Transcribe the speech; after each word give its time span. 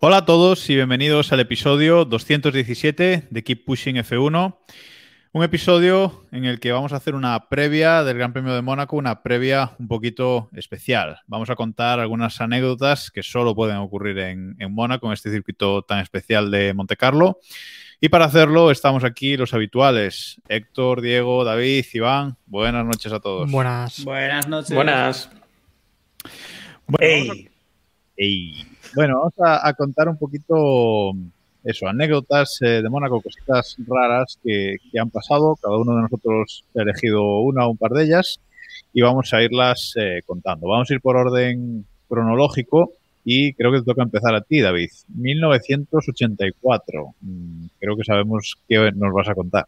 Hola 0.00 0.16
a 0.16 0.24
todos 0.24 0.68
y 0.70 0.74
bienvenidos 0.74 1.32
al 1.32 1.38
episodio 1.38 2.04
217 2.04 3.28
de 3.30 3.44
Keep 3.44 3.64
Pushing 3.64 3.96
F1. 3.96 4.56
Un 5.32 5.44
episodio 5.44 6.26
en 6.32 6.46
el 6.46 6.58
que 6.58 6.72
vamos 6.72 6.92
a 6.92 6.96
hacer 6.96 7.14
una 7.14 7.48
previa 7.48 8.02
del 8.02 8.18
Gran 8.18 8.32
Premio 8.32 8.54
de 8.54 8.62
Mónaco, 8.62 8.96
una 8.96 9.22
previa 9.22 9.76
un 9.78 9.86
poquito 9.86 10.50
especial. 10.54 11.20
Vamos 11.28 11.48
a 11.48 11.54
contar 11.54 12.00
algunas 12.00 12.40
anécdotas 12.40 13.12
que 13.12 13.22
solo 13.22 13.54
pueden 13.54 13.76
ocurrir 13.76 14.18
en, 14.18 14.56
en 14.58 14.74
Mónaco, 14.74 15.06
en 15.06 15.12
este 15.12 15.30
circuito 15.30 15.82
tan 15.82 16.00
especial 16.00 16.50
de 16.50 16.74
Monte 16.74 16.96
Carlo. 16.96 17.38
Y 18.00 18.08
para 18.08 18.24
hacerlo 18.24 18.70
estamos 18.70 19.04
aquí 19.04 19.36
los 19.36 19.52
habituales, 19.52 20.40
Héctor, 20.48 21.02
Diego, 21.02 21.44
David, 21.44 21.84
Iván. 21.92 22.36
Buenas 22.46 22.86
noches 22.86 23.12
a 23.12 23.20
todos. 23.20 23.50
Buenas. 23.50 24.02
Buenas 24.04 24.48
noches. 24.48 24.74
Buenas. 24.74 25.30
Bueno, 26.86 27.24
vamos 27.28 27.46
a- 27.46 27.50
Ey. 28.16 28.66
Bueno, 28.94 29.18
vamos 29.18 29.34
a, 29.38 29.68
a 29.68 29.74
contar 29.74 30.08
un 30.08 30.16
poquito 30.18 31.12
eso, 31.62 31.86
anécdotas 31.88 32.58
eh, 32.62 32.80
de 32.82 32.88
Mónaco, 32.88 33.20
cositas 33.20 33.76
raras 33.86 34.38
que, 34.42 34.76
que 34.90 34.98
han 34.98 35.10
pasado. 35.10 35.56
Cada 35.60 35.76
uno 35.76 35.94
de 35.96 36.02
nosotros 36.02 36.64
ha 36.76 36.82
elegido 36.82 37.22
una 37.40 37.66
o 37.66 37.70
un 37.70 37.76
par 37.76 37.92
de 37.92 38.04
ellas 38.04 38.40
y 38.94 39.02
vamos 39.02 39.32
a 39.34 39.42
irlas 39.42 39.92
eh, 39.96 40.20
contando. 40.26 40.66
Vamos 40.68 40.90
a 40.90 40.94
ir 40.94 41.00
por 41.02 41.16
orden 41.16 41.84
cronológico 42.08 42.92
y 43.24 43.52
creo 43.54 43.72
que 43.72 43.80
te 43.80 43.84
toca 43.84 44.02
empezar 44.02 44.34
a 44.34 44.40
ti, 44.40 44.60
David. 44.60 44.90
1984. 45.14 47.14
Mm, 47.20 47.66
Creo 47.78 47.96
que 47.96 48.04
sabemos 48.04 48.56
qué 48.68 48.90
nos 48.94 49.12
vas 49.12 49.28
a 49.28 49.34
contar. 49.34 49.66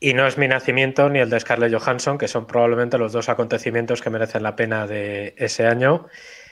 Y 0.00 0.14
no 0.14 0.26
es 0.26 0.38
mi 0.38 0.46
nacimiento 0.46 1.08
ni 1.08 1.18
el 1.18 1.30
de 1.30 1.40
Scarlett 1.40 1.74
Johansson, 1.74 2.18
que 2.18 2.28
son 2.28 2.46
probablemente 2.46 2.98
los 2.98 3.12
dos 3.12 3.28
acontecimientos 3.28 4.00
que 4.00 4.10
merecen 4.10 4.44
la 4.44 4.54
pena 4.54 4.86
de 4.86 5.34
ese 5.36 5.66
año. 5.66 6.06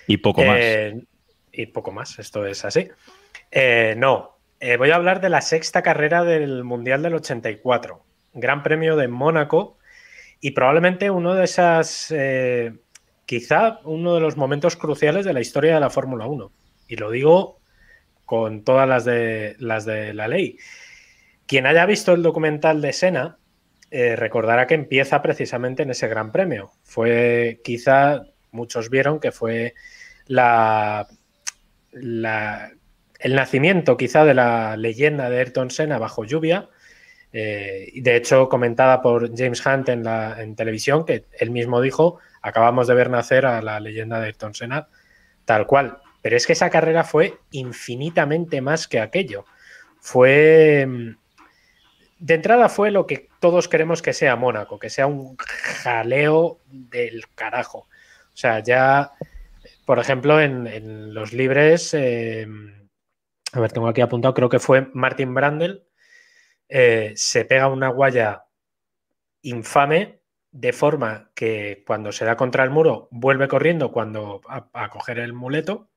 Y 0.07 0.17
poco 0.17 0.45
más. 0.45 0.59
Eh, 0.61 1.01
y 1.53 1.67
poco 1.67 1.93
más, 1.93 2.19
esto 2.19 2.45
es 2.47 2.65
así. 2.65 2.89
Eh, 3.51 3.95
no, 3.97 4.37
eh, 4.61 4.77
voy 4.77 4.91
a 4.91 4.97
hablar 4.97 5.21
de 5.21 5.31
la 5.31 5.41
sexta 5.41 5.83
carrera 5.83 6.25
del 6.25 6.65
Mundial 6.65 7.03
del 7.03 7.15
84, 7.15 8.03
Gran 8.35 8.63
Premio 8.63 8.97
de 8.97 9.09
Mónaco, 9.09 9.79
y 10.41 10.53
probablemente 10.53 11.11
uno 11.11 11.35
de 11.35 11.45
esas, 11.45 12.11
eh, 12.11 12.73
quizá 13.27 13.81
uno 13.85 14.15
de 14.15 14.21
los 14.21 14.37
momentos 14.37 14.77
cruciales 14.77 15.25
de 15.25 15.33
la 15.33 15.41
historia 15.41 15.75
de 15.75 15.81
la 15.81 15.91
Fórmula 15.91 16.27
1. 16.27 16.51
Y 16.89 16.97
lo 16.97 17.11
digo 17.11 17.59
con 18.25 18.65
todas 18.65 18.89
las 18.89 19.05
de, 19.05 19.57
las 19.59 19.85
de 19.85 20.15
la 20.15 20.29
ley. 20.29 20.57
Quien 21.47 21.67
haya 21.67 21.87
visto 21.87 22.13
el 22.13 22.23
documental 22.23 22.81
de 22.81 22.93
Sena 22.93 23.39
eh, 23.91 24.17
recordará 24.17 24.67
que 24.67 24.75
empieza 24.75 25.23
precisamente 25.23 25.83
en 25.85 25.91
ese 25.91 26.09
Gran 26.09 26.33
Premio. 26.33 26.73
Fue 26.83 27.61
quizá, 27.63 28.23
muchos 28.51 28.91
vieron 28.91 29.21
que 29.21 29.31
fue 29.33 29.75
la, 30.27 31.07
la- 31.93 32.73
el 33.19 33.35
nacimiento 33.35 33.97
quizá 33.97 34.25
de 34.25 34.35
la 34.35 34.77
leyenda 34.77 35.31
de 35.31 35.39
Ayrton 35.39 35.70
Senna 35.70 35.98
bajo 35.98 36.25
lluvia. 36.25 36.69
eh, 37.33 37.91
de 37.95 38.17
hecho, 38.17 38.48
comentada 38.48 39.03
por 39.03 39.36
James 39.36 39.65
Hunt 39.65 39.89
en, 39.89 40.05
la, 40.05 40.41
en 40.41 40.55
televisión, 40.57 41.05
que 41.05 41.25
él 41.39 41.51
mismo 41.51 41.81
dijo, 41.81 42.19
acabamos 42.46 42.86
de 42.86 42.95
ver 42.95 43.11
nacer 43.11 43.45
a 43.45 43.61
la 43.61 43.80
leyenda 43.80 44.20
de 44.20 44.27
Ayrton 44.27 44.55
Senna, 44.55 44.89
tal 45.45 45.67
cual. 45.67 45.98
Pero 46.23 46.36
es 46.36 46.46
que 46.46 46.52
esa 46.52 46.70
carrera 46.70 47.02
fue 47.02 47.39
infinitamente 47.51 48.61
más 48.61 48.86
que 48.86 49.01
aquello. 49.01 49.45
Fue... 50.01 50.86
mm, 50.86 51.17
De 52.20 52.35
entrada 52.35 52.68
fue 52.68 52.90
lo 52.92 53.06
que 53.06 53.29
todos 53.40 53.68
queremos 53.68 54.01
que 54.01 54.12
sea 54.12 54.36
Mónaco, 54.36 54.79
que 54.79 54.90
sea 54.90 55.06
un 55.08 55.36
jaleo 55.36 56.61
del 56.68 57.24
carajo. 57.35 57.79
O 57.80 58.36
sea, 58.39 58.61
ya, 58.61 59.12
por 59.85 59.98
ejemplo, 59.98 60.40
en, 60.40 61.12
los 61.14 61.33
libres, 61.33 61.95
eh, 61.95 62.46
a 63.52 63.61
ver, 63.61 63.73
tengo 63.73 63.89
aquí 63.89 64.02
apuntado, 64.02 64.35
creo 64.35 64.48
que 64.48 64.58
fue 64.61 64.89
Martin 64.92 65.35
Brandel, 65.35 65.85
eh, 66.68 67.12
se 67.17 67.45
pega 67.45 67.68
una 67.68 67.89
guaya 67.89 68.45
infame 69.42 70.20
de 70.58 70.72
forma 70.72 71.30
que 71.34 71.84
cuando 71.86 72.12
se 72.12 72.24
da 72.24 72.36
contra 72.36 72.64
el 72.64 72.70
muro 72.70 73.08
vuelve 73.11 73.46
corriendo 73.46 73.92
cuando 73.92 74.40
a, 74.48 74.89
coger 74.89 75.18
el 75.18 75.34
muleto 75.34 75.90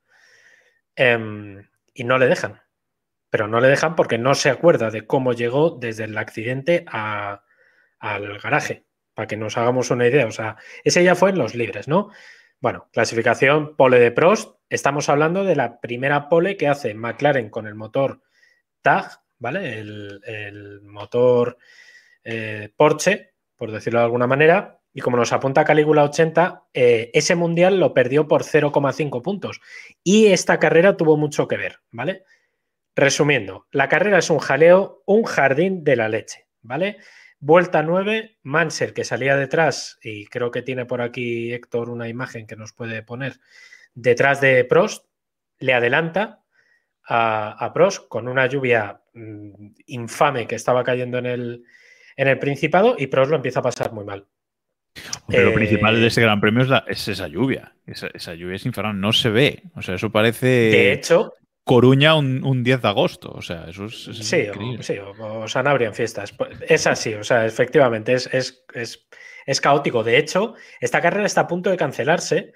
em, 0.95 1.67
y 1.93 2.03
no 2.03 2.17
le 2.17 2.27
dejan. 2.27 2.61
Pero 3.29 3.47
no 3.47 3.59
le 3.61 3.69
dejan 3.69 3.95
porque 3.95 4.17
no 4.17 4.35
se 4.35 4.49
acuerda 4.49 4.89
de 4.91 5.05
cómo 5.07 5.33
llegó 5.33 5.71
desde 5.79 6.05
el 6.05 6.17
accidente 6.17 6.83
a- 6.87 7.43
al 7.99 8.39
garaje, 8.39 8.85
para 9.13 9.27
que 9.27 9.37
nos 9.37 9.57
hagamos 9.57 9.91
una 9.91 10.07
idea. 10.07 10.25
O 10.25 10.31
sea, 10.31 10.57
ese 10.83 11.03
ya 11.03 11.15
fue 11.15 11.29
en 11.29 11.37
los 11.37 11.55
libres, 11.55 11.87
¿no? 11.87 12.09
Bueno, 12.59 12.89
clasificación 12.91 13.75
pole 13.77 13.99
de 13.99 14.11
Prost. 14.11 14.57
Estamos 14.69 15.09
hablando 15.09 15.43
de 15.45 15.55
la 15.55 15.79
primera 15.79 16.27
pole 16.29 16.57
que 16.57 16.67
hace 16.67 16.93
McLaren 16.93 17.49
con 17.49 17.67
el 17.67 17.75
motor 17.75 18.21
TAG, 18.81 19.21
¿vale? 19.37 19.79
El, 19.79 20.21
el 20.25 20.81
motor 20.81 21.57
eh, 22.23 22.73
Porsche, 22.75 23.33
por 23.59 23.71
decirlo 23.71 23.99
de 23.99 24.05
alguna 24.05 24.25
manera. 24.25 24.79
Y 24.93 25.01
como 25.01 25.17
nos 25.17 25.33
apunta 25.33 25.65
Calígula 25.65 26.05
80, 26.05 26.63
eh, 26.73 27.11
ese 27.13 27.35
mundial 27.35 27.77
lo 27.77 27.93
perdió 27.93 28.27
por 28.27 28.43
0,5 28.43 29.21
puntos. 29.21 29.59
Y 30.01 30.27
esta 30.27 30.57
carrera 30.59 30.95
tuvo 30.95 31.17
mucho 31.17 31.47
que 31.47 31.57
ver, 31.57 31.79
¿vale? 31.91 32.23
Resumiendo, 32.95 33.67
la 33.71 33.89
carrera 33.89 34.17
es 34.17 34.29
un 34.29 34.39
jaleo, 34.39 35.03
un 35.05 35.23
jardín 35.23 35.83
de 35.83 35.97
la 35.97 36.07
leche, 36.07 36.47
¿vale? 36.61 36.97
Vuelta 37.39 37.83
9, 37.83 38.39
Mansell 38.43 38.93
que 38.93 39.03
salía 39.03 39.35
detrás, 39.35 39.99
y 40.01 40.25
creo 40.27 40.51
que 40.51 40.61
tiene 40.61 40.85
por 40.85 41.01
aquí 41.01 41.53
Héctor 41.53 41.89
una 41.89 42.07
imagen 42.07 42.47
que 42.47 42.55
nos 42.55 42.73
puede 42.73 43.03
poner, 43.03 43.39
detrás 43.93 44.41
de 44.41 44.63
Prost, 44.63 45.05
le 45.59 45.73
adelanta 45.73 46.43
a, 47.03 47.65
a 47.65 47.73
Prost 47.73 48.07
con 48.07 48.27
una 48.29 48.47
lluvia 48.47 49.01
mm, 49.13 49.67
infame 49.87 50.47
que 50.47 50.55
estaba 50.55 50.83
cayendo 50.83 51.17
en 51.17 51.25
el, 51.25 51.63
en 52.21 52.27
el 52.27 52.37
Principado 52.39 52.95
y 52.97 53.07
Prost 53.07 53.29
lo 53.31 53.37
empieza 53.37 53.59
a 53.59 53.63
pasar 53.63 53.91
muy 53.93 54.03
mal. 54.05 54.25
Pero 55.27 55.43
lo 55.45 55.49
Eh, 55.51 55.53
principal 55.53 56.01
de 56.01 56.07
ese 56.07 56.21
gran 56.21 56.41
premio 56.41 56.63
es, 56.63 56.69
la- 56.69 56.83
es 56.87 57.07
esa 57.07 57.27
lluvia. 57.27 57.73
Esa, 57.85 58.07
esa 58.13 58.33
lluvia 58.33 58.55
es 58.55 58.65
infernal, 58.65 58.99
no 58.99 59.13
se 59.13 59.29
ve. 59.29 59.63
O 59.75 59.81
sea, 59.81 59.95
eso 59.95 60.11
parece 60.11 60.45
De 60.47 60.91
hecho, 60.93 61.33
Coruña 61.63 62.15
un, 62.15 62.43
un 62.43 62.63
10 62.63 62.81
de 62.81 62.87
agosto. 62.87 63.31
O 63.31 63.41
sea, 63.41 63.65
eso 63.69 63.85
es, 63.85 64.07
es 64.07 64.17
Sí, 64.17 64.47
o, 64.49 64.83
sí, 64.83 64.97
o, 64.97 65.11
o 65.41 65.47
Sanabria 65.47 65.87
en 65.87 65.93
fiestas. 65.93 66.31
Pues, 66.33 66.57
Es 66.67 66.87
así, 66.87 67.13
o 67.13 67.23
sea, 67.23 67.45
efectivamente, 67.45 68.13
es, 68.13 68.27
es, 68.33 68.63
es- 68.73 69.07
es 69.45 69.61
caótico. 69.61 70.03
De 70.03 70.17
hecho, 70.17 70.55
esta 70.81 71.01
carrera 71.01 71.25
está 71.25 71.41
a 71.41 71.47
punto 71.47 71.69
de 71.69 71.77
cancelarse 71.77 72.51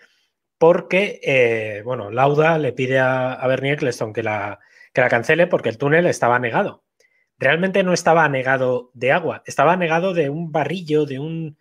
porque, 0.57 1.19
eh, 1.23 1.81
bueno, 1.85 2.11
Lauda 2.11 2.57
le 2.57 2.73
pide 2.73 2.99
a, 2.99 3.33
a 3.33 3.47
Bernie 3.47 3.73
Eccleston 3.73 4.13
que 4.13 4.23
la, 4.23 4.59
que 4.93 5.01
la 5.01 5.09
cancele 5.09 5.47
porque 5.47 5.69
el 5.69 5.77
túnel 5.77 6.05
estaba 6.07 6.35
anegado. 6.35 6.83
Realmente 7.39 7.83
no 7.83 7.93
estaba 7.93 8.23
anegado 8.25 8.91
de 8.93 9.11
agua, 9.11 9.43
estaba 9.45 9.73
anegado 9.73 10.13
de 10.13 10.29
un 10.29 10.51
barrillo, 10.51 11.05
de 11.05 11.19
un... 11.19 11.57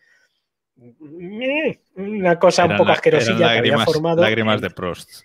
Una 1.94 2.39
cosa 2.39 2.65
un 2.65 2.77
poco 2.77 2.89
la- 2.89 2.95
asquerosilla 2.95 3.53
que 3.53 3.59
había 3.59 3.78
formado. 3.78 4.22
lágrimas 4.22 4.60
de 4.60 4.71
Prost. 4.71 5.22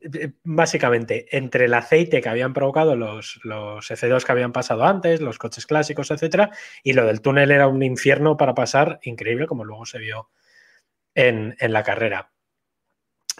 eh, 0.00 0.32
básicamente 0.44 1.26
entre 1.36 1.64
el 1.64 1.74
aceite 1.74 2.20
que 2.20 2.28
habían 2.28 2.52
provocado 2.52 2.94
los, 2.94 3.40
los 3.44 3.90
F2 3.90 4.22
que 4.24 4.32
habían 4.32 4.52
pasado 4.52 4.84
antes, 4.84 5.20
los 5.20 5.38
coches 5.38 5.66
clásicos, 5.66 6.10
etcétera, 6.10 6.50
y 6.82 6.92
lo 6.92 7.06
del 7.06 7.20
túnel 7.22 7.50
era 7.50 7.66
un 7.66 7.82
infierno 7.82 8.36
para 8.36 8.54
pasar, 8.54 8.98
increíble, 9.02 9.46
como 9.46 9.64
luego 9.64 9.86
se 9.86 9.98
vio 9.98 10.28
en, 11.14 11.56
en 11.58 11.72
la 11.72 11.82
carrera. 11.82 12.30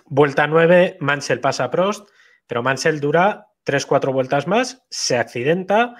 Vuelta 0.07 0.47
9, 0.47 0.97
Mansell 1.01 1.41
pasa 1.41 1.65
a 1.65 1.71
Prost, 1.71 2.09
pero 2.47 2.63
Mansell 2.63 3.01
dura 3.01 3.49
3-4 3.67 4.13
vueltas 4.13 4.47
más, 4.47 4.85
se 4.91 5.17
accidenta, 5.19 5.95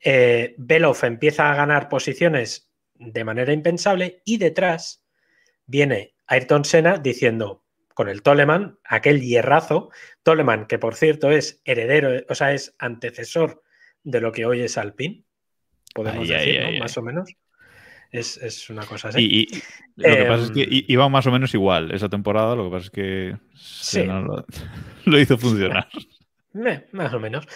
eh, 0.00 0.54
Belov 0.58 0.96
empieza 1.02 1.50
a 1.50 1.56
ganar 1.56 1.88
posiciones 1.88 2.70
de 2.94 3.24
manera 3.24 3.52
impensable 3.52 4.22
y 4.24 4.38
detrás 4.38 5.04
viene 5.66 6.14
Ayrton 6.26 6.64
Senna 6.64 6.98
diciendo 6.98 7.64
con 7.94 8.08
el 8.08 8.22
Toleman, 8.22 8.78
aquel 8.84 9.20
hierrazo, 9.20 9.90
Toleman, 10.22 10.66
que 10.66 10.78
por 10.78 10.94
cierto 10.94 11.30
es 11.30 11.60
heredero, 11.64 12.24
o 12.28 12.34
sea, 12.34 12.52
es 12.52 12.74
antecesor 12.78 13.62
de 14.04 14.20
lo 14.20 14.30
que 14.30 14.46
hoy 14.46 14.60
es 14.60 14.78
Alpine, 14.78 15.24
podemos 15.94 16.28
Ay, 16.30 16.36
decir, 16.36 16.56
ay, 16.58 16.62
¿no? 16.62 16.68
ay, 16.68 16.80
más 16.80 16.96
o 16.96 17.02
menos. 17.02 17.30
Es, 18.10 18.36
es 18.38 18.70
una 18.70 18.86
cosa 18.86 19.08
así. 19.08 19.20
Y, 19.20 19.40
y 19.54 19.62
lo 19.96 20.14
que 20.16 20.22
Em, 20.22 20.28
pasa 20.28 20.44
es 20.44 20.50
que 20.52 20.60
i- 20.60 20.84
iba 20.88 21.08
más 21.10 21.26
o 21.26 21.30
menos 21.32 21.52
igual 21.54 21.90
esa 21.92 22.08
temporada, 22.08 22.54
lo 22.54 22.64
que 22.64 22.70
pasa 22.70 22.84
es 22.86 22.90
que 22.90 23.36
Sí. 23.54 24.06
Lo 25.04 25.18
hizo 25.18 25.36
funcionar. 25.36 25.88
Eh, 26.66 26.86
más 26.92 27.12
o 27.12 27.20
menos. 27.20 27.46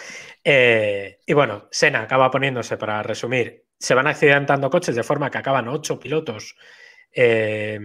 Eh, 0.43 1.19
y 1.25 1.33
bueno, 1.33 1.67
Sena 1.71 2.01
acaba 2.01 2.31
poniéndose, 2.31 2.77
para 2.77 3.03
resumir, 3.03 3.65
se 3.77 3.95
van 3.95 4.07
accidentando 4.07 4.69
coches 4.69 4.95
de 4.95 5.03
forma 5.03 5.29
que 5.29 5.37
acaban 5.37 5.67
ocho 5.67 5.99
pilotos 5.99 6.55
eh, 7.11 7.79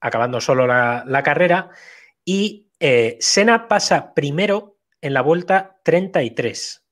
acabando 0.00 0.40
solo 0.40 0.66
la, 0.66 1.04
la 1.06 1.22
carrera. 1.22 1.70
Y 2.24 2.68
eh, 2.80 3.16
Senna 3.20 3.68
pasa 3.68 4.14
primero 4.14 4.78
en 5.00 5.14
la 5.14 5.22
vuelta 5.22 5.80
33. 5.84 6.84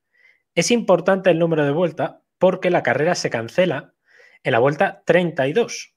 Es 0.55 0.71
importante 0.71 1.31
el 1.31 1.39
número 1.39 1.65
de 1.65 1.73
vuelta 1.73 2.23
porque 2.39 2.71
la 2.71 2.83
carrera 2.83 3.15
se 3.15 3.31
cancela 3.31 3.95
en 4.43 4.53
la 4.53 4.59
vuelta 4.59 5.03
32. 5.05 5.96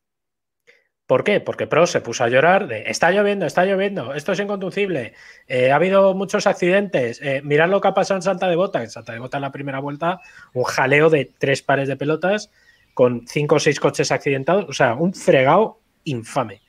¿Por 1.10 1.24
qué? 1.24 1.40
Porque 1.40 1.66
Pro 1.66 1.88
se 1.88 2.02
puso 2.02 2.24
a 2.24 2.30
llorar 2.30 2.68
de 2.68 2.84
está 2.86 3.10
lloviendo, 3.10 3.48
está 3.48 3.66
lloviendo, 3.66 4.14
esto 4.14 4.34
es 4.34 4.40
inconducible, 4.42 5.14
eh, 5.48 5.72
ha 5.72 5.76
habido 5.78 6.14
muchos 6.14 6.46
accidentes, 6.46 7.20
eh, 7.24 7.42
mirad 7.44 7.68
lo 7.68 7.82
que 7.82 7.88
ha 7.88 7.96
pasado 7.96 8.20
en 8.20 8.22
Santa 8.22 8.48
de 8.48 8.56
Bota. 8.56 8.84
En 8.84 8.92
Santa 8.92 9.14
de 9.14 9.18
Bota 9.20 9.38
en 9.38 9.42
la 9.42 9.52
primera 9.52 9.80
vuelta, 9.80 10.22
un 10.54 10.66
jaleo 10.66 11.10
de 11.10 11.32
tres 11.40 11.64
pares 11.64 11.88
de 11.88 11.96
pelotas 11.98 12.52
con 12.94 13.26
cinco 13.28 13.56
o 13.56 13.60
seis 13.60 13.80
coches 13.80 14.12
accidentados, 14.12 14.66
o 14.70 14.74
sea, 14.74 14.94
un 14.94 15.16
fregado 15.16 15.80
infame. 16.04 16.62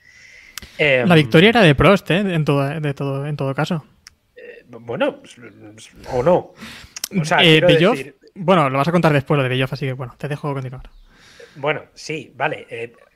Eh, 0.78 1.04
La 1.06 1.16
victoria 1.16 1.50
era 1.50 1.60
de 1.60 1.74
Prost, 1.74 2.10
¿eh? 2.10 2.20
En 2.20 2.46
todo, 2.46 2.66
de 2.66 2.94
todo, 2.94 3.26
en 3.26 3.36
todo 3.36 3.54
caso. 3.54 3.84
Bueno, 4.70 5.20
o 6.12 6.22
no. 6.22 6.54
O 7.20 7.24
sea, 7.26 7.42
Eh, 7.44 7.60
decir- 7.60 8.16
bueno, 8.36 8.70
lo 8.70 8.78
vas 8.78 8.88
a 8.88 8.92
contar 8.92 9.12
después 9.12 9.36
lo 9.36 9.42
de 9.42 9.50
Belloff, 9.50 9.74
así 9.74 9.84
que 9.84 9.92
bueno, 9.92 10.14
te 10.16 10.28
dejo 10.28 10.54
continuar. 10.54 10.88
Bueno, 11.56 11.82
sí, 11.92 12.32
vale. 12.36 12.66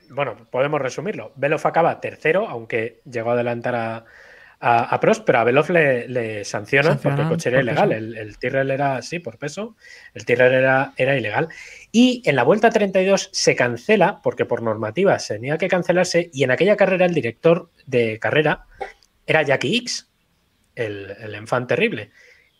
Bueno, 0.09 0.47
podemos 0.51 0.81
resumirlo. 0.81 1.31
Beloff 1.35 1.65
acaba 1.65 1.99
tercero, 1.99 2.47
aunque 2.47 3.01
llegó 3.09 3.31
a 3.31 3.33
adelantar 3.33 3.75
a, 3.75 4.05
a, 4.59 4.83
a 4.83 4.99
Prost, 4.99 5.23
pero 5.25 5.39
a 5.39 5.43
Beloff 5.43 5.69
le, 5.69 6.07
le 6.07 6.45
sancionan 6.45 6.93
Sancionan 6.93 6.99
porque 7.01 7.21
el 7.21 7.27
coche 7.27 7.49
era 7.49 7.57
por 7.59 7.63
ilegal. 7.63 7.91
El, 7.91 8.17
el 8.17 8.37
Tyrrell 8.37 8.71
era, 8.71 9.01
sí, 9.01 9.19
por 9.19 9.37
peso. 9.37 9.75
El 10.13 10.25
Tyrrell 10.25 10.53
era, 10.53 10.93
era 10.97 11.17
ilegal. 11.17 11.49
Y 11.91 12.21
en 12.25 12.35
la 12.35 12.43
vuelta 12.43 12.69
32 12.69 13.29
se 13.31 13.55
cancela, 13.55 14.21
porque 14.23 14.45
por 14.45 14.61
normativa 14.61 15.17
se 15.19 15.35
tenía 15.35 15.57
que 15.57 15.67
cancelarse, 15.67 16.29
y 16.33 16.43
en 16.43 16.51
aquella 16.51 16.77
carrera 16.77 17.05
el 17.05 17.13
director 17.13 17.69
de 17.85 18.19
carrera 18.19 18.65
era 19.27 19.41
Jackie 19.41 19.77
X, 19.77 20.09
el, 20.75 21.15
el 21.19 21.35
enfant 21.35 21.67
terrible. 21.67 22.11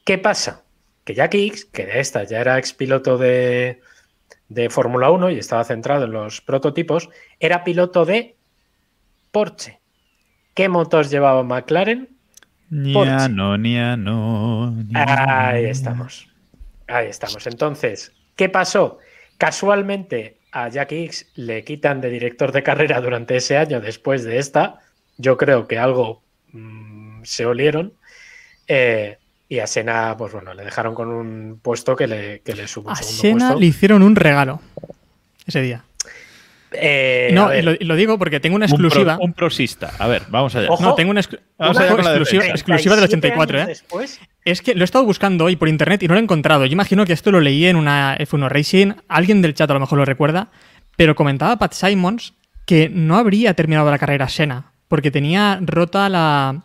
¿Qué 0.04 0.18
pasa? 0.18 0.64
Que 1.04 1.14
Jackie 1.14 1.48
X, 1.48 1.66
que 1.66 1.86
de 1.86 2.00
esta 2.00 2.24
ya 2.24 2.40
era 2.40 2.58
expiloto 2.58 3.18
de, 3.18 3.82
de 4.50 4.70
Fórmula 4.70 5.10
1 5.12 5.32
y 5.32 5.40
estaba 5.40 5.64
centrado 5.64 6.06
en 6.06 6.12
los 6.12 6.42
prototipos, 6.42 7.10
era 7.40 7.64
piloto 7.64 8.06
de 8.06 8.36
Porsche. 9.32 9.80
¿Qué 10.54 10.70
motos 10.70 11.10
llevaba 11.10 11.44
McLaren? 11.44 12.10
Nia, 12.70 13.28
no, 13.28 13.58
no. 13.58 14.74
Ahí 14.94 15.66
estamos. 15.66 16.28
Ahí 16.88 17.08
estamos. 17.08 17.46
Entonces, 17.48 18.12
¿qué 18.36 18.50
pasó? 18.50 19.00
Casualmente 19.38 20.40
a 20.52 20.70
Jackie 20.70 21.04
X 21.04 21.32
le 21.36 21.64
quitan 21.64 22.00
de 22.00 22.10
director 22.10 22.52
de 22.52 22.64
carrera 22.64 23.02
durante 23.02 23.36
ese 23.36 23.58
año 23.58 23.82
después 23.82 24.24
de 24.24 24.38
esta. 24.38 24.80
Yo 25.18 25.38
creo 25.38 25.68
que 25.68 25.78
algo 25.78 26.24
mm, 26.54 27.24
se 27.24 27.46
olieron. 27.46 27.94
Eh, 28.68 29.18
y 29.48 29.60
a 29.60 29.68
Sena, 29.68 30.16
pues 30.18 30.34
bueno, 30.34 30.54
le 30.54 30.64
dejaron 30.64 30.96
con 30.96 31.10
un 31.10 31.60
puesto 31.62 31.96
que 31.96 32.08
le, 32.08 32.40
que 32.42 32.56
le 32.56 32.68
supuso 32.68 32.96
A 33.02 33.06
un 33.32 33.38
puesto. 33.40 33.60
le 33.60 33.66
hicieron 33.66 34.02
un 34.04 34.16
regalo 34.16 34.62
ese 35.46 35.62
día. 35.62 35.84
Eh, 36.78 37.30
no, 37.32 37.48
ver, 37.48 37.78
lo, 37.82 37.96
digo 37.96 38.18
porque 38.18 38.40
tengo 38.40 38.56
una 38.56 38.66
Un 38.66 38.72
pro- 38.72 38.88
exclusiva. 38.88 39.18
Un, 39.22 39.34
prosista. 39.34 39.94
A 39.98 40.08
ver, 40.08 40.24
vamos 40.30 40.56
allá. 40.56 40.68
Ojo. 40.70 40.84
No, 40.84 40.96
tengo 40.96 41.12
una, 41.12 41.22
exclu- 41.22 41.40
Vamos 41.58 41.78
la 41.78 41.86
exclusiva, 41.88 42.46
exclusiva 42.48 42.96
del 42.98 43.08
37 43.08 43.18
84, 43.18 43.58
años 43.60 43.68
¿eh? 43.68 43.70
después, 43.70 44.20
Es 44.44 44.62
que 44.62 44.76
lo 44.76 44.82
he 44.82 44.84
estado 44.84 45.06
buscando 45.06 45.46
hoy 45.46 45.56
por 45.56 45.70
internet 45.70 46.04
y 46.04 46.08
no 46.08 46.16
lo 46.16 46.20
he 46.20 46.24
encontrado. 46.24 46.66
Yo 46.66 46.74
imagino 46.74 47.06
que 47.06 47.14
esto 47.14 47.32
lo 47.32 47.40
leí 47.40 47.66
en 47.66 47.78
una 47.78 48.18
F1 48.18 48.50
Racing. 48.50 48.94
Alguien 49.08 49.42
del 49.42 49.54
chat 49.54 49.70
a 49.70 49.74
lo 49.74 49.80
mejor 49.80 50.00
lo 50.00 50.06
recuerda. 50.06 50.50
Pero 50.98 51.16
comentaba 51.16 51.56
Pat 51.58 51.74
Simons 51.74 52.34
que 52.66 52.90
no 52.90 53.16
habría 53.18 53.54
terminado 53.54 53.90
la 53.92 54.00
carrera 54.00 54.28
Senna 54.28 54.72
porque 54.88 55.12
tenía 55.12 55.60
rota 55.62 56.10
la, 56.10 56.62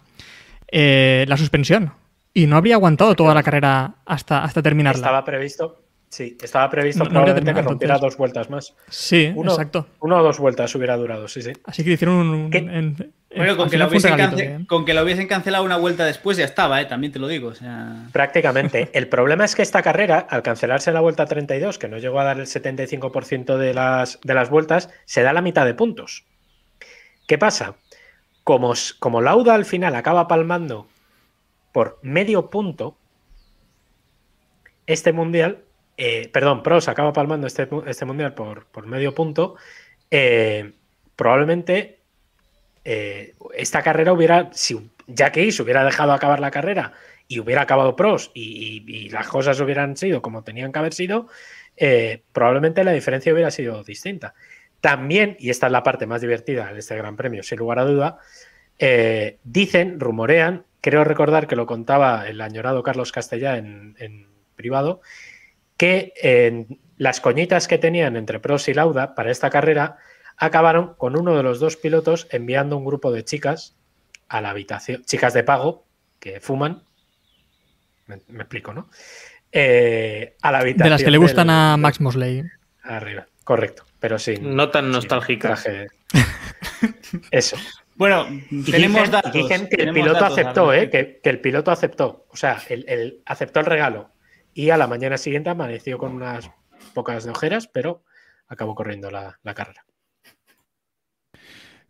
eh, 0.73 1.25
la 1.29 1.37
suspensión 1.37 1.93
y 2.35 2.47
no 2.47 2.57
habría 2.57 2.75
aguantado 2.77 3.15
toda 3.15 3.35
la 3.35 3.43
carrera 3.43 3.95
hasta, 4.05 4.43
hasta 4.45 4.63
terminarla. 4.63 4.99
estaba 4.99 5.25
previsto, 5.25 5.83
sí, 6.09 6.37
estaba 6.43 6.71
previsto 6.71 7.05
No- 7.05 7.11
probablemente 7.11 7.55
que 7.55 7.63
rompiera 7.63 7.95
entonces. 7.95 8.13
dos 8.15 8.19
vueltas 8.19 8.51
más. 8.51 8.75
Sí, 8.89 9.33
Uno, 9.35 9.53
exacto. 9.53 9.87
Uno 10.01 10.19
o 10.19 10.23
dos 10.23 10.39
vueltas 10.39 10.75
hubiera 10.75 10.97
durado, 10.97 11.27
sí, 11.29 11.43
sí. 11.43 11.53
Así 11.65 11.83
que 11.85 11.93
hicieron 11.93 12.17
un. 12.29 12.51
¿Qué? 12.51 12.59
en- 12.59 12.71
en- 12.71 13.13
Bueno, 13.37 13.57
con 13.57 13.71
que, 13.71 13.79
lo 13.79 13.89
regalito 13.89 14.17
cance- 14.37 14.59
que- 14.59 14.67
con 14.67 14.85
que 14.85 14.93
lo 14.93 15.03
hubiesen 15.05 15.29
cancelado 15.29 15.63
una 15.65 15.77
vuelta 15.77 16.05
después 16.05 16.37
ya 16.37 16.45
estaba, 16.45 16.81
¿eh? 16.81 16.87
también 16.87 17.13
te 17.13 17.21
lo 17.21 17.29
digo. 17.29 17.49
O 17.49 17.55
sea, 17.55 18.09
Prácticamente. 18.13 18.91
El 18.93 19.07
problema 19.09 19.45
es 19.45 19.55
que 19.55 19.63
esta 19.63 19.83
carrera, 19.83 20.19
al 20.29 20.43
cancelarse 20.43 20.93
la 20.93 21.01
vuelta 21.01 21.27
32, 21.27 21.79
que 21.79 21.87
no 21.89 21.99
llegó 21.99 22.19
a 22.21 22.25
dar 22.25 22.41
el 22.41 22.47
75% 22.47 23.57
de 23.57 23.73
las, 23.75 24.19
de 24.25 24.35
las 24.35 24.51
vueltas, 24.51 24.91
se 25.05 25.23
da 25.23 25.33
la 25.33 25.43
mitad 25.43 25.65
de 25.65 25.75
puntos. 25.75 26.25
¿Qué 27.29 27.39
pasa? 27.39 27.75
Como, 28.43 28.73
como 28.99 29.21
Lauda 29.21 29.55
al 29.55 29.65
final 29.65 29.95
acaba 29.95 30.27
palmando 30.27 30.89
por 31.73 31.99
medio 32.03 32.51
punto, 32.51 32.97
este 34.87 35.13
mundial, 35.13 35.63
eh, 35.97 36.29
perdón, 36.33 36.63
Pros 36.63 36.89
acaba 36.89 37.13
palmando 37.13 37.47
este, 37.47 37.69
este 37.87 38.05
mundial 38.05 38.35
por, 38.35 38.67
por 38.67 38.87
medio 38.87 39.15
punto, 39.15 39.55
eh, 40.11 40.73
probablemente 41.15 42.01
eh, 42.85 43.35
esta 43.55 43.83
carrera 43.83 44.13
hubiera, 44.13 44.51
si 44.53 44.91
Jackie 45.07 45.53
se 45.53 45.63
hubiera 45.63 45.85
dejado 45.85 46.13
acabar 46.13 46.41
la 46.41 46.51
carrera 46.51 46.93
y 47.29 47.39
hubiera 47.39 47.63
acabado 47.63 47.95
pros 47.95 48.33
y, 48.35 48.83
y- 48.87 49.09
las 49.11 49.29
cosas 49.29 49.61
hubieran 49.61 49.97
sido 49.97 50.21
como 50.23 50.43
tenían 50.43 50.73
que 50.73 50.79
haber 50.81 50.95
sido, 50.95 51.29
probablemente 52.33 52.83
la 52.83 52.93
diferencia 52.93 53.33
hubiera 53.33 53.51
sido 53.51 53.85
distinta. 53.85 54.35
También, 54.81 55.37
y 55.39 55.51
esta 55.51 55.67
es 55.67 55.73
la 55.73 55.83
parte 55.83 56.07
más 56.07 56.21
divertida 56.21 56.73
de 56.73 56.81
este 56.81 56.97
Gran 56.97 57.17
Premio, 57.17 57.43
sin 57.43 57.59
lugar 57.59 57.79
a 57.79 57.85
duda, 57.85 58.19
dicen, 59.45 60.01
rumorean, 60.01 60.65
creo 60.81 61.05
recordar 61.05 61.47
que 61.47 61.57
lo 61.57 61.67
contaba 61.67 62.27
el 62.29 62.41
añorado 62.41 62.83
Carlos 62.83 63.13
Castellá 63.13 63.57
en, 63.57 63.97
en 63.99 64.29
privado, 64.57 65.01
que 65.77 66.13
en 66.23 66.81
las 66.97 67.21
coñitas 67.21 67.67
que 67.69 67.79
tenían 67.79 68.17
entre 68.17 68.41
Pros 68.41 68.69
y 68.69 68.75
Lauda 68.75 69.15
para 69.15 69.31
esta 69.31 69.51
carrera 69.51 69.97
acabaron 70.37 70.95
con 70.95 71.19
uno 71.19 71.37
de 71.37 71.43
los 71.43 71.61
dos 71.61 71.77
pilotos 71.77 72.27
enviando 72.31 72.77
un 72.77 72.85
grupo 72.85 73.13
de 73.13 73.25
chicas 73.25 73.77
a 74.29 74.41
la 74.41 74.51
habitación, 74.51 75.03
chicas 75.05 75.33
de 75.35 75.43
pago 75.45 75.87
que 76.19 76.41
fuman, 76.41 76.83
me, 78.07 78.21
me 78.29 78.41
explico, 78.43 78.73
¿no? 78.73 78.89
Eh, 79.53 80.37
a 80.43 80.53
la 80.53 80.59
habitación. 80.61 80.85
De 80.85 80.91
las 80.91 81.03
que 81.03 81.11
le 81.11 81.19
gustan 81.19 81.47
del- 81.49 81.57
a 81.57 81.77
Max 81.77 82.01
Mosley. 82.01 82.43
Arriba, 82.83 83.27
correcto, 83.45 83.85
pero 83.99 84.19
sin. 84.19 84.55
No 84.55 84.71
tan 84.71 84.91
nostálgica. 84.91 85.49
traje. 85.49 85.89
Eso. 87.31 87.57
Bueno, 88.01 88.25
tenemos 88.49 89.03
dicen, 89.03 89.11
datos. 89.11 89.33
dicen 89.33 89.69
que 89.69 89.83
el 89.83 89.93
piloto 89.93 90.21
datos 90.21 90.39
aceptó, 90.39 90.73
¿eh? 90.73 90.89
Que, 90.89 91.21
que 91.23 91.29
el 91.31 91.41
piloto 91.41 91.71
aceptó. 91.71 92.27
O 92.31 92.37
sea, 92.37 92.59
el, 92.71 92.85
el- 92.89 93.23
aceptó 93.27 93.61
el 93.61 93.67
regalo. 93.67 94.11
Y 94.55 94.71
a 94.71 94.79
la 94.79 94.87
mañana 94.87 95.19
siguiente 95.19 95.51
amaneció 95.51 95.99
con 95.99 96.13
unas 96.15 96.51
pocas 96.95 97.25
de 97.25 97.31
ojeras, 97.31 97.69
pero 97.69 98.03
acabó 98.49 98.75
corriendo 98.75 99.11
la, 99.11 99.39
la 99.43 99.53
carrera. 99.55 99.85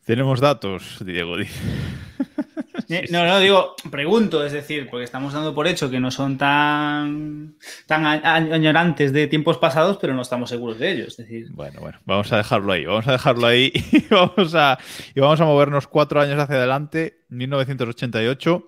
Tenemos 0.05 0.41
datos, 0.41 0.99
Diego. 1.07 1.37
Eh, 2.91 3.07
No, 3.11 3.25
no, 3.25 3.39
digo, 3.39 3.77
pregunto, 3.91 4.45
es 4.45 4.53
decir, 4.53 4.89
porque 4.91 5.05
estamos 5.05 5.33
dando 5.33 5.55
por 5.55 5.67
hecho 5.67 5.89
que 5.91 6.01
no 6.01 6.11
son 6.11 6.37
tan, 6.37 7.55
tan 7.87 8.05
añorantes 8.05 9.13
de 9.13 9.29
tiempos 9.29 9.59
pasados, 9.59 9.99
pero 10.01 10.13
no 10.15 10.23
estamos 10.23 10.51
seguros 10.51 10.79
de 10.79 10.93
ello. 10.93 11.05
Es 11.07 11.17
decir, 11.17 11.47
Bueno, 11.53 11.81
bueno, 11.81 11.99
vamos 12.05 12.33
a 12.33 12.39
dejarlo 12.39 12.73
ahí. 12.73 12.85
Vamos 12.85 13.07
a 13.07 13.13
dejarlo 13.13 13.47
ahí 13.47 13.73
y 13.93 14.07
vamos 14.11 14.55
a, 14.55 14.79
y 15.15 15.21
vamos 15.21 15.41
a 15.41 15.45
movernos 15.45 15.87
cuatro 15.87 16.21
años 16.21 16.39
hacia 16.39 16.57
adelante, 16.57 17.21
1988. 17.29 18.67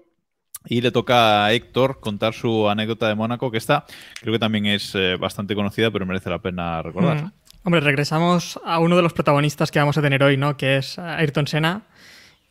Y 0.67 0.81
le 0.81 0.93
toca 0.93 1.45
a 1.45 1.53
Héctor 1.53 1.99
contar 1.99 2.35
su 2.35 2.69
anécdota 2.69 3.09
de 3.09 3.17
Mónaco, 3.17 3.51
que 3.51 3.59
esta 3.59 3.85
creo 4.21 4.33
que 4.33 4.39
también 4.39 4.67
es 4.67 4.95
eh, 4.95 5.17
bastante 5.17 5.57
conocida, 5.57 5.91
pero 5.91 6.07
merece 6.07 6.31
la 6.31 6.39
pena 6.39 6.81
recordar. 6.83 7.25
Mm. 7.25 7.33
Hombre, 7.65 7.81
regresamos 7.81 8.61
a 8.65 8.79
uno 8.79 8.97
de 8.97 9.03
los 9.03 9.13
protagonistas 9.13 9.71
que 9.71 9.79
vamos 9.79 9.97
a 9.97 10.03
tener 10.03 10.23
hoy, 10.23 10.37
¿no? 10.37 10.57
Que 10.57 10.79
es 10.79 10.99
Ayrton 10.99 11.47
Senna. 11.47 11.83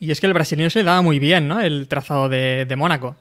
Y 0.01 0.11
es 0.11 0.19
que 0.19 0.27
el 0.27 0.33
brasileño 0.33 0.69
se 0.69 0.79
le 0.79 0.85
daba 0.85 1.01
muy 1.01 1.19
bien, 1.19 1.47
¿no? 1.47 1.61
El 1.61 1.87
trazado 1.87 2.27
de, 2.27 2.65
de 2.65 2.75
Mónaco. 2.75 3.15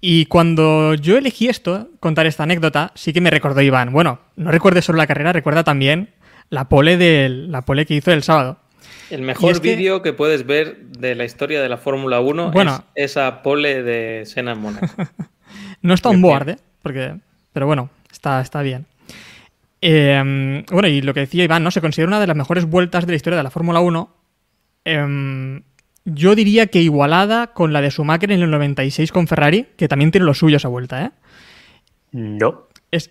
Y 0.00 0.26
cuando 0.26 0.94
yo 0.94 1.16
elegí 1.16 1.48
esto, 1.48 1.88
contar 2.00 2.26
esta 2.26 2.42
anécdota, 2.42 2.92
sí 2.94 3.12
que 3.12 3.20
me 3.20 3.30
recordó 3.30 3.62
Iván. 3.62 3.92
Bueno, 3.92 4.20
no 4.36 4.50
recuerde 4.50 4.82
solo 4.82 4.98
la 4.98 5.06
carrera, 5.06 5.32
recuerda 5.32 5.64
también 5.64 6.10
la 6.50 6.68
pole, 6.68 6.96
del, 6.96 7.50
la 7.50 7.62
pole 7.62 7.86
que 7.86 7.94
hizo 7.94 8.12
el 8.12 8.22
sábado. 8.22 8.58
El 9.10 9.22
mejor 9.22 9.60
que- 9.60 9.76
vídeo 9.76 10.02
que 10.02 10.12
puedes 10.12 10.44
ver 10.46 10.78
de 10.98 11.14
la 11.14 11.24
historia 11.24 11.62
de 11.62 11.68
la 11.68 11.78
Fórmula 11.78 12.20
1 12.20 12.50
Bueno. 12.50 12.84
es 12.94 13.12
esa 13.12 13.42
pole 13.42 13.82
de 13.82 14.24
Senna 14.26 14.52
en 14.52 14.58
Mónaco. 14.60 14.86
No 15.80 15.94
está 15.94 16.08
un 16.10 16.20
board, 16.20 16.48
¿eh? 16.50 16.56
Porque, 16.82 17.14
pero 17.52 17.66
bueno, 17.66 17.88
está, 18.10 18.40
está 18.40 18.62
bien. 18.62 18.84
Eh, 19.80 20.64
bueno, 20.72 20.88
y 20.88 21.00
lo 21.02 21.14
que 21.14 21.20
decía 21.20 21.44
Iván, 21.44 21.62
¿no? 21.62 21.70
Se 21.70 21.80
considera 21.80 22.08
una 22.08 22.20
de 22.20 22.26
las 22.26 22.36
mejores 22.36 22.64
vueltas 22.64 23.06
de 23.06 23.12
la 23.12 23.16
historia 23.16 23.36
de 23.36 23.42
la 23.44 23.50
Fórmula 23.50 23.78
1. 23.80 24.10
Eh, 24.84 25.60
yo 26.14 26.34
diría 26.34 26.66
que 26.66 26.80
igualada 26.80 27.48
con 27.48 27.72
la 27.72 27.80
de 27.80 27.90
Schumacher 27.90 28.32
en 28.32 28.42
el 28.42 28.50
96 28.50 29.12
con 29.12 29.26
Ferrari, 29.26 29.66
que 29.76 29.88
también 29.88 30.10
tiene 30.10 30.26
lo 30.26 30.34
suyo 30.34 30.56
esa 30.56 30.68
vuelta, 30.68 31.04
¿eh? 31.04 31.10
No. 32.12 32.68
Es, 32.90 33.10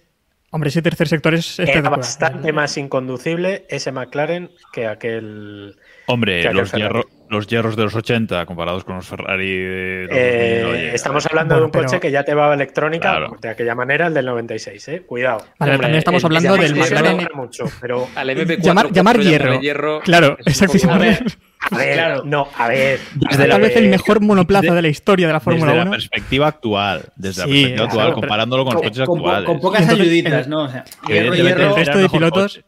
hombre, 0.51 0.69
ese 0.69 0.81
tercer 0.81 1.07
sector 1.07 1.33
es 1.35 1.59
Era 1.59 1.81
bastante 1.89 2.51
más 2.51 2.77
inconducible 2.77 3.65
ese 3.69 3.91
McLaren 3.91 4.49
que 4.73 4.87
aquel. 4.87 5.75
Hombre, 6.07 6.41
que 6.41 6.47
aquel 6.47 6.57
los, 6.57 6.73
hierro- 6.73 7.05
los 7.29 7.47
hierros 7.47 7.75
de 7.75 7.83
los 7.83 7.95
80 7.95 8.45
comparados 8.45 8.83
con 8.83 8.95
los 8.95 9.05
Ferrari 9.07 9.57
de 9.57 10.07
los 10.09 10.17
Eh, 10.17 10.59
2000, 10.63 10.75
oye, 10.79 10.95
estamos 10.95 11.25
hablando 11.25 11.55
Bueno, 11.55 11.69
de 11.71 11.77
un 11.79 11.83
coche 11.85 11.99
que 11.99 12.11
ya 12.11 12.23
te 12.23 12.33
va 12.33 12.53
electrónica 12.53 13.09
Claro. 13.11 13.37
de 13.41 13.49
aquella 13.49 13.75
manera, 13.75 14.07
el 14.07 14.13
del 14.13 14.25
96, 14.25 14.87
¿eh? 14.87 15.01
Cuidado. 15.05 15.39
Vale, 15.59 15.73
Hombre, 15.73 15.77
también 15.85 15.97
estamos 15.99 16.21
el- 16.21 16.25
hablando 16.25 16.55
el- 16.55 16.61
del 16.61 16.71
el- 16.71 16.77
McLaren. 16.79 17.27
mucho, 17.35 17.65
pero 17.81 18.07
Al 18.15 18.29
MP4 18.29 18.91
Llamar, 18.91 19.19
hierro. 19.19 20.01
Claro, 20.01 20.37
exacto. 20.45 20.77
a 20.91 20.97
ver, 20.97 21.23
a 21.71 21.77
ver, 21.77 21.93
Claro. 21.93 22.21
no, 22.25 22.47
a 22.57 22.67
ver. 22.67 22.99
Desde 23.15 23.43
a 23.43 23.49
Tal 23.49 23.61
vez 23.61 23.75
el 23.75 23.89
mejor 23.89 24.21
monoplaza 24.21 24.67
de- 24.69 24.75
de 24.75 24.81
la 24.83 24.87
historia 24.87 25.27
de 25.27 25.33
la 25.33 25.39
Fórmula 25.39 25.65
desde 25.71 25.81
1. 25.81 25.85
la 25.85 25.91
perspectiva 25.97 26.47
actual, 26.47 27.01
desde 27.15 27.41
la 27.41 27.47
perspectiva 27.47 27.75
claro, 27.75 27.87
actual, 27.87 28.13
comparándolo 28.13 28.65
con 28.65 28.73
los 28.75 28.83
coches 28.83 29.05
con, 29.05 29.19
po- 29.19 29.27
actuales. 29.27 29.45
con 29.45 29.59
pocas 29.59 29.81
Entonces, 29.81 30.05
ayuditas, 30.07 30.47
¿no? 30.47 30.63
O 30.63 30.69
sea, 30.69 30.83
hierro, 31.07 31.33
hierro. 31.35 31.69
el 31.69 31.75
resto 31.75 31.97
de 31.97 32.09
pilotos 32.09 32.53
coche. 32.55 32.65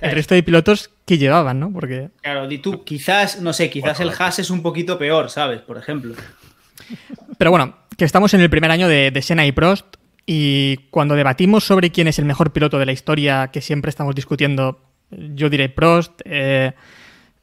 El 0.00 0.12
resto 0.12 0.34
de 0.34 0.42
pilotos 0.42 0.90
que 1.06 1.18
llevaban, 1.18 1.58
¿no? 1.60 1.72
Porque. 1.72 2.10
Claro, 2.22 2.46
di 2.46 2.58
tú, 2.58 2.84
quizás, 2.84 3.40
no 3.40 3.52
sé, 3.52 3.70
quizás 3.70 4.00
el 4.00 4.10
Haas 4.18 4.38
es 4.38 4.50
un 4.50 4.62
poquito 4.62 4.98
peor, 4.98 5.30
¿sabes? 5.30 5.60
Por 5.62 5.78
ejemplo. 5.78 6.14
Pero 7.38 7.50
bueno, 7.50 7.76
que 7.96 8.04
estamos 8.04 8.34
en 8.34 8.40
el 8.40 8.50
primer 8.50 8.70
año 8.70 8.88
de, 8.88 9.10
de 9.10 9.22
Senna 9.22 9.46
y 9.46 9.52
Prost. 9.52 9.96
Y 10.26 10.76
cuando 10.90 11.14
debatimos 11.14 11.64
sobre 11.64 11.90
quién 11.90 12.06
es 12.08 12.18
el 12.18 12.26
mejor 12.26 12.52
piloto 12.52 12.78
de 12.78 12.84
la 12.86 12.92
historia, 12.92 13.48
que 13.50 13.62
siempre 13.62 13.88
estamos 13.88 14.14
discutiendo, 14.14 14.80
yo 15.10 15.48
diré 15.48 15.68
Prost. 15.70 16.20
eh, 16.24 16.72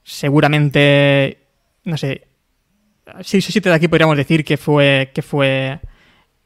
seguramente. 0.04 1.40
No 1.84 1.98
sé. 1.98 2.28
Seis 3.22 3.48
o 3.48 3.52
siete 3.52 3.70
de 3.70 3.76
aquí 3.76 3.88
podríamos 3.88 4.18
decir 4.18 4.44
que 4.44 4.58
fue. 4.58 5.12
que 5.14 5.22
fue. 5.22 5.80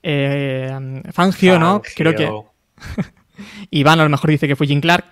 eh, 0.04 1.02
Fangio, 1.12 1.60
¿no? 1.60 1.82
Fangio. 1.82 1.94
Creo 1.96 2.16
que. 2.16 3.04
Iván 3.72 4.00
a 4.00 4.04
lo 4.04 4.10
mejor 4.10 4.30
dice 4.30 4.48
que 4.48 4.56
fue 4.56 4.68
Jim 4.68 4.82
Clark. 4.82 5.06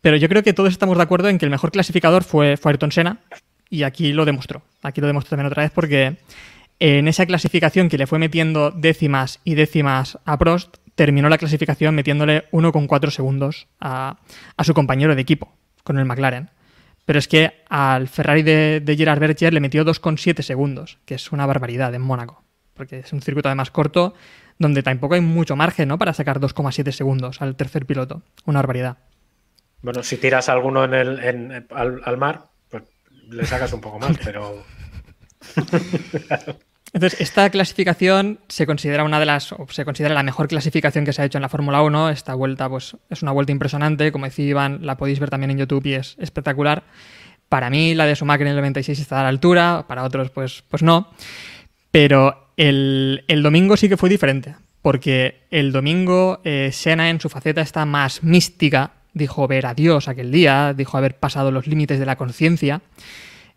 Pero 0.00 0.16
yo 0.16 0.28
creo 0.28 0.42
que 0.42 0.52
todos 0.52 0.70
estamos 0.70 0.96
de 0.96 1.02
acuerdo 1.02 1.28
en 1.28 1.38
que 1.38 1.44
el 1.46 1.50
mejor 1.50 1.72
clasificador 1.72 2.24
fue, 2.24 2.56
fue 2.56 2.72
Ayrton 2.72 2.92
Senna. 2.92 3.20
Y 3.68 3.82
aquí 3.82 4.12
lo 4.12 4.24
demostró. 4.24 4.62
Aquí 4.82 5.00
lo 5.00 5.06
demostró 5.06 5.30
también 5.30 5.46
otra 5.46 5.62
vez 5.62 5.72
porque 5.72 6.18
en 6.78 7.08
esa 7.08 7.26
clasificación 7.26 7.88
que 7.88 7.98
le 7.98 8.06
fue 8.06 8.18
metiendo 8.18 8.70
décimas 8.70 9.40
y 9.44 9.54
décimas 9.54 10.18
a 10.24 10.38
Prost, 10.38 10.76
terminó 10.94 11.28
la 11.28 11.38
clasificación 11.38 11.94
metiéndole 11.94 12.48
1,4 12.52 13.10
segundos 13.10 13.66
a, 13.80 14.18
a 14.56 14.64
su 14.64 14.74
compañero 14.74 15.14
de 15.14 15.22
equipo 15.22 15.52
con 15.82 15.98
el 15.98 16.04
McLaren. 16.04 16.50
Pero 17.04 17.18
es 17.18 17.28
que 17.28 17.62
al 17.68 18.08
Ferrari 18.08 18.42
de, 18.42 18.80
de 18.80 18.96
Gerard 18.96 19.20
Berger 19.20 19.54
le 19.54 19.60
metió 19.60 19.84
2,7 19.84 20.42
segundos, 20.42 20.98
que 21.04 21.14
es 21.14 21.32
una 21.32 21.46
barbaridad 21.46 21.94
en 21.94 22.02
Mónaco. 22.02 22.42
Porque 22.74 22.98
es 22.98 23.12
un 23.12 23.22
circuito 23.22 23.48
además 23.48 23.70
corto 23.70 24.14
donde 24.58 24.82
tampoco 24.82 25.14
hay 25.14 25.20
mucho 25.20 25.54
margen 25.54 25.88
¿no? 25.88 25.98
para 25.98 26.12
sacar 26.12 26.40
2,7 26.40 26.90
segundos 26.90 27.40
al 27.42 27.56
tercer 27.56 27.86
piloto. 27.86 28.22
Una 28.44 28.58
barbaridad. 28.58 28.98
Bueno, 29.82 30.02
si 30.02 30.16
tiras 30.16 30.48
alguno 30.48 30.84
en 30.84 30.94
el, 30.94 31.18
en- 31.24 31.66
al, 31.70 32.00
al 32.04 32.16
mar, 32.16 32.44
pues 32.70 32.82
le 33.28 33.44
sacas 33.46 33.72
un 33.72 33.80
poco 33.80 33.98
más, 33.98 34.16
pero. 34.24 34.64
Entonces, 36.92 37.20
esta 37.20 37.50
clasificación 37.50 38.40
se 38.48 38.64
considera 38.64 39.04
una 39.04 39.20
de 39.20 39.26
las, 39.26 39.52
o 39.52 39.66
se 39.68 39.84
considera 39.84 40.14
la 40.14 40.22
mejor 40.22 40.48
clasificación 40.48 41.04
que 41.04 41.12
se 41.12 41.20
ha 41.20 41.24
hecho 41.26 41.36
en 41.36 41.42
la 41.42 41.48
Fórmula 41.50 41.82
1. 41.82 42.08
Esta 42.10 42.34
vuelta, 42.34 42.68
pues, 42.70 42.96
es 43.10 43.22
una 43.22 43.32
vuelta 43.32 43.52
impresionante. 43.52 44.12
Como 44.12 44.24
decía 44.24 44.46
Iván, 44.46 44.78
la 44.82 44.96
podéis 44.96 45.20
ver 45.20 45.28
también 45.28 45.50
en 45.50 45.58
YouTube 45.58 45.84
y 45.86 45.94
es 45.94 46.16
espectacular. 46.18 46.84
Para 47.50 47.68
mí, 47.70 47.94
la 47.94 48.06
de 48.06 48.14
Schumacher 48.14 48.46
en 48.46 48.52
el 48.52 48.56
96 48.56 48.98
está 48.98 49.20
a 49.20 49.24
la 49.24 49.28
altura, 49.28 49.84
para 49.86 50.04
otros, 50.04 50.30
pues, 50.30 50.64
pues 50.70 50.82
no. 50.82 51.10
Pero 51.90 52.52
el, 52.56 53.24
el 53.28 53.42
domingo 53.42 53.76
sí 53.76 53.88
que 53.88 53.96
fue 53.98 54.08
diferente, 54.08 54.54
porque 54.80 55.42
el 55.50 55.72
domingo 55.72 56.40
eh, 56.44 56.70
Senna 56.72 57.10
en 57.10 57.20
su 57.20 57.28
faceta 57.28 57.60
está 57.60 57.84
más 57.84 58.22
mística, 58.22 58.92
dijo 59.16 59.48
ver 59.48 59.64
a 59.64 59.72
Dios 59.72 60.08
aquel 60.08 60.30
día, 60.30 60.74
dijo 60.76 60.98
haber 60.98 61.16
pasado 61.16 61.50
los 61.50 61.66
límites 61.66 61.98
de 61.98 62.04
la 62.04 62.16
conciencia, 62.16 62.82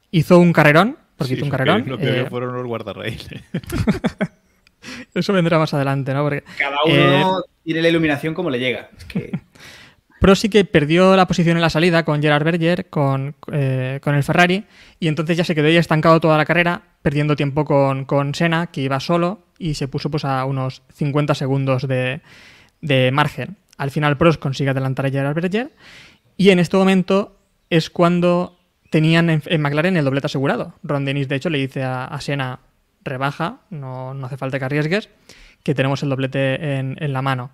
hizo 0.09 0.39
un 0.39 0.53
carrerón, 0.53 0.97
porque 1.17 1.33
Sí, 1.33 1.35
hizo 1.35 1.45
un 1.45 1.51
carrerón. 1.51 1.83
Lo 1.85 1.97
que 1.97 2.21
eh, 2.21 2.25
fueron 2.29 2.53
los 2.53 2.65
guardarraíles. 2.65 3.27
eso 5.13 5.33
vendrá 5.33 5.59
más 5.59 5.73
adelante, 5.73 6.13
¿no? 6.13 6.23
Porque 6.23 6.43
Cada 6.57 6.77
Eh, 6.87 7.21
uno 7.25 7.41
tiene 7.63 7.81
la 7.81 7.89
iluminación 7.89 8.33
como 8.33 8.49
le 8.49 8.59
llega. 8.59 8.89
Es 8.97 9.03
que 9.03 9.37
Pro 10.21 10.33
sí 10.35 10.47
que 10.47 10.63
perdió 10.63 11.17
la 11.17 11.27
posición 11.27 11.57
en 11.57 11.61
la 11.61 11.69
salida 11.69 12.03
con 12.05 12.21
Gerard 12.21 12.45
Berger, 12.45 12.89
con, 12.89 13.35
eh, 13.51 13.99
con 14.01 14.15
el 14.15 14.23
Ferrari, 14.23 14.63
y 14.97 15.09
entonces 15.09 15.35
ya 15.35 15.43
se 15.43 15.55
quedó 15.55 15.67
ahí 15.67 15.75
estancado 15.75 16.21
toda 16.21 16.37
la 16.37 16.45
carrera, 16.45 16.83
perdiendo 17.01 17.35
tiempo 17.35 17.65
con, 17.65 18.05
con 18.05 18.33
Senna, 18.33 18.67
que 18.67 18.81
iba 18.81 18.99
solo, 19.01 19.39
y 19.57 19.73
se 19.73 19.89
puso 19.89 20.09
pues, 20.09 20.23
a 20.23 20.45
unos 20.45 20.83
50 20.93 21.35
segundos 21.35 21.87
de, 21.87 22.21
de 22.81 23.11
margen. 23.11 23.57
Al 23.79 23.91
final 23.91 24.17
Prost 24.17 24.41
consigue 24.41 24.69
adelantar 24.69 25.05
a 25.05 25.09
Gerard 25.09 25.33
Berger, 25.33 25.71
y 26.35 26.49
en 26.49 26.59
este 26.59 26.75
momento 26.75 27.37
es 27.69 27.89
cuando 27.89 28.59
tenían 28.89 29.29
en, 29.29 29.41
en 29.45 29.61
McLaren 29.61 29.95
el 29.95 30.03
doblete 30.03 30.27
asegurado. 30.27 30.75
Ron 30.83 31.05
Dennis, 31.05 31.29
de 31.29 31.35
hecho, 31.35 31.49
le 31.49 31.59
dice 31.59 31.83
a, 31.83 32.15
Senna, 32.19 32.59
rebaja, 33.05 33.61
no, 33.69 34.13
no 34.13 34.25
hace 34.27 34.35
falta 34.35 34.59
que 34.59 34.65
arriesgues, 34.65 35.09
que 35.63 35.73
tenemos 35.73 36.03
el 36.03 36.09
doblete 36.09 36.77
en, 36.77 36.97
en 36.99 37.13
la 37.13 37.21
mano. 37.21 37.51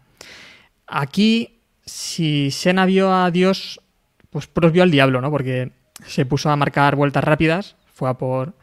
Aquí, 0.88 1.60
si 1.86 2.50
Senna 2.50 2.88
vio 2.88 3.14
a 3.14 3.30
Dios, 3.30 3.80
pues 4.32 4.48
Prost 4.48 4.74
vio 4.74 4.82
al 4.82 4.92
diablo, 4.92 5.22
¿no? 5.22 5.30
Porque 5.30 5.74
se 6.08 6.26
puso 6.26 6.50
a 6.50 6.56
marcar 6.56 6.96
vueltas 6.96 7.24
rápidas, 7.24 7.76
fue 7.94 8.10
a 8.10 8.16
por, 8.16 8.56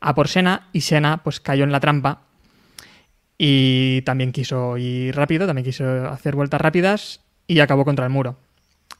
a 0.00 0.14
por 0.14 0.28
Senna 0.28 0.68
y 0.72 0.82
Senna 0.82 1.24
pues 1.24 1.40
cayó 1.40 1.64
en 1.64 1.72
la 1.72 1.80
trampa 1.80 2.22
y 3.42 4.02
también 4.02 4.32
quiso 4.32 4.76
ir 4.76 5.16
rápido, 5.16 5.46
también 5.46 5.64
quiso 5.64 6.06
hacer 6.10 6.36
vueltas 6.36 6.60
rápidas 6.60 7.24
y 7.46 7.60
acabó 7.60 7.86
contra 7.86 8.04
el 8.04 8.10
muro. 8.10 8.36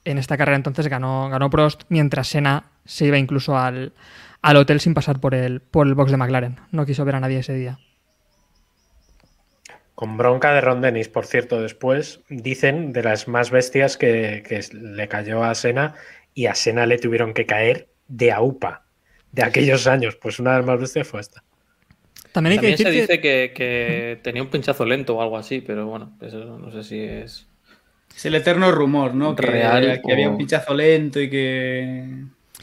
En 0.06 0.16
esta 0.16 0.38
carrera 0.38 0.56
entonces 0.56 0.88
ganó, 0.88 1.28
ganó 1.28 1.50
Prost, 1.50 1.82
mientras 1.90 2.28
Senna 2.28 2.70
se 2.87 3.04
iba 3.04 3.18
incluso 3.18 3.59
al, 3.59 3.92
al 4.40 4.56
hotel 4.56 4.80
sin 4.80 4.94
pasar 4.94 5.20
por 5.20 5.35
el, 5.35 5.61
por 5.61 5.87
el 5.87 5.94
box 5.94 6.11
de 6.11 6.16
McLaren. 6.16 6.56
No 6.73 6.87
quiso 6.87 7.04
ver 7.04 7.16
a 7.16 7.20
nadie 7.20 7.40
ese 7.40 7.52
día. 7.52 7.78
Con 9.94 10.16
bronca 10.16 10.54
de 10.54 10.62
Ron 10.62 10.80
Dennis, 10.80 11.11
por 11.11 11.26
cierto, 11.26 11.61
después 11.61 12.20
dicen 12.30 12.94
de 12.94 13.02
las 13.02 13.28
más 13.28 13.50
bestias 13.50 13.99
que, 13.99 14.42
que 14.49 14.64
le 14.73 15.06
cayó 15.06 15.44
a 15.44 15.54
Sena 15.54 15.97
y 16.32 16.47
a 16.47 16.54
Sena 16.54 16.87
le 16.87 16.97
tuvieron 16.97 17.35
que 17.35 17.44
caer 17.44 17.90
de 18.09 18.32
AUPA 18.32 18.87
de 19.32 19.42
aquellos 19.42 19.87
años. 19.87 20.16
Pues 20.16 20.38
una 20.38 20.52
de 20.52 20.56
las 20.61 20.66
más 20.66 20.80
bestias 20.80 21.06
fue 21.06 21.20
esta. 21.20 21.44
También 22.32 22.52
hay 22.52 22.56
También 22.58 22.76
que 22.76 22.82
se 22.82 22.84
decir 22.84 22.87
que... 22.87 23.00
dice 23.00 23.20
que, 23.20 23.52
que 23.54 24.18
tenía 24.22 24.42
un 24.42 24.49
pinchazo 24.49 24.84
lento 24.84 25.16
o 25.16 25.22
algo 25.22 25.37
así, 25.37 25.60
pero 25.60 25.87
bueno, 25.87 26.12
eso 26.20 26.58
no 26.58 26.70
sé 26.70 26.84
si 26.84 27.00
es. 27.00 27.46
es 28.14 28.26
el 28.26 28.34
eterno 28.34 28.70
rumor, 28.70 29.14
¿no? 29.14 29.34
Que, 29.34 29.42
Real 29.42 30.00
que 30.04 30.12
había 30.12 30.30
un 30.30 30.38
pinchazo 30.38 30.75
lento 30.75 31.20
y 31.20 31.28
que. 31.28 32.04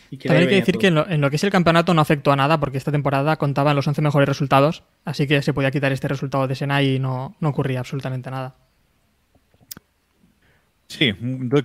y 0.09 0.17
que 0.17 0.29
También 0.29 0.47
hay 0.47 0.49
que 0.49 0.59
decir 0.59 0.75
todo. 0.75 0.81
que 0.81 0.87
en 0.87 0.95
lo, 0.95 1.09
en 1.09 1.21
lo 1.21 1.29
que 1.29 1.35
es 1.35 1.43
el 1.43 1.51
campeonato 1.51 1.93
no 1.93 2.01
afectó 2.01 2.31
a 2.31 2.35
nada 2.35 2.59
porque 2.59 2.77
esta 2.77 2.91
temporada 2.91 3.35
contaban 3.35 3.75
los 3.75 3.87
11 3.87 4.01
mejores 4.01 4.29
resultados, 4.29 4.83
así 5.03 5.27
que 5.27 5.41
se 5.41 5.53
podía 5.53 5.71
quitar 5.71 5.91
este 5.91 6.07
resultado 6.07 6.47
de 6.47 6.55
Senna 6.55 6.81
y 6.81 6.99
no, 6.99 7.35
no 7.39 7.49
ocurría 7.49 7.79
absolutamente 7.79 8.31
nada. 8.31 8.55
Sí, 10.87 11.13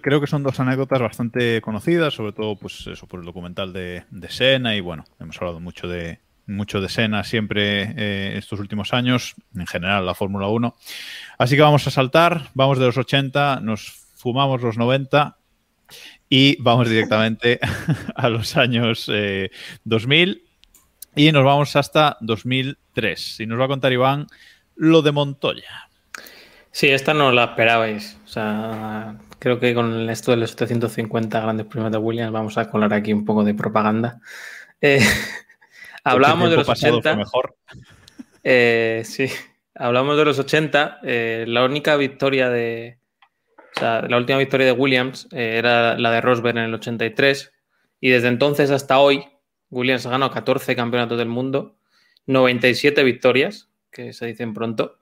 creo 0.01 0.21
que 0.21 0.27
son 0.27 0.43
dos 0.43 0.59
anécdotas 0.59 1.01
bastante 1.01 1.61
conocidas, 1.61 2.13
sobre 2.13 2.33
todo 2.33 2.57
pues 2.57 2.89
eso 2.89 3.07
por 3.07 3.21
el 3.21 3.27
documental 3.27 3.73
de, 3.73 4.03
de 4.11 4.29
Sena 4.29 4.75
y 4.75 4.81
bueno, 4.81 5.05
hemos 5.21 5.41
hablado 5.41 5.61
mucho 5.61 5.87
de 5.87 6.19
mucho 6.47 6.81
de 6.81 6.89
Sena 6.89 7.25
siempre 7.25 7.95
eh, 7.97 8.35
estos 8.37 8.61
últimos 8.61 8.93
años, 8.93 9.35
en 9.57 9.67
general 9.67 10.07
la 10.07 10.15
Fórmula 10.15 10.49
1. 10.49 10.75
Así 11.39 11.57
que 11.57 11.63
vamos 11.63 11.87
a 11.87 11.91
saltar, 11.91 12.51
vamos 12.55 12.79
de 12.79 12.87
los 12.87 12.97
80, 12.97 13.61
nos 13.61 13.93
fumamos 14.17 14.63
los 14.63 14.77
90 14.77 15.37
y 16.29 16.61
vamos 16.63 16.89
directamente 16.89 17.61
a 18.15 18.29
los 18.29 18.57
años 18.57 19.11
eh, 19.13 19.51
2000 19.85 20.43
y 21.15 21.33
nos 21.33 21.45
vamos 21.45 21.77
hasta 21.77 22.17
2003. 22.21 23.41
Y 23.41 23.47
nos 23.47 23.61
va 23.61 23.67
a 23.67 23.69
contar 23.69 23.93
Iván 23.93 24.27
lo 24.77 25.03
de 25.03 25.13
Montoya. 25.13 25.89
Sí, 26.71 26.89
esta 26.89 27.13
no 27.13 27.33
la 27.33 27.45
esperabais. 27.45 28.19
Creo 29.39 29.61
que 29.61 29.75
con 29.75 30.09
esto 30.09 30.31
de 30.31 30.39
los 30.39 30.51
750 30.51 31.41
grandes 31.41 31.67
premios 31.67 31.93
de 31.93 31.99
Williams 31.99 32.33
vamos 32.33 32.57
a 32.57 32.71
colar 32.71 32.95
aquí 32.95 33.13
un 33.13 33.25
poco 33.25 33.45
de 33.45 33.55
propaganda. 33.55 34.21
Eh, 34.81 35.01
hablábamos 36.05 36.51
de 36.51 36.57
los 36.57 36.69
el 36.69 36.75
tiempo 36.75 36.99
pasado 36.99 36.99
80. 36.99 37.11
fue 37.11 37.17
mejor. 37.19 37.57
Eh, 38.45 39.03
sí, 39.05 39.27
hablamos 39.75 40.17
de 40.17 40.25
los 40.25 40.39
80. 40.39 41.01
eh, 41.03 41.45
la 41.49 41.65
única 41.65 41.97
victoria 41.97 42.51
de. 42.51 42.99
O 43.77 43.81
sea, 43.81 44.03
la 44.03 44.17
última 44.19 44.39
victoria 44.39 44.67
de 44.67 44.73
Williams 44.73 45.29
eh, 45.33 45.57
era 45.59 45.97
la 45.97 46.11
de 46.11 46.21
Rosberg 46.21 46.59
en 46.59 46.65
el 46.65 46.75
83. 46.75 47.53
Y 48.01 48.11
desde 48.11 48.29
entonces 48.29 48.71
hasta 48.71 48.99
hoy, 48.99 49.25
Williams 49.71 50.05
ha 50.07 50.11
ganado 50.11 50.31
14 50.33 50.77
campeonatos 50.77 51.17
del 51.17 51.29
mundo, 51.29 51.77
97 52.27 53.03
victorias, 53.05 53.71
que 53.91 54.13
se 54.13 54.27
dicen 54.27 54.53
pronto, 54.53 54.99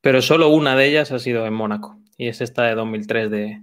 pero 0.00 0.22
solo 0.22 0.48
una 0.48 0.76
de 0.76 0.86
ellas 0.86 1.12
ha 1.12 1.18
sido 1.18 1.46
en 1.46 1.52
Mónaco. 1.52 1.98
Y 2.16 2.28
es 2.28 2.40
esta 2.40 2.62
de 2.62 2.74
2003 2.74 3.30
de, 3.30 3.62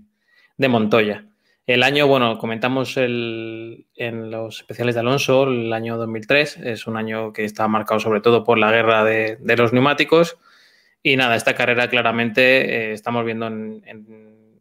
de 0.58 0.68
Montoya. 0.68 1.26
El 1.68 1.84
año, 1.84 2.08
bueno, 2.08 2.38
comentamos 2.40 2.98
el, 2.98 3.86
en 3.96 4.32
los 4.32 4.62
especiales 4.62 4.96
de 4.96 5.02
Alonso, 5.02 5.44
el 5.44 5.72
año 5.72 5.98
2003, 5.98 6.58
es 6.58 6.88
un 6.88 6.98
año 6.98 7.32
que 7.34 7.46
está 7.46 7.68
marcado 7.68 8.00
sobre 8.00 8.20
todo 8.20 8.44
por 8.44 8.58
la 8.58 8.72
guerra 8.72 9.04
de, 9.04 9.38
los 9.58 9.72
neumáticos. 9.72 10.38
Y 11.04 11.16
nada, 11.18 11.36
esta 11.36 11.56
carrera 11.56 11.88
claramente 11.88 12.90
eh, 12.90 12.94
estamos 12.94 13.26
viendo 13.26 13.48
en, 13.48 13.84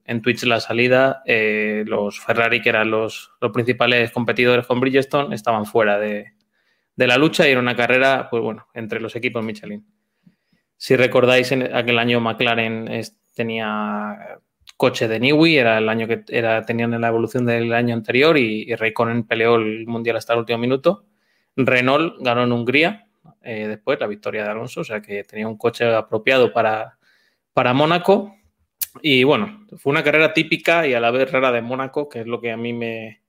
en, 0.04 0.22
Twitch 0.22 0.42
la 0.44 0.60
salida. 0.60 1.22
Eh, 1.24 1.84
los 1.86 2.20
Ferrari, 2.20 2.60
que 2.60 2.68
eran 2.68 2.90
los, 2.90 3.32
los, 3.40 3.50
principales 3.50 4.10
competidores 4.10 4.66
con 4.66 4.80
Bridgestone, 4.80 5.34
estaban 5.34 5.64
fuera 5.64 5.98
de, 5.98 6.32
de, 6.96 7.06
la 7.06 7.16
lucha 7.16 7.48
y 7.48 7.52
era 7.52 7.60
una 7.60 7.76
carrera, 7.76 8.28
pues 8.30 8.42
bueno, 8.42 8.68
entre 8.74 9.00
los 9.00 9.16
equipos 9.16 9.42
Michelin. 9.42 9.86
Si 10.76 10.96
recordáis, 10.96 11.50
en 11.52 11.74
aquel 11.74 11.98
año 11.98 12.20
McLaren 12.20 12.88
tenía 13.34 14.38
coche 14.76 15.08
de 15.08 15.20
Niwi, 15.20 15.56
era 15.56 15.78
el 15.78 15.88
año 15.88 16.06
que 16.06 16.24
era, 16.28 16.64
tenían 16.64 16.98
la 17.00 17.08
evolución 17.08 17.46
del 17.46 17.72
año 17.72 17.94
anterior 17.94 18.38
y, 18.38 18.62
y 18.70 18.74
Raikkonen 18.74 19.24
peleó 19.24 19.56
el 19.56 19.86
mundial 19.86 20.16
hasta 20.16 20.32
el 20.32 20.40
último 20.40 20.58
minuto. 20.58 21.04
Renault 21.56 22.16
ganó 22.20 22.44
en 22.44 22.52
Hungría, 22.52 23.06
eh, 23.42 23.66
después 23.68 23.98
la 24.00 24.06
victoria 24.06 24.44
de 24.44 24.50
Alonso, 24.50 24.80
o 24.80 24.84
sea 24.84 25.00
que 25.00 25.24
tenía 25.24 25.48
un 25.48 25.56
coche 25.56 25.84
apropiado 25.84 26.52
para, 26.52 26.98
para 27.52 27.72
Mónaco. 27.72 28.34
Y 29.02 29.24
bueno, 29.24 29.66
fue 29.76 29.90
una 29.92 30.02
carrera 30.02 30.32
típica 30.32 30.86
y 30.86 30.94
a 30.94 31.00
la 31.00 31.10
vez 31.10 31.30
rara 31.30 31.52
de 31.52 31.62
Mónaco, 31.62 32.08
que 32.08 32.20
es 32.20 32.26
lo 32.26 32.40
que 32.40 32.50
a 32.50 32.56
mí 32.56 32.72
me, 32.72 33.22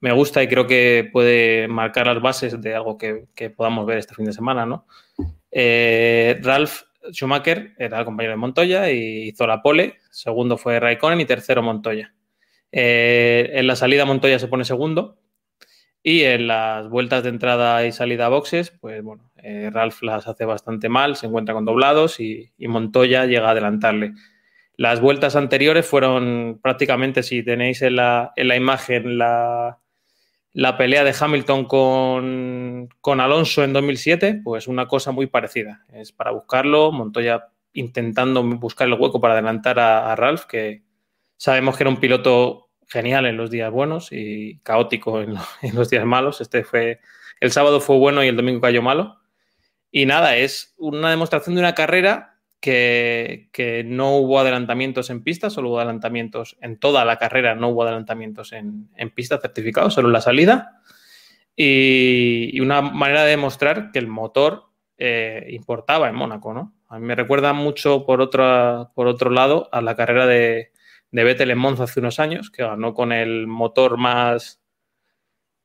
me 0.00 0.12
gusta 0.12 0.42
y 0.42 0.48
creo 0.48 0.66
que 0.66 1.08
puede 1.12 1.68
marcar 1.68 2.06
las 2.06 2.20
bases 2.20 2.60
de 2.60 2.74
algo 2.74 2.98
que, 2.98 3.26
que 3.34 3.50
podamos 3.50 3.86
ver 3.86 3.98
este 3.98 4.14
fin 4.14 4.26
de 4.26 4.32
semana, 4.32 4.66
¿no? 4.66 4.86
Eh, 5.50 6.38
Ralph 6.42 6.82
Schumacher 7.12 7.74
era 7.78 7.98
el 7.98 8.04
compañero 8.04 8.32
de 8.32 8.38
Montoya 8.38 8.90
y 8.90 9.28
hizo 9.28 9.46
la 9.46 9.62
pole. 9.62 9.98
Segundo 10.10 10.56
fue 10.56 10.80
Raikkonen 10.80 11.20
y 11.20 11.24
tercero 11.24 11.62
Montoya. 11.62 12.14
Eh, 12.72 13.50
en 13.54 13.66
la 13.66 13.76
salida 13.76 14.04
Montoya 14.04 14.38
se 14.38 14.48
pone 14.48 14.64
segundo 14.64 15.18
y 16.02 16.22
en 16.22 16.46
las 16.46 16.88
vueltas 16.88 17.22
de 17.24 17.30
entrada 17.30 17.84
y 17.84 17.92
salida 17.92 18.26
a 18.26 18.28
boxes, 18.28 18.70
pues 18.70 19.02
bueno, 19.02 19.30
eh, 19.42 19.70
Ralph 19.72 20.02
las 20.02 20.28
hace 20.28 20.44
bastante 20.44 20.88
mal, 20.88 21.16
se 21.16 21.26
encuentra 21.26 21.54
con 21.54 21.64
doblados 21.64 22.20
y, 22.20 22.52
y, 22.56 22.68
Montoya 22.68 23.26
llega 23.26 23.48
a 23.48 23.50
adelantarle. 23.50 24.12
Las 24.76 25.00
vueltas 25.00 25.36
anteriores 25.36 25.86
fueron 25.86 26.60
prácticamente, 26.62 27.22
si 27.22 27.42
tenéis 27.42 27.82
en 27.82 27.96
la, 27.96 28.32
en 28.36 28.48
la 28.48 28.56
imagen 28.56 29.18
la, 29.18 29.80
la 30.56 30.78
pelea 30.78 31.04
de 31.04 31.14
Hamilton 31.18 31.66
con, 31.66 32.88
con, 33.02 33.20
Alonso 33.20 33.62
en 33.62 33.74
2007, 33.74 34.40
pues 34.42 34.68
una 34.68 34.88
cosa 34.88 35.12
muy 35.12 35.26
parecida. 35.26 35.84
Es 35.92 36.12
para 36.12 36.30
buscarlo, 36.30 36.92
Montoya 36.92 37.48
intentando 37.74 38.42
buscar 38.42 38.88
el 38.88 38.94
hueco 38.94 39.20
para 39.20 39.34
adelantar 39.34 39.78
a, 39.78 40.16
Ralph, 40.16 40.44
que 40.44 40.82
sabemos 41.36 41.76
que 41.76 41.82
era 41.82 41.90
un 41.90 41.98
piloto 41.98 42.70
genial 42.88 43.26
en 43.26 43.36
los 43.36 43.50
días 43.50 43.70
buenos 43.70 44.08
y 44.12 44.58
caótico 44.62 45.20
en, 45.20 45.34
en, 45.60 45.74
los 45.74 45.90
días 45.90 46.06
malos. 46.06 46.40
Este 46.40 46.64
fue 46.64 47.00
el 47.40 47.50
sábado 47.52 47.78
fue 47.78 47.98
bueno 47.98 48.24
y 48.24 48.28
el 48.28 48.36
domingo 48.36 48.62
cayó 48.62 48.80
malo. 48.80 49.20
Y 49.90 50.06
nada, 50.06 50.38
es 50.38 50.74
una 50.78 51.10
demostración 51.10 51.56
de 51.56 51.60
una 51.60 51.74
carrera 51.74 52.35
que, 52.60 53.84
no 53.86 54.16
hubo 54.16 54.40
adelantamientos 54.40 55.10
en 55.10 55.22
pista, 55.22 55.50
solo 55.50 55.70
hubo 55.70 55.78
adelantamientos 55.78 56.56
en 56.60 56.78
toda 56.78 57.04
la 57.04 57.18
carrera, 57.18 57.54
no 57.54 57.68
hubo 57.68 57.82
adelantamientos 57.82 58.52
en, 58.52 58.88
en 58.96 59.10
pista 59.10 59.38
certificados, 59.38 59.94
solo 59.94 60.08
en 60.08 60.12
la 60.12 60.20
salida. 60.20 60.80
Y, 61.54 62.50
y, 62.52 62.60
una 62.60 62.82
manera 62.82 63.24
de 63.24 63.30
demostrar 63.30 63.90
que 63.90 63.98
el 63.98 64.08
motor 64.08 64.64
eh, 64.98 65.46
importaba 65.50 66.08
en 66.08 66.14
Mónaco, 66.14 66.52
¿no? 66.52 66.74
A 66.88 66.98
mí 66.98 67.06
me 67.06 67.14
recuerda 67.14 67.52
mucho, 67.52 68.04
por, 68.04 68.20
otra, 68.20 68.90
por 68.94 69.06
otro 69.06 69.30
lado, 69.30 69.68
a 69.72 69.80
la 69.80 69.96
carrera 69.96 70.26
de, 70.26 70.72
de 71.10 71.24
Vettel 71.24 71.50
en 71.50 71.58
Monza 71.58 71.84
hace 71.84 72.00
unos 72.00 72.20
años, 72.20 72.50
que 72.50 72.62
ganó 72.62 72.94
con 72.94 73.12
el 73.12 73.46
motor 73.46 73.96
más 73.96 74.60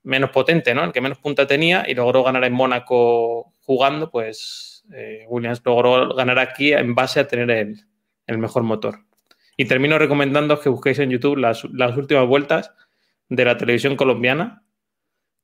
menos 0.03 0.31
potente, 0.31 0.73
¿no? 0.73 0.83
El 0.83 0.91
que 0.91 1.01
menos 1.01 1.19
punta 1.19 1.45
tenía 1.45 1.85
y 1.87 1.93
logró 1.93 2.23
ganar 2.23 2.43
en 2.43 2.53
Mónaco 2.53 3.53
jugando, 3.61 4.09
pues 4.09 4.70
eh, 4.93 5.25
Williams 5.27 5.61
logró 5.63 6.13
ganar 6.15 6.39
aquí 6.39 6.73
en 6.73 6.95
base 6.95 7.19
a 7.19 7.27
tener 7.27 7.49
el, 7.51 7.85
el 8.27 8.37
mejor 8.37 8.63
motor. 8.63 8.99
Y 9.57 9.65
termino 9.65 9.99
recomendando 9.99 10.59
que 10.59 10.69
busquéis 10.69 10.99
en 10.99 11.09
YouTube 11.09 11.37
las, 11.37 11.63
las, 11.71 11.95
últimas 11.95 12.27
vueltas 12.27 12.73
de 13.29 13.45
la 13.45 13.57
televisión 13.57 13.95
colombiana, 13.95 14.63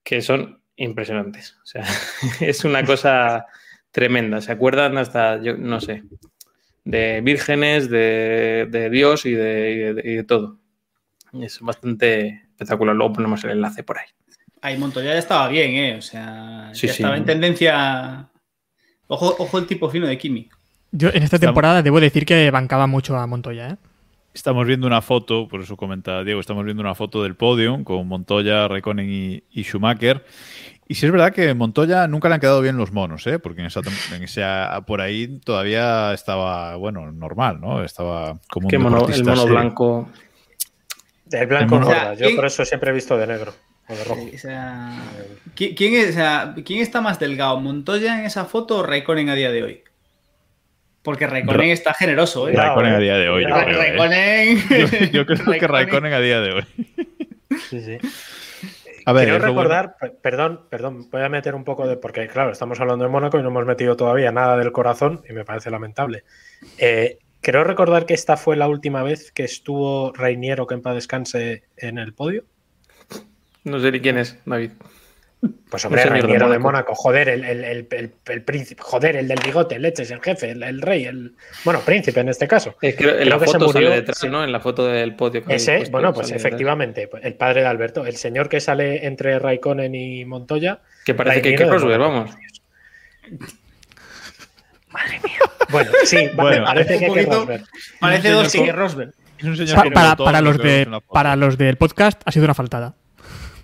que 0.04 0.22
son 0.22 0.62
impresionantes. 0.76 1.58
O 1.64 1.66
sea, 1.66 1.84
es 2.42 2.64
una 2.66 2.84
cosa 2.84 3.46
tremenda. 3.92 4.42
¿Se 4.42 4.52
acuerdan 4.52 4.98
hasta, 4.98 5.42
yo 5.42 5.58
no 5.58 5.80
sé, 5.82 6.04
de 6.84 7.22
vírgenes, 7.22 7.90
de, 7.90 8.68
de 8.70 8.90
Dios 8.90 9.26
y 9.26 9.34
de, 9.34 9.72
y, 9.72 9.94
de, 9.94 10.12
y 10.12 10.16
de, 10.16 10.24
todo? 10.24 10.60
Es 11.34 11.60
bastante 11.60 12.46
espectacular. 12.50 12.96
Luego 12.96 13.14
ponemos 13.14 13.44
el 13.44 13.52
enlace 13.52 13.84
por 13.84 14.00
ahí. 14.00 14.08
Ahí 14.62 14.78
Montoya 14.78 15.14
ya 15.14 15.20
estaba 15.20 15.48
bien, 15.50 15.72
¿eh? 15.72 15.98
O 15.98 16.02
sea, 16.02 16.70
sí, 16.74 16.88
ya 16.88 16.94
sí. 16.94 17.02
estaba 17.04 17.18
en 17.18 17.26
tendencia. 17.26 18.30
Ojo, 19.08 19.36
ojo 19.40 19.58
el 19.58 19.68
tipo 19.68 19.90
fino 19.90 20.08
de 20.08 20.18
Kimi. 20.18 20.50
Yo 20.92 21.10
en 21.10 21.24
esta 21.24 21.40
temporada 21.40 21.82
debo 21.84 22.00
decir 22.00 22.26
que 22.26 22.50
bancaba 22.52 22.88
mucho 22.88 23.18
a 23.18 23.28
Montoya, 23.28 23.70
¿eh? 23.70 23.76
Estamos 24.34 24.68
viendo 24.68 24.86
una 24.86 25.02
foto, 25.02 25.48
por 25.48 25.62
eso 25.62 25.76
comenta 25.76 26.24
Diego, 26.24 26.40
estamos 26.40 26.64
viendo 26.64 26.82
una 26.82 26.94
foto 26.94 27.24
del 27.24 27.36
podio 27.36 27.84
con 27.84 28.08
Montoya, 28.08 28.68
Raikkonen 28.68 29.10
y, 29.10 29.44
y, 29.52 29.64
Schumacher. 29.64 30.24
Y 30.88 30.94
sí 30.94 31.08
es 31.08 31.12
verdad 31.12 31.34
que 31.34 31.54
Montoya 31.56 32.08
nunca 32.08 32.30
le 32.30 32.36
han 32.36 32.42
quedado 32.42 32.62
bien 32.62 32.78
los 32.78 32.92
monos, 32.92 33.26
¿eh? 33.26 33.40
porque 33.40 33.62
en 33.62 33.68
esa, 33.68 33.82
en 34.16 34.24
esa, 34.24 34.84
por 34.86 35.02
ahí 35.02 35.40
todavía 35.44 36.14
estaba, 36.14 36.76
bueno, 36.76 37.12
normal, 37.12 37.60
¿no? 37.60 37.84
Estaba 37.84 38.40
como 38.50 38.68
un 38.72 38.82
mono, 38.84 39.08
El 39.10 39.26
mono 39.26 39.46
blanco. 39.48 40.10
El 41.32 41.48
blanco 41.48 41.76
el 41.76 41.82
mono, 41.82 41.86
gorda. 41.88 42.14
Yo 42.14 42.36
por 42.36 42.46
eso 42.46 42.64
siempre 42.64 42.92
he 42.92 42.94
visto 42.94 43.18
de 43.18 43.26
negro. 43.26 43.54
O 43.90 44.38
sea, 44.38 44.92
¿quién, 45.56 45.94
es, 45.94 46.10
o 46.10 46.14
sea, 46.14 46.54
¿quién, 46.66 46.82
está 46.82 47.00
más 47.00 47.20
delgado? 47.20 47.60
¿Montoya 47.60 48.20
en 48.20 48.26
esa 48.26 48.46
foto 48.46 48.80
o 48.80 48.84
Raikkonen 48.84 49.30
a 49.30 49.36
día 49.36 49.52
de 49.52 49.64
hoy? 49.64 49.84
Porque 51.02 51.26
Raikkonen 51.26 51.70
está 51.70 51.94
generoso, 51.94 52.50
¿eh? 52.50 52.54
Raikkonen 52.54 52.94
a 52.94 53.00
día 53.00 53.18
de 53.18 53.30
hoy. 53.30 53.44
Yo, 53.44 53.56
creo, 53.56 53.82
¿eh? 53.82 53.88
Raikkonen... 53.88 54.58
yo, 54.70 55.08
yo 55.12 55.26
creo 55.26 55.38
Raikkonen... 55.38 55.60
que 55.60 55.68
Raikkonen 55.68 56.14
a 56.14 56.20
día 56.20 56.42
de 56.42 56.52
hoy. 56.52 56.66
Sí, 57.70 57.82
sí. 57.82 57.98
A 59.06 59.14
ver, 59.14 59.30
Quiero 59.30 59.46
recordar, 59.46 59.96
bueno. 60.02 60.16
perdón, 60.22 60.62
perdón, 60.70 61.10
voy 61.10 61.22
a 61.22 61.30
meter 61.30 61.56
un 61.56 61.64
poco 61.64 61.88
de. 61.88 61.96
Porque, 61.96 62.28
claro, 62.28 62.52
estamos 62.52 62.78
hablando 62.82 63.06
de 63.06 63.10
Mónaco 63.10 63.40
y 63.40 63.42
no 63.42 63.48
hemos 63.48 63.66
metido 63.66 63.96
todavía 63.96 64.34
nada 64.34 64.58
del 64.58 64.74
corazón 64.74 65.24
y 65.30 65.32
me 65.32 65.46
parece 65.46 65.72
lamentable. 65.72 66.26
Eh, 66.78 67.20
Quiero 67.42 67.64
recordar 67.64 68.06
que 68.06 68.14
esta 68.14 68.36
fue 68.36 68.58
la 68.58 68.68
última 68.68 69.04
vez 69.04 69.32
que 69.32 69.44
estuvo 69.44 70.12
Reiniero, 70.12 70.68
que 70.68 70.74
en 70.76 70.82
paz 70.82 70.96
descanse, 70.96 71.64
en 71.78 71.98
el 71.98 72.14
podio. 72.14 72.44
No 73.68 73.80
sé 73.82 73.92
ni 73.92 74.00
quién 74.00 74.18
es, 74.18 74.38
David. 74.46 74.72
Pues 75.70 75.86
hombre, 75.86 76.02
el 76.02 76.10
Reiniero 76.10 76.50
de 76.50 76.58
Mónaco, 76.58 76.96
joder, 76.96 77.30
el, 77.30 77.44
el, 77.44 77.64
el, 77.64 78.14
el, 78.26 78.42
príncipe, 78.42 78.82
joder, 78.82 79.18
el 79.18 79.28
del 79.28 79.40
bigote, 79.46 79.78
leches, 79.78 80.10
el 80.10 80.20
jefe, 80.22 80.52
el, 80.52 80.82
rey, 80.82 81.06
el. 81.06 81.36
Bueno, 81.64 81.82
príncipe 81.82 82.22
en 82.22 82.30
este 82.30 82.48
caso. 82.48 82.76
Es 82.82 82.96
que 82.96 83.04
en 83.04 83.10
Creo 83.10 83.26
la 83.26 83.40
foto 83.40 83.60
murió, 83.60 83.90
sale 83.90 83.96
detrás, 83.96 84.18
sí. 84.18 84.30
¿no? 84.30 84.44
En 84.44 84.52
la 84.52 84.60
foto 84.62 84.88
del 84.88 85.16
podio. 85.16 85.44
Que 85.44 85.56
Ese, 85.56 85.78
puesto, 85.78 85.92
bueno, 85.92 86.14
pues 86.14 86.32
efectivamente, 86.32 87.02
detrás. 87.02 87.24
el 87.24 87.36
padre 87.36 87.62
de 87.62 87.68
Alberto, 87.68 88.06
el 88.06 88.16
señor 88.16 88.50
que 88.50 88.60
sale 88.62 89.06
entre 89.06 89.38
Raikkonen 89.38 89.94
y 89.94 90.26
Montoya. 90.26 90.80
Que 91.06 91.14
parece 91.14 91.42
que 91.42 91.50
hay 91.50 91.56
que 91.56 91.66
Rosberg, 91.66 92.00
vamos. 92.00 92.32
Madre 94.90 95.20
mía. 95.24 95.40
Bueno, 95.70 95.92
sí, 96.06 96.30
bueno, 96.34 96.66
parece 96.66 96.98
que 96.98 97.06
hay 97.06 97.14
que 97.14 97.26
Rosberg. 97.26 97.64
Parece 98.00 98.32
dos 98.32 98.52
que 98.52 98.72
Rosberg. 98.72 99.14
Es 99.38 99.44
un 99.44 99.56
señor 99.56 99.76
pa 99.76 99.92
para, 99.92 100.16
para, 100.16 100.42
los 100.42 100.58
de, 100.58 101.02
para 101.12 101.36
los 101.36 101.60
del 101.60 101.76
podcast 101.76 102.22
ha 102.26 102.32
sido 102.32 102.46
una 102.46 102.56
faltada. 102.56 102.96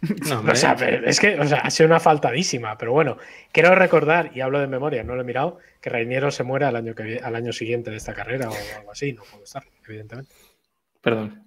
No, 0.30 0.42
o 0.42 0.56
sea, 0.56 0.74
es 0.74 1.20
que 1.20 1.40
o 1.40 1.48
sea, 1.48 1.60
ha 1.60 1.70
sido 1.70 1.88
una 1.88 2.00
faltadísima, 2.00 2.78
pero 2.78 2.92
bueno, 2.92 3.18
quiero 3.52 3.74
recordar, 3.76 4.32
y 4.34 4.42
hablo 4.42 4.60
de 4.60 4.68
memoria, 4.68 5.04
no 5.04 5.16
lo 5.16 5.22
he 5.22 5.26
mirado, 5.26 5.60
que 5.80 5.90
Reiniero 5.90 6.32
se 6.32 6.44
muere 6.44 6.66
al 6.66 6.76
año, 6.76 6.94
que, 6.94 7.20
al 7.24 7.36
año 7.36 7.54
siguiente 7.54 7.92
de 7.92 7.98
esta 7.98 8.14
carrera 8.14 8.50
o 8.50 8.54
algo 8.78 8.92
así, 8.92 9.14
no 9.14 9.24
puedo 9.24 9.44
estar, 9.44 9.64
evidentemente. 9.88 10.34
Perdón. 11.02 11.44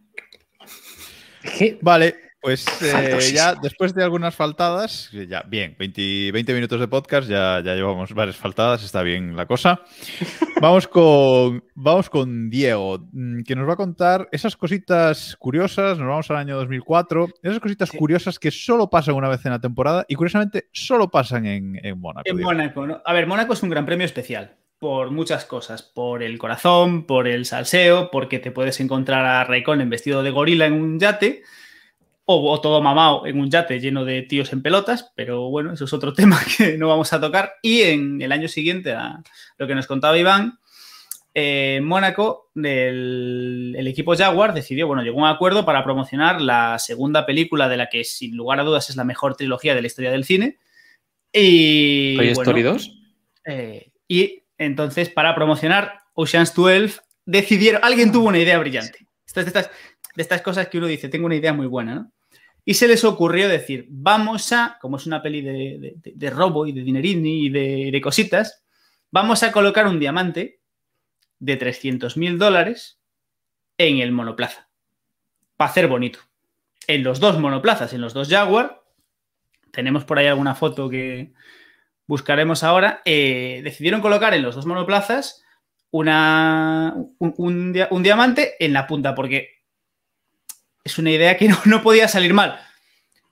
Vale, 1.81 2.26
pues 2.47 2.65
eh, 2.81 3.33
ya 3.35 3.57
después 3.57 3.93
de 3.93 4.05
algunas 4.05 4.33
faltadas, 4.33 5.11
ya 5.11 5.43
bien, 5.49 5.75
20, 5.81 6.31
20, 6.31 6.55
minutos 6.55 6.79
de 6.79 6.87
podcast, 6.87 7.29
ya, 7.29 7.61
ya 7.61 7.75
llevamos 7.75 8.15
varias 8.15 8.37
faltadas, 8.37 8.85
está 8.85 9.03
bien 9.03 9.35
la 9.35 9.47
cosa. 9.47 9.81
Vamos 10.61 10.89
con, 10.89 11.63
vamos 11.75 12.09
con 12.09 12.49
Diego, 12.49 12.99
mm, 13.13 13.43
que 13.43 13.55
nos 13.55 13.69
va 13.69 13.75
a 13.75 13.77
contar 13.77 14.27
esas 14.33 14.57
cositas 14.57 15.37
curiosas, 15.39 15.99
nos 15.99 16.09
vamos 16.09 16.31
al 16.31 16.39
año 16.39 16.57
2004, 16.57 17.29
esas 17.43 17.61
cositas 17.61 17.91
sí. 17.91 17.99
curiosas 17.99 18.39
que 18.39 18.51
solo 18.51 18.89
pasan 18.89 19.17
una 19.17 19.29
vez 19.29 19.45
en 19.45 19.53
la 19.53 19.61
temporada 19.61 20.07
y 20.09 20.15
curiosamente 20.15 20.69
solo 20.73 21.11
pasan 21.11 21.45
en, 21.45 21.79
en 21.85 22.01
Mónaco. 22.01 22.31
En 22.31 22.41
Mónaco, 22.41 22.87
¿no? 22.87 23.03
A 23.05 23.13
ver, 23.13 23.27
Mónaco 23.27 23.53
es 23.53 23.63
un 23.63 23.69
gran 23.69 23.85
premio 23.85 24.07
especial 24.07 24.57
por 24.79 25.11
muchas 25.11 25.45
cosas, 25.45 25.83
por 25.83 26.23
el 26.23 26.39
corazón, 26.39 27.07
por 27.07 27.29
el 27.29 27.45
salseo, 27.45 28.11
porque 28.11 28.39
te 28.39 28.51
puedes 28.51 28.81
encontrar 28.81 29.27
a 29.27 29.45
Raikkonen 29.45 29.91
vestido 29.91 30.23
de 30.23 30.31
gorila 30.31 30.65
en 30.65 30.73
un 30.73 30.99
yate 30.99 31.43
o, 32.27 32.53
o, 32.53 32.61
todo 32.61 32.83
mamado 32.83 33.27
en 33.27 33.41
un 33.41 33.51
yate 33.51 33.81
lleno 33.81 34.05
de 34.05 34.23
tíos 34.23 34.53
en 34.53 34.61
pelotas, 34.61 35.13
pero 35.15 35.49
bueno, 35.49 35.73
eso 35.73 35.85
es 35.85 35.93
otro 35.93 36.13
tema 36.15 36.41
que 36.57 36.77
no 36.77 36.89
vamos 36.89 37.13
a 37.13 37.21
tocar. 37.21 37.55
Y 37.63 37.83
en 37.83 38.21
el 38.21 38.33
año 38.33 38.49
siguiente, 38.49 38.93
a 38.93 39.23
lo 39.57 39.67
que 39.67 39.75
nos 39.75 39.87
contaba 39.87 40.19
Iván, 40.19 40.59
eh, 41.39 41.81
Mónaco, 41.83 42.51
el, 42.57 43.75
el, 43.77 43.87
equipo 43.87 44.17
Jaguar 44.17 44.55
decidió, 44.55 44.87
bueno, 44.87 45.03
llegó 45.03 45.19
a 45.21 45.29
un 45.29 45.35
acuerdo 45.35 45.67
para 45.67 45.85
promocionar 45.85 46.41
la 46.41 46.79
segunda 46.79 47.27
película 47.27 47.69
de 47.69 47.77
la 47.77 47.89
que 47.89 48.05
sin 48.05 48.37
lugar 48.37 48.59
a 48.59 48.65
dudas 48.65 48.89
es 48.89 48.97
la 48.97 49.05
mejor 49.05 49.37
trilogía 49.37 49.75
de 49.75 49.83
la 49.83 49.87
historia 49.87 50.11
del 50.11 50.25
cine. 50.25 50.59
Y, 51.33 52.17
¿Toy 52.17 52.29
Story 52.29 52.63
bueno, 52.63 52.79
2? 52.79 52.91
eh, 53.45 53.93
y 54.09 54.45
entonces, 54.59 55.11
para 55.11 55.35
promocionar 55.35 55.99
Ocean's 56.15 56.55
12, 56.55 57.01
decidieron, 57.27 57.85
alguien 57.85 58.13
tuvo 58.13 58.29
una 58.29 58.39
idea 58.39 58.59
brillante. 58.59 59.07
Esto 59.27 59.41
es 59.41 59.47
de 59.47 59.51
estas, 59.51 59.71
de 60.15 60.23
estas 60.23 60.41
cosas 60.43 60.69
que 60.69 60.79
uno 60.79 60.87
dice, 60.87 61.09
tengo 61.09 61.27
una 61.27 61.37
idea 61.37 61.53
muy 61.53 61.67
buena, 61.67 61.95
¿no? 61.95 62.13
Y 62.69 62.75
se 62.75 62.89
les 62.89 63.05
ocurrió 63.05 63.49
decir, 63.49 63.87
vamos 63.89 64.53
a, 64.53 64.77
como 64.81 64.97
es 64.97 65.07
una 65.07 65.23
peli 65.23 65.41
de, 65.41 66.31
robo 66.31 66.67
y 66.67 66.73
de 66.73 66.83
dinerini 66.83 67.47
y 67.47 67.49
de, 67.49 68.01
cositas, 68.01 68.65
vamos 69.13 69.45
a 69.45 69.53
colocar 69.53 69.87
un 69.87 70.01
diamante 70.01 70.59
de 71.39 71.57
300 71.57 72.17
mil 72.17 72.39
dólares 72.39 72.99
en 73.79 73.99
el 73.99 74.11
monoplaza. 74.11 74.69
Para 75.57 75.71
hacer 75.71 75.87
bonito. 75.87 76.19
En 76.89 77.05
los 77.05 77.21
dos 77.21 77.39
monoplazas, 77.39 77.93
en 77.93 78.01
los 78.01 78.15
dos 78.15 78.29
Jaguar, 78.29 78.83
tenemos 79.71 80.05
por 80.05 80.19
ahí 80.19 80.27
alguna 80.27 80.57
foto 80.57 80.89
que 80.89 81.35
buscaremos 82.09 82.65
ahora, 82.65 83.01
eh, 83.05 83.61
decidieron 83.63 84.01
colocar 84.01 84.35
en 84.35 84.43
los 84.43 84.57
dos 84.57 84.67
monoplazas 84.67 85.45
una, 85.93 86.97
un, 87.19 87.33
un, 87.37 87.87
un 87.91 88.03
diamante 88.03 88.55
en 88.59 88.73
la 88.73 88.89
punta, 88.89 89.15
porque 89.15 89.56
es 90.87 90.99
una 90.99 91.11
idea 91.11 91.37
que 91.37 91.49
no, 91.49 91.59
no 91.65 91.83
podía 91.83 92.09
salir 92.09 92.33
mal. 92.33 92.59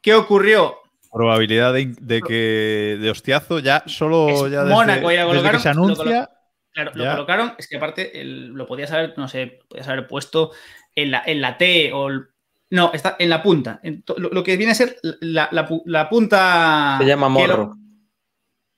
¿Qué 0.03 0.15
ocurrió? 0.15 0.79
Probabilidad 1.11 1.73
de, 1.73 1.95
de, 2.01 2.21
que 2.21 2.99
de 3.01 3.11
hostiazo 3.11 3.61
ya 3.61 3.85
solo 3.87 4.47
es 4.47 4.53
ya 4.53 4.65
Mónaco, 4.65 5.09
desde, 5.09 5.23
ya 5.23 5.33
desde 5.33 5.51
que 5.53 5.59
se 5.61 5.69
anuncia. 5.69 6.21
Lo, 6.21 6.29
claro, 6.73 6.93
ya. 6.95 7.05
lo 7.05 7.11
colocaron, 7.13 7.55
es 7.57 7.69
que 7.69 7.77
aparte 7.77 8.21
el, 8.21 8.49
lo 8.49 8.67
podías 8.67 8.91
haber, 8.91 9.17
no 9.17 9.29
sé, 9.29 9.61
podías 9.69 9.87
haber 9.87 10.09
puesto 10.09 10.51
en 10.97 11.13
la, 11.13 11.23
en 11.25 11.41
la 11.41 11.57
T 11.57 11.93
o 11.93 12.09
el, 12.09 12.27
no, 12.71 12.93
está 12.93 13.15
en 13.21 13.31
la 13.31 13.41
punta. 13.41 13.79
En 13.85 14.03
to, 14.03 14.17
lo, 14.19 14.31
lo, 14.31 14.43
que 14.43 14.57
viene 14.57 14.73
a 14.73 14.75
ser 14.75 14.97
la, 15.21 15.49
la, 15.53 15.69
la 15.85 16.09
punta. 16.09 16.97
Se 16.99 17.07
llama 17.07 17.29
morro. 17.29 17.77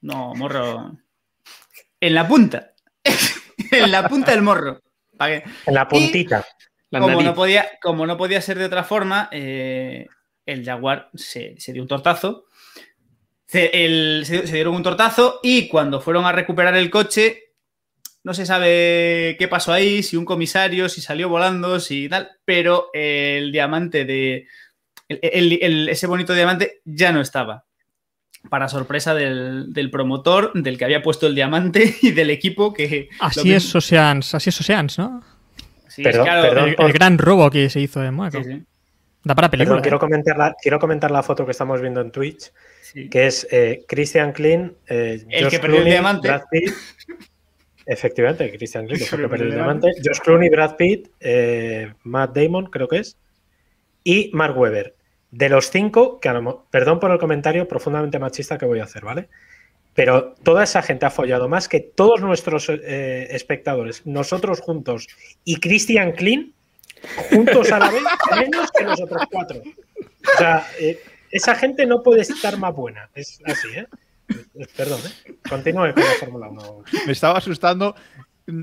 no, 0.02 0.34
morro. 0.34 0.92
En 1.98 2.14
la 2.14 2.28
punta. 2.28 2.74
en 3.72 3.90
la 3.90 4.06
punta 4.06 4.32
del 4.32 4.42
morro. 4.42 4.82
En 5.18 5.74
la 5.74 5.88
puntita. 5.88 6.44
Y, 6.44 6.56
como, 6.90 7.22
no 7.22 7.34
podía, 7.34 7.68
como 7.82 8.06
no 8.06 8.16
podía 8.16 8.40
ser 8.40 8.58
de 8.58 8.66
otra 8.66 8.84
forma, 8.84 9.28
eh, 9.32 10.06
el 10.44 10.64
Jaguar 10.64 11.10
se, 11.14 11.54
se, 11.58 11.72
dio 11.72 11.82
un 11.82 11.88
tortazo. 11.88 12.44
Se, 13.46 13.84
el, 13.84 14.24
se, 14.24 14.46
se, 14.46 14.54
dieron 14.54 14.74
un 14.74 14.82
tortazo 14.82 15.40
y 15.42 15.68
cuando 15.68 16.00
fueron 16.00 16.24
a 16.24 16.32
recuperar 16.32 16.76
el 16.76 16.90
coche, 16.90 17.46
no 18.26 18.34
se 18.34 18.44
sabe 18.44 19.36
qué 19.38 19.46
pasó 19.48 19.72
ahí, 19.72 20.02
si 20.02 20.16
un 20.16 20.24
comisario, 20.24 20.88
si 20.88 21.00
salió 21.00 21.28
volando, 21.28 21.78
si 21.78 22.08
tal, 22.08 22.32
pero 22.44 22.90
el 22.92 23.52
diamante 23.52 24.04
de. 24.04 24.48
El, 25.08 25.20
el, 25.22 25.58
el, 25.62 25.88
ese 25.88 26.08
bonito 26.08 26.34
diamante 26.34 26.80
ya 26.84 27.12
no 27.12 27.20
estaba. 27.20 27.66
Para 28.50 28.68
sorpresa 28.68 29.14
del, 29.14 29.72
del, 29.72 29.92
promotor, 29.92 30.52
del 30.54 30.76
que 30.76 30.84
había 30.84 31.02
puesto 31.02 31.28
el 31.28 31.36
diamante 31.36 31.98
y 32.02 32.10
del 32.10 32.30
equipo 32.30 32.74
que. 32.74 33.08
Así 33.20 33.52
es 33.52 33.72
Oceans, 33.72 34.34
así 34.34 34.50
es 34.50 34.60
Oceans, 34.60 34.98
¿no? 34.98 35.35
Sí, 35.96 36.02
perdón, 36.02 36.24
claro, 36.24 36.42
perdón, 36.42 36.68
el, 36.68 36.76
el, 36.78 36.92
gran 36.92 37.16
robo 37.16 37.50
que 37.50 37.70
se 37.70 37.80
hizo 37.80 38.04
en 38.04 38.12
Mónaco. 38.12 38.42
Sí, 38.42 38.44
sí. 38.44 38.62
Da 39.24 39.34
para 39.34 39.50
película. 39.50 39.76
Perdón, 39.76 39.82
quiero, 39.82 39.98
comentar 39.98 40.36
la, 40.36 40.54
quiero 40.60 40.78
comentar 40.78 41.10
la 41.10 41.22
foto 41.22 41.46
que 41.46 41.52
estamos 41.52 41.80
viendo 41.80 42.02
en 42.02 42.10
Twitch, 42.10 42.52
sí. 42.82 43.08
que 43.08 43.26
es 43.26 43.48
eh, 43.50 43.82
Christian 43.88 44.32
Klein, 44.32 44.76
eh, 44.88 45.24
el 45.30 45.44
Josh 45.44 45.52
que 45.52 45.58
perdió 45.58 45.76
Clooney, 45.76 45.92
el 45.92 45.94
diamante. 45.94 46.28
Brad 46.28 46.42
Pitt, 46.50 46.70
efectivamente, 47.86 48.52
Christian 48.58 48.84
Klein, 48.84 48.98
que 48.98 49.06
fue 49.06 49.16
el 49.16 49.24
que 49.24 49.28
perdió 49.30 49.46
el 49.46 49.54
diamante. 49.54 49.92
Josh 50.04 50.18
Clooney, 50.18 50.50
Brad 50.50 50.76
Pitt, 50.76 51.08
eh, 51.18 51.94
Matt 52.02 52.36
Damon, 52.36 52.66
creo 52.66 52.88
que 52.88 52.98
es, 52.98 53.16
y 54.04 54.30
Mark 54.34 54.58
Webber. 54.58 54.94
De 55.30 55.48
los 55.48 55.70
cinco, 55.70 56.20
que 56.20 56.28
a 56.28 56.34
lo, 56.34 56.66
perdón 56.70 57.00
por 57.00 57.10
el 57.10 57.18
comentario 57.18 57.66
profundamente 57.66 58.18
machista 58.18 58.58
que 58.58 58.66
voy 58.66 58.80
a 58.80 58.84
hacer, 58.84 59.02
¿vale? 59.02 59.30
Pero 59.96 60.34
toda 60.42 60.62
esa 60.62 60.82
gente 60.82 61.06
ha 61.06 61.10
follado 61.10 61.48
más 61.48 61.68
que 61.68 61.80
todos 61.80 62.20
nuestros 62.20 62.68
eh, 62.68 63.28
espectadores, 63.30 64.06
nosotros 64.06 64.60
juntos 64.60 65.08
y 65.42 65.58
Christian 65.58 66.12
Klein 66.12 66.52
juntos 67.30 67.72
a 67.72 67.78
la 67.78 67.90
vez, 67.90 68.02
menos 68.38 68.70
que 68.70 68.84
los 68.84 69.00
otros 69.00 69.22
cuatro. 69.30 69.62
O 69.62 70.38
sea, 70.38 70.66
eh, 70.78 71.02
esa 71.30 71.54
gente 71.54 71.86
no 71.86 72.02
puede 72.02 72.20
estar 72.20 72.58
más 72.58 72.74
buena. 72.74 73.08
Es 73.14 73.40
así, 73.46 73.68
¿eh? 73.74 73.86
Perdón, 74.76 75.00
¿eh? 75.06 75.34
Continúe 75.48 75.94
con 75.94 76.04
la 76.04 76.14
Fórmula 76.20 76.48
1. 76.48 76.84
Me 77.06 77.12
estaba 77.12 77.38
asustando 77.38 77.96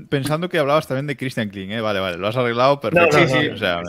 pensando 0.08 0.48
que 0.48 0.58
hablabas 0.58 0.86
también 0.86 1.06
de 1.06 1.16
Christian 1.16 1.50
Kling, 1.50 1.72
¿eh? 1.72 1.80
Vale, 1.80 2.00
vale, 2.00 2.16
lo 2.16 2.28
has 2.28 2.36
arreglado 2.36 2.80
perfecto. 2.80 3.18
No, 3.18 3.24
no, 3.24 3.28
sí, 3.28 3.40
sí. 3.40 3.48
O 3.48 3.56
sea, 3.56 3.82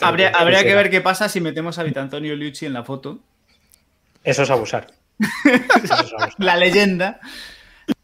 habría, 0.00 0.30
habría 0.30 0.62
que 0.62 0.74
ver 0.74 0.90
qué 0.90 1.00
pasa 1.00 1.28
si 1.28 1.40
metemos 1.40 1.78
a 1.78 1.82
Vitantonio 1.82 2.34
Liucci 2.36 2.66
en 2.66 2.72
la 2.72 2.84
foto. 2.84 3.18
Eso 4.24 4.42
es 4.42 4.50
abusar. 4.50 4.86
La 6.38 6.56
leyenda. 6.56 7.20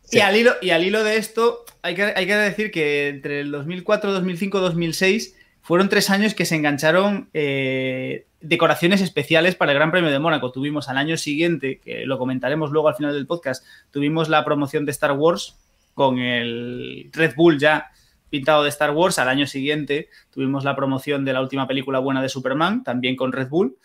Sí. 0.03 0.18
Y, 0.18 0.20
al 0.20 0.37
hilo, 0.37 0.53
y 0.61 0.70
al 0.70 0.85
hilo 0.85 1.05
de 1.05 1.16
esto, 1.16 1.64
hay 1.83 1.94
que, 1.94 2.05
hay 2.05 2.27
que 2.27 2.35
decir 2.35 2.70
que 2.70 3.09
entre 3.09 3.40
el 3.40 3.51
2004, 3.51 4.12
2005, 4.12 4.61
2006 4.61 5.37
fueron 5.62 5.88
tres 5.88 6.11
años 6.11 6.35
que 6.35 6.44
se 6.44 6.57
engancharon 6.57 7.31
eh, 7.33 8.27
decoraciones 8.40 9.01
especiales 9.01 9.55
para 9.55 9.72
el 9.72 9.79
Gran 9.79 9.90
Premio 9.90 10.11
de 10.11 10.18
Mónaco. 10.18 10.53
Tuvimos 10.53 10.88
al 10.88 10.98
año 10.98 11.16
siguiente, 11.16 11.79
que 11.79 12.05
lo 12.05 12.18
comentaremos 12.18 12.70
luego 12.72 12.88
al 12.88 12.96
final 12.96 13.14
del 13.14 13.27
podcast, 13.27 13.64
tuvimos 13.90 14.29
la 14.29 14.44
promoción 14.44 14.85
de 14.85 14.90
Star 14.90 15.12
Wars 15.12 15.57
con 15.94 16.18
el 16.18 17.11
Red 17.12 17.35
Bull 17.37 17.59
ya 17.59 17.90
pintado 18.29 18.62
de 18.64 18.70
Star 18.70 18.90
Wars. 18.90 19.18
Al 19.18 19.29
año 19.29 19.46
siguiente 19.46 20.09
tuvimos 20.31 20.64
la 20.64 20.75
promoción 20.75 21.25
de 21.25 21.33
la 21.33 21.40
última 21.40 21.68
película 21.68 22.01
buena 22.01 22.22
de 22.22 22.29
Superman, 22.29 22.83
también 22.83 23.14
con 23.14 23.31
Red 23.31 23.48
Bull. 23.48 23.77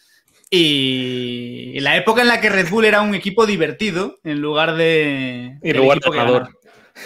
Y 0.49 1.79
la 1.81 1.97
época 1.97 2.21
en 2.21 2.29
la 2.29 2.39
que 2.39 2.49
Red 2.49 2.69
Bull 2.69 2.85
era 2.85 3.01
un 3.01 3.13
equipo 3.15 3.45
divertido 3.45 4.19
en 4.23 4.41
lugar 4.41 4.75
de. 4.75 5.57
En 5.61 5.77
lugar 5.77 5.99
de 5.99 6.09
ganador. 6.09 6.49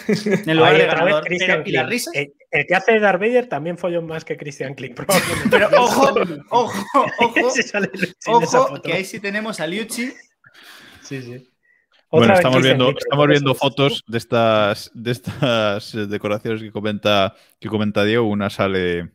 En 0.08 0.56
lugar 0.56 0.76
de 0.76 0.86
ganador. 0.86 1.24
Pero, 1.26 1.62
¿Y 1.64 1.72
las 1.72 1.88
risas? 1.88 2.14
El, 2.14 2.32
el, 2.50 2.66
que 2.66 2.74
hace 2.74 3.00
Darth 3.00 3.20
Vader 3.20 3.48
también 3.48 3.76
folló 3.76 4.00
más 4.00 4.24
que 4.24 4.36
Christian 4.36 4.74
Klick. 4.74 5.04
Pero 5.50 5.68
ojo, 5.76 6.14
ojo, 6.50 6.72
ojo. 7.18 7.52
ojo, 8.26 8.82
que 8.82 8.92
ahí 8.92 9.04
sí 9.04 9.18
tenemos 9.18 9.58
a 9.58 9.66
Liucci. 9.66 10.12
Sí, 11.02 11.22
sí. 11.22 11.48
Otra 12.14 12.26
bueno, 12.26 12.34
estamos 12.34 12.62
viendo, 12.62 12.90
estamos 12.90 13.26
viendo 13.26 13.54
fotos 13.54 14.04
de 14.06 14.18
estas, 14.18 14.90
de 14.92 15.12
estas 15.12 16.10
decoraciones 16.10 16.62
que 16.62 16.70
comenta, 16.70 17.34
que 17.58 17.68
comenta 17.68 18.04
Diego. 18.04 18.28
Una 18.28 18.50
sale 18.50 19.10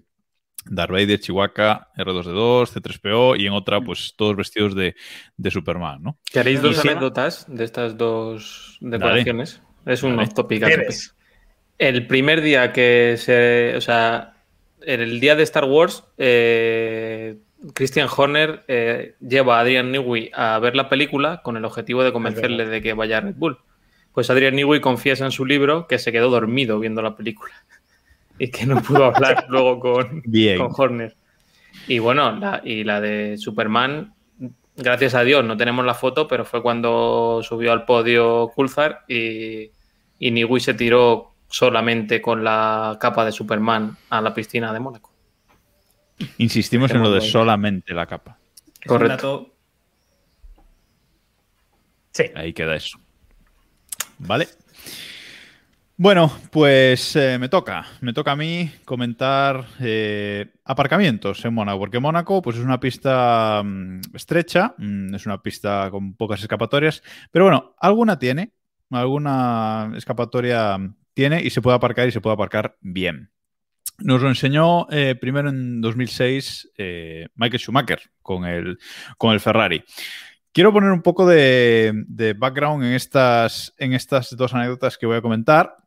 Darth 0.70 0.92
Vader, 0.92 1.20
Chihuahua, 1.20 1.90
R2D2, 1.98 2.74
C3PO 2.74 3.40
y 3.40 3.48
en 3.48 3.54
otra, 3.54 3.82
pues 3.82 4.14
todos 4.16 4.36
vestidos 4.36 4.76
de, 4.76 4.96
de 5.38 5.52
Superman, 5.52 6.02
¿no? 6.02 6.18
¿Queréis 6.32 6.62
dos 6.62 6.80
anécdotas 6.80 7.46
de 7.48 7.64
estas 7.64 7.98
dos 7.98 8.78
decoraciones? 8.82 9.62
Dale. 9.84 9.94
Es 9.94 10.04
un 10.04 10.18
Dale. 10.18 10.30
topic. 10.30 10.64
El 11.78 12.08
primer 12.08 12.42
día 12.42 12.74
que 12.74 13.16
se. 13.18 13.76
O 13.78 13.82
sea, 13.82 14.34
en 14.82 15.02
el 15.02 15.20
día 15.20 15.36
de 15.36 15.44
Star 15.44 15.66
Wars, 15.66 16.04
eh, 16.18 17.38
Christian 17.74 18.08
Horner 18.16 18.64
eh, 18.68 19.16
lleva 19.20 19.58
a 19.58 19.62
Adrian 19.62 19.92
Newey 19.92 20.32
a 20.34 20.60
ver 20.60 20.76
la 20.76 20.90
película 20.90 21.42
con 21.44 21.58
el 21.58 21.66
objetivo 21.66 22.04
de 22.04 22.14
convencerle 22.14 22.66
de 22.66 22.82
que 22.82 22.94
vaya 22.94 23.18
a 23.18 23.22
Red 23.22 23.36
Bull. 23.36 23.60
Pues 24.14 24.30
Adrian 24.30 24.56
Newey 24.56 24.82
confiesa 24.82 25.26
en 25.26 25.32
su 25.32 25.46
libro 25.46 25.88
que 25.88 26.00
se 26.00 26.12
quedó 26.12 26.30
dormido 26.30 26.80
viendo 26.80 27.02
la 27.02 27.16
película 27.16 27.54
y 28.40 28.50
que 28.50 28.66
no 28.66 28.82
pudo 28.82 29.06
hablar 29.06 29.46
luego 29.50 29.80
con, 29.80 30.22
con, 30.22 30.72
Horner. 30.76 31.16
Y 31.88 32.00
bueno, 32.00 32.36
la, 32.38 32.62
y 32.64 32.84
la 32.84 33.02
de 33.02 33.38
Superman, 33.38 34.14
gracias 34.76 35.16
a 35.16 35.24
Dios 35.24 35.44
no 35.46 35.58
tenemos 35.58 35.86
la 35.86 35.94
foto, 35.94 36.28
pero 36.28 36.46
fue 36.46 36.62
cuando 36.62 37.42
subió 37.44 37.72
al 37.72 37.86
podio 37.86 38.52
Coulthard 38.56 38.98
y, 39.08 39.72
y 40.20 40.32
Newey 40.32 40.60
se 40.60 40.74
tiró 40.74 41.34
solamente 41.50 42.22
con 42.22 42.44
la 42.44 42.98
capa 43.00 43.26
de 43.26 43.32
Superman 43.32 43.98
a 44.10 44.22
la 44.22 44.34
piscina 44.34 44.74
de 44.74 44.80
Mónaco. 44.80 45.12
Insistimos 46.38 46.92
en 46.92 47.04
lo 47.04 47.12
de 47.12 47.22
solamente 47.22 47.94
la 47.94 48.06
capa. 48.06 48.38
Correcto. 48.86 49.54
Sí. 52.12 52.26
Ahí 52.36 52.54
queda 52.54 52.76
eso. 52.76 53.00
Vale. 54.20 54.48
Bueno, 56.00 56.32
pues 56.52 57.16
eh, 57.16 57.40
me 57.40 57.50
toca. 57.50 57.84
Me 58.02 58.14
toca 58.14 58.34
a 58.34 58.36
mí 58.36 58.72
comentar 58.86 59.66
eh, 59.80 60.54
aparcamientos 60.64 61.44
en 61.44 61.56
Mónaco, 61.56 61.80
porque 61.80 62.00
Mónaco 62.00 62.40
pues, 62.44 62.58
es 62.58 62.64
una 62.64 62.80
pista 62.80 63.64
mmm, 63.66 64.02
estrecha, 64.14 64.76
mmm, 64.78 65.16
es 65.16 65.26
una 65.26 65.42
pista 65.42 65.90
con 65.90 66.14
pocas 66.14 66.40
escapatorias, 66.40 67.02
pero 67.32 67.46
bueno, 67.46 67.74
alguna 67.80 68.20
tiene, 68.20 68.54
alguna 68.92 69.92
escapatoria 69.96 70.78
tiene 71.16 71.42
y 71.42 71.50
se 71.50 71.64
puede 71.64 71.78
aparcar 71.78 72.08
y 72.08 72.12
se 72.12 72.22
puede 72.22 72.36
aparcar 72.36 72.78
bien. 72.80 73.32
Nos 73.98 74.22
lo 74.22 74.30
enseñó 74.30 74.88
eh, 74.92 75.16
primero 75.20 75.50
en 75.50 75.82
2006 75.82 76.74
eh, 76.78 77.28
Michael 77.34 77.60
Schumacher 77.60 78.02
con 78.22 78.46
el, 78.46 78.78
con 79.18 79.34
el 79.34 79.40
Ferrari. 79.40 79.84
Quiero 80.52 80.72
poner 80.72 80.92
un 80.92 81.02
poco 81.02 81.26
de, 81.26 82.04
de, 82.08 82.34
background 82.34 82.84
en 82.84 82.94
estas, 82.94 83.74
en 83.80 83.94
estas 83.94 84.38
dos 84.38 84.54
anécdotas 84.54 85.00
que 85.00 85.08
voy 85.08 85.18
a 85.18 85.22
comentar. 85.24 85.87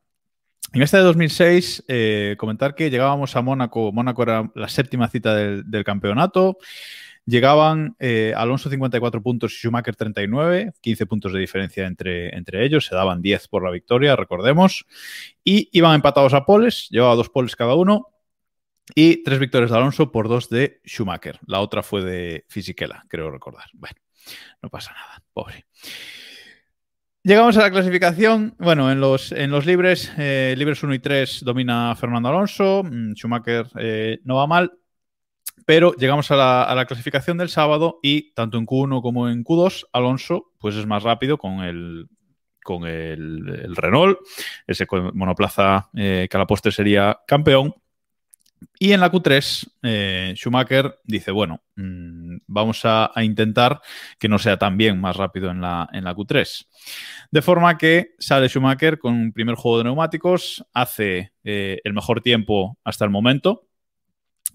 En 0.73 0.83
esta 0.83 0.99
de 0.99 1.03
2006, 1.03 1.85
eh, 1.89 2.37
comentar 2.39 2.77
que 2.77 2.91
llegábamos 2.91 3.35
a 3.35 3.43
Mónaco. 3.43 3.91
Mónaco 3.93 4.23
era 4.23 4.51
la 4.55 4.69
séptima 4.69 5.09
cita 5.09 5.35
del, 5.35 5.85
campeonato. 5.85 6.59
Llegaban 7.27 7.97
eh, 7.99 8.33
Alonso 8.37 8.71
54 8.71 9.21
puntos 9.21 9.53
y 9.53 9.57
Schumacher 9.57 9.97
39, 9.97 10.73
15 10.81 11.07
puntos 11.07 11.33
de 11.33 11.41
diferencia 11.41 11.87
entre, 11.87 12.37
entre 12.37 12.65
ellos, 12.65 12.87
se 12.87 12.95
daban 12.95 13.21
10 13.21 13.49
por 13.49 13.65
la 13.65 13.71
victoria, 13.71 14.17
recordemos, 14.17 14.87
y 15.45 15.69
iban 15.73 15.95
empatados 15.95 16.35
a 16.35 16.47
poles, 16.47 16.89
llevaba 16.91 17.15
dos 17.15 17.29
poles 17.29 17.57
cada 17.57 17.75
uno, 17.75 18.09
y 18.95 19.23
tres 19.23 19.39
victorias 19.39 19.71
de 19.71 19.77
Alonso 19.77 20.11
por 20.11 20.29
dos 20.29 20.49
de 20.49 20.81
Schumacher. 20.87 21.39
La 21.47 21.61
otra 21.61 21.83
fue 21.83 22.03
de 22.03 22.45
Fisichella, 22.49 23.05
creo 23.09 23.31
recordar. 23.31 23.67
Bueno, 23.75 23.97
no 24.63 24.71
pasa 24.71 24.93
nada, 24.93 25.23
pobre. 25.33 25.67
Llegamos 27.23 27.55
a 27.59 27.61
la 27.61 27.71
clasificación. 27.71 28.55
Bueno, 28.59 28.91
en 28.91 28.99
los, 28.99 29.33
en 29.33 29.51
los 29.51 29.67
libres, 29.67 30.11
eh, 30.17 30.55
libres 30.57 30.83
1 30.83 30.95
y 30.95 30.99
3 31.01 31.45
domina 31.45 31.95
Fernando 31.95 32.31
Alonso. 32.31 32.83
Mm, 32.83 33.13
Schumacher 33.13 33.67
eh, 33.79 34.21
no 34.25 34.37
va 34.37 34.47
mal. 34.47 34.73
Pero 35.67 35.95
llegamos 35.95 36.31
a 36.31 36.75
la, 36.75 36.87
clasificación 36.87 37.37
del 37.37 37.51
sábado 37.51 37.99
y 38.03 38.33
tanto 38.33 38.57
en 38.57 38.65
Q1 38.67 39.03
como 39.03 39.29
en 39.29 39.45
Q2, 39.45 39.89
Alonso 39.93 40.53
pues 40.59 40.75
es 40.77 40.87
más 40.87 41.03
rápido 41.03 41.37
con 41.37 41.61
el, 41.61 42.09
con 42.65 42.87
el, 42.87 43.61
el 43.65 43.77
Renault, 43.77 44.19
ese 44.67 44.87
monoplaza 45.13 45.91
eh, 45.95 46.27
que 46.29 46.37
a 46.37 46.41
la 46.41 46.47
postre 46.47 46.73
sería 46.73 47.21
campeón. 47.27 47.75
Y 48.79 48.93
en 48.93 49.01
la 49.01 49.11
Q3, 49.11 49.71
eh, 49.83 50.33
Schumacher 50.37 50.99
dice, 51.05 51.31
bueno, 51.31 51.63
mmm, 51.77 52.39
vamos 52.47 52.81
a, 52.85 53.11
intentar 53.23 53.81
que 54.19 54.29
no 54.29 54.39
sea 54.39 54.59
también 54.59 55.01
más 55.01 55.17
rápido 55.17 55.51
en 55.51 55.61
la, 55.61 55.89
en 55.93 56.05
la 56.05 56.15
Q3. 56.15 56.67
De 57.31 57.43
forma 57.43 57.77
que 57.79 58.15
sale 58.19 58.49
Schumacher 58.49 58.99
con 58.99 59.15
un 59.15 59.33
primer 59.33 59.55
juego 59.55 59.79
de 59.79 59.85
neumáticos, 59.85 60.65
hace 60.73 61.33
eh, 61.45 61.81
el 61.85 61.93
mejor 61.93 62.23
tiempo 62.23 62.79
hasta 62.85 63.05
el 63.05 63.11
momento 63.11 63.69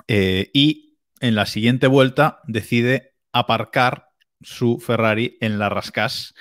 eh, 0.08 0.50
y 0.54 0.98
en 1.20 1.36
la 1.36 1.46
siguiente 1.46 1.88
vuelta 1.88 2.42
decide 2.46 3.14
aparcar 3.32 4.10
su 4.42 4.80
Ferrari 4.80 5.38
en 5.42 5.58
la 5.60 5.70
Rascas 5.70 6.36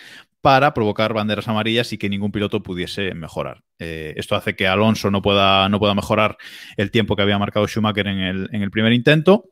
para 0.44 0.74
provocar 0.74 1.14
banderas 1.14 1.48
amarillas 1.48 1.90
y 1.94 1.96
que 1.96 2.10
ningún 2.10 2.30
piloto 2.30 2.62
pudiese 2.62 3.14
mejorar. 3.14 3.64
Eh, 3.78 4.12
esto 4.18 4.36
hace 4.36 4.54
que 4.54 4.68
Alonso 4.68 5.10
no 5.10 5.22
pueda, 5.22 5.66
no 5.70 5.78
pueda 5.78 5.94
mejorar 5.94 6.36
el 6.76 6.90
tiempo 6.90 7.16
que 7.16 7.22
había 7.22 7.38
marcado 7.38 7.66
Schumacher 7.66 8.08
en 8.08 8.18
el, 8.18 8.50
en 8.52 8.60
el 8.60 8.70
primer 8.70 8.92
intento 8.92 9.46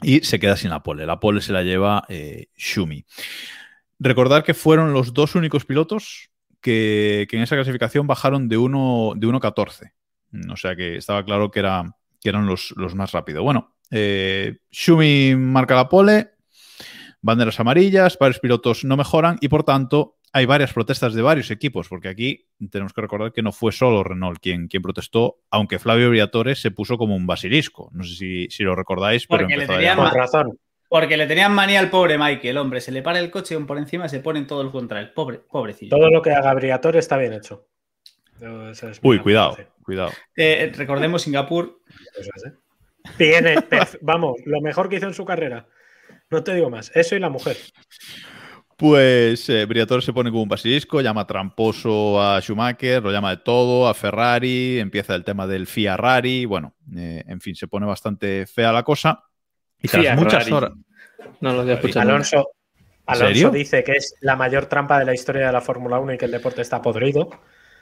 y 0.00 0.20
se 0.20 0.38
queda 0.38 0.56
sin 0.56 0.70
la 0.70 0.84
pole. 0.84 1.06
La 1.06 1.18
pole 1.18 1.40
se 1.40 1.52
la 1.52 1.64
lleva 1.64 2.04
eh, 2.08 2.46
Schumi. 2.56 3.04
Recordar 3.98 4.44
que 4.44 4.54
fueron 4.54 4.92
los 4.92 5.12
dos 5.12 5.34
únicos 5.34 5.64
pilotos 5.64 6.30
que, 6.60 7.26
que 7.28 7.36
en 7.36 7.42
esa 7.42 7.56
clasificación 7.56 8.06
bajaron 8.06 8.48
de 8.48 8.60
1.14. 8.60 9.80
De 10.30 10.38
1 10.38 10.52
o 10.52 10.56
sea 10.56 10.76
que 10.76 10.98
estaba 10.98 11.24
claro 11.24 11.50
que, 11.50 11.58
era, 11.58 11.96
que 12.20 12.28
eran 12.28 12.46
los, 12.46 12.72
los 12.76 12.94
más 12.94 13.10
rápidos. 13.10 13.42
Bueno, 13.42 13.74
eh, 13.90 14.58
Schumi 14.70 15.34
marca 15.34 15.74
la 15.74 15.88
pole, 15.88 16.31
banderas 17.22 17.58
amarillas, 17.60 18.18
varios 18.18 18.40
pilotos 18.40 18.84
no 18.84 18.96
mejoran 18.96 19.38
y 19.40 19.48
por 19.48 19.64
tanto 19.64 20.18
hay 20.34 20.46
varias 20.46 20.72
protestas 20.72 21.14
de 21.14 21.22
varios 21.22 21.50
equipos, 21.50 21.88
porque 21.88 22.08
aquí 22.08 22.46
tenemos 22.70 22.92
que 22.92 23.02
recordar 23.02 23.32
que 23.32 23.42
no 23.42 23.52
fue 23.52 23.70
solo 23.70 24.02
Renault 24.02 24.40
quien, 24.40 24.66
quien 24.66 24.82
protestó, 24.82 25.40
aunque 25.50 25.78
Flavio 25.78 26.08
Briatore 26.08 26.54
se 26.54 26.70
puso 26.70 26.96
como 26.96 27.14
un 27.14 27.26
basilisco. 27.26 27.90
No 27.92 28.02
sé 28.02 28.14
si, 28.14 28.50
si 28.50 28.62
lo 28.62 28.74
recordáis, 28.74 29.26
pero 29.26 29.44
porque 29.44 29.56
le 29.56 29.66
tenían 29.66 29.96
Con 29.96 30.10
razón. 30.10 30.58
Porque 30.88 31.16
le 31.16 31.26
tenían 31.26 31.54
manía 31.54 31.80
al 31.80 31.90
pobre 31.90 32.18
Michael, 32.18 32.58
hombre. 32.58 32.80
Se 32.80 32.92
le 32.92 33.02
para 33.02 33.18
el 33.18 33.30
coche 33.30 33.54
y 33.54 33.64
por 33.64 33.78
encima 33.78 34.08
se 34.08 34.20
ponen 34.20 34.46
todos 34.46 34.70
contra 34.70 35.00
él. 35.00 35.10
Pobre, 35.12 35.38
pobrecillo. 35.38 35.96
Todo 35.96 36.10
lo 36.10 36.20
que 36.20 36.32
haga 36.32 36.52
Briatore 36.54 36.98
está 36.98 37.16
bien 37.16 37.32
hecho. 37.32 37.66
Uy, 39.02 39.18
cuidado, 39.20 39.56
cuidado. 39.82 40.10
Eh, 40.36 40.72
recordemos 40.74 41.22
Singapur. 41.22 41.80
Es, 42.18 42.44
¿eh? 42.44 42.52
Viene, 43.18 43.56
vamos, 44.00 44.36
lo 44.44 44.60
mejor 44.60 44.88
que 44.88 44.96
hizo 44.96 45.06
en 45.06 45.14
su 45.14 45.24
carrera. 45.24 45.66
No 46.32 46.42
te 46.42 46.54
digo 46.54 46.70
más. 46.70 46.90
Eso 46.94 47.14
y 47.14 47.20
la 47.20 47.28
mujer. 47.28 47.56
Pues 48.76 49.48
eh, 49.48 49.64
Briatore 49.66 50.02
se 50.02 50.12
pone 50.12 50.30
como 50.30 50.42
un 50.42 50.48
basilisco, 50.48 51.00
llama 51.00 51.26
tramposo 51.26 52.20
a 52.20 52.40
Schumacher, 52.40 53.02
lo 53.02 53.12
llama 53.12 53.30
de 53.30 53.36
todo, 53.36 53.86
a 53.86 53.94
Ferrari, 53.94 54.80
empieza 54.80 55.14
el 55.14 55.22
tema 55.24 55.46
del 55.46 55.66
Fiarrari, 55.68 56.46
bueno, 56.46 56.74
eh, 56.96 57.22
en 57.28 57.40
fin, 57.40 57.54
se 57.54 57.68
pone 57.68 57.86
bastante 57.86 58.46
fea 58.46 58.72
la 58.72 58.82
cosa. 58.82 59.22
Y 59.80 59.86
tras 59.88 60.02
Fiarrari. 60.02 60.24
muchas 60.24 60.50
horas. 60.50 60.72
No 61.40 61.52
lo 61.52 61.60
había 61.60 61.74
escuchado. 61.74 62.08
Alonso, 62.10 62.48
Alonso 63.06 63.50
dice 63.50 63.84
que 63.84 63.92
es 63.92 64.14
la 64.20 64.34
mayor 64.36 64.66
trampa 64.66 64.98
de 64.98 65.04
la 65.04 65.14
historia 65.14 65.46
de 65.46 65.52
la 65.52 65.60
Fórmula 65.60 65.98
1 66.00 66.14
y 66.14 66.18
que 66.18 66.24
el 66.24 66.30
deporte 66.32 66.62
está 66.62 66.80
podrido. 66.82 67.30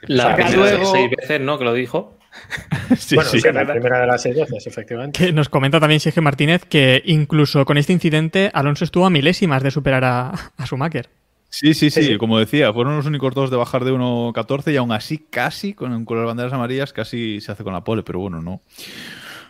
La 0.01 0.33
O 0.33 0.35
sea, 0.35 0.45
que 0.45 0.55
luego- 0.55 0.91
seis 0.91 1.09
veces, 1.17 1.39
¿no? 1.41 1.57
Que 1.57 1.63
lo 1.63 1.73
dijo. 1.73 2.17
Sí, 2.97 3.15
bueno, 3.15 3.29
sí. 3.29 3.39
sí, 3.41 3.51
la 3.51 3.65
primera 3.65 4.01
de 4.01 4.07
las 4.07 4.21
seis 4.21 4.35
veces, 4.35 4.67
efectivamente. 4.67 5.17
Que 5.25 5.31
nos 5.33 5.49
comenta 5.49 5.79
también 5.79 5.99
Sergio 5.99 6.21
Martínez 6.21 6.65
que 6.65 7.01
incluso 7.05 7.65
con 7.65 7.77
este 7.77 7.93
incidente 7.93 8.51
Alonso 8.53 8.83
estuvo 8.83 9.05
a 9.05 9.09
milésimas 9.09 9.63
de 9.63 9.71
superar 9.71 10.03
a, 10.03 10.29
a 10.57 10.65
Schumacher. 10.65 11.09
Sí, 11.49 11.73
sí, 11.73 11.89
sí, 11.89 12.17
como 12.17 12.39
decía, 12.39 12.71
fueron 12.71 12.95
los 12.95 13.05
únicos 13.05 13.33
dos 13.35 13.49
de 13.51 13.57
bajar 13.57 13.83
de 13.83 13.91
1.14 13.91 14.71
y 14.73 14.77
aún 14.77 14.91
así 14.93 15.17
casi, 15.29 15.73
con, 15.73 16.05
con 16.05 16.17
las 16.17 16.25
banderas 16.25 16.53
amarillas, 16.53 16.93
casi 16.93 17.41
se 17.41 17.51
hace 17.51 17.63
con 17.65 17.73
la 17.73 17.83
pole, 17.83 18.03
pero 18.03 18.19
bueno, 18.19 18.41
no, 18.41 18.61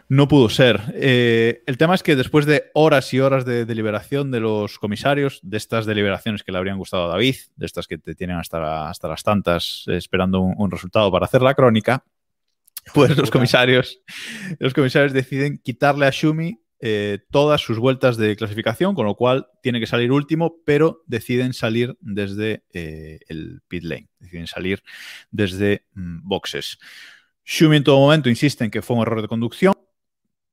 no 0.10 0.28
pudo 0.28 0.50
ser. 0.50 0.82
Eh, 0.96 1.62
el 1.68 1.78
tema 1.78 1.94
es 1.94 2.02
que 2.02 2.16
después 2.16 2.48
de 2.48 2.66
horas 2.74 3.14
y 3.14 3.20
horas 3.20 3.46
de 3.46 3.66
deliberación 3.66 4.32
de 4.32 4.40
los 4.40 4.80
comisarios, 4.80 5.40
de 5.44 5.58
estas 5.58 5.86
deliberaciones 5.86 6.42
que 6.44 6.52
le 6.52 6.58
habrían 6.58 6.78
gustado 6.80 7.06
a 7.06 7.10
David, 7.10 7.36
de 7.56 7.66
estas 7.68 7.86
que 7.86 8.00
te 8.00 8.16
tienen 8.16 8.38
hasta, 8.38 8.60
la- 8.60 8.90
hasta 8.90 9.08
las 9.08 9.22
tantas 9.24 9.84
esperando 9.88 10.42
un, 10.42 10.56
un 10.58 10.72
resultado 10.72 11.12
para 11.12 11.26
hacer 11.26 11.44
la 11.44 11.54
crónica, 11.54 12.04
pues 12.94 13.16
los 13.18 13.32
comisarios, 13.32 14.02
los 14.60 14.74
comisarios 14.74 15.14
deciden 15.14 15.60
quitarle 15.60 16.06
a 16.06 16.10
Shumi 16.12 16.62
eh, 16.84 17.20
todas 17.30 17.62
sus 17.62 17.78
vueltas 17.78 18.18
de 18.18 18.36
clasificación, 18.36 18.96
con 18.96 19.06
lo 19.06 19.16
cual 19.16 19.48
tiene 19.62 19.80
que 19.80 19.86
salir 19.86 20.12
último, 20.12 20.56
pero 20.66 21.04
deciden 21.06 21.54
salir 21.54 21.96
desde 22.02 22.64
eh, 22.74 23.20
el 23.28 23.62
pit 23.68 23.84
lane, 23.84 24.10
deciden 24.20 24.48
salir 24.48 24.82
desde 25.30 25.86
mm, 25.94 26.28
boxes. 26.28 26.80
Shumi 27.46 27.78
en 27.78 27.84
todo 27.84 28.00
momento 28.00 28.30
insiste 28.30 28.64
en 28.64 28.72
que 28.72 28.82
fue 28.82 28.96
un 28.96 29.04
error 29.04 29.22
de 29.22 29.28
conducción, 29.28 29.76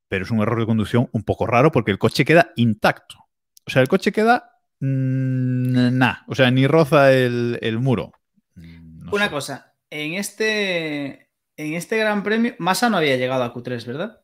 pero 0.09 0.25
es 0.27 0.31
un 0.31 0.41
error 0.41 0.61
de 0.61 0.67
conducción 0.67 1.09
un 1.13 1.23
poco 1.23 1.47
raro 1.47 1.73
porque 1.73 1.93
el 1.93 1.99
coche 1.99 2.27
queda 2.27 2.53
intacto. 2.57 3.27
O 3.67 3.71
sea, 3.71 3.81
el 3.81 3.89
coche 3.89 4.13
queda 4.13 4.51
mm, 4.81 5.97
nada, 5.97 6.25
o 6.29 6.35
sea, 6.35 6.51
ni 6.51 6.67
roza 6.67 7.11
el, 7.13 7.59
el 7.63 7.79
muro. 7.79 8.13
Mm, 8.55 9.05
no 9.07 9.13
Una 9.13 9.25
sé. 9.27 9.31
cosa, 9.31 9.75
en 9.89 10.13
este, 10.13 11.28
en 11.59 11.75
este 11.75 11.99
Gran 11.99 12.23
Premio, 12.23 12.55
Massa 12.59 12.89
no 12.89 12.97
había 12.97 13.17
llegado 13.17 13.43
a 13.43 13.53
Q3, 13.53 13.85
¿verdad? 13.85 14.21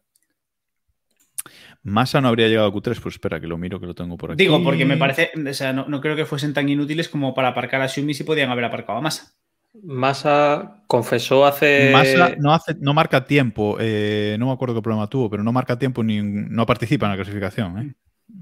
Massa 1.82 2.20
no 2.20 2.28
habría 2.28 2.48
llegado 2.48 2.68
a 2.68 2.72
Q3, 2.72 3.00
pues 3.02 3.16
espera 3.16 3.40
que 3.40 3.46
lo 3.46 3.58
miro, 3.58 3.78
que 3.78 3.86
lo 3.86 3.94
tengo 3.94 4.16
por 4.16 4.32
aquí. 4.32 4.42
Digo, 4.42 4.62
porque 4.62 4.86
me 4.86 4.96
parece, 4.96 5.32
o 5.36 5.52
sea, 5.52 5.74
no, 5.74 5.86
no 5.86 6.00
creo 6.00 6.16
que 6.16 6.24
fuesen 6.24 6.54
tan 6.54 6.68
inútiles 6.68 7.10
como 7.10 7.34
para 7.34 7.48
aparcar 7.48 7.82
a 7.82 7.88
Xiaomi 7.88 8.14
si 8.14 8.24
podían 8.24 8.50
haber 8.50 8.64
aparcado 8.64 8.98
a 8.98 9.02
Massa. 9.02 9.34
Massa 9.82 10.84
confesó 10.86 11.44
hace. 11.44 11.90
Massa 11.92 12.36
no, 12.38 12.54
hace, 12.54 12.76
no 12.80 12.94
marca 12.94 13.26
tiempo, 13.26 13.76
eh, 13.80 14.36
no 14.38 14.46
me 14.46 14.52
acuerdo 14.52 14.76
qué 14.76 14.82
problema 14.82 15.08
tuvo, 15.08 15.28
pero 15.28 15.42
no 15.42 15.52
marca 15.52 15.78
tiempo 15.78 16.04
ni 16.04 16.22
no 16.22 16.64
participa 16.64 17.06
en 17.06 17.10
la 17.10 17.16
clasificación. 17.16 17.78
¿eh? 17.78 17.94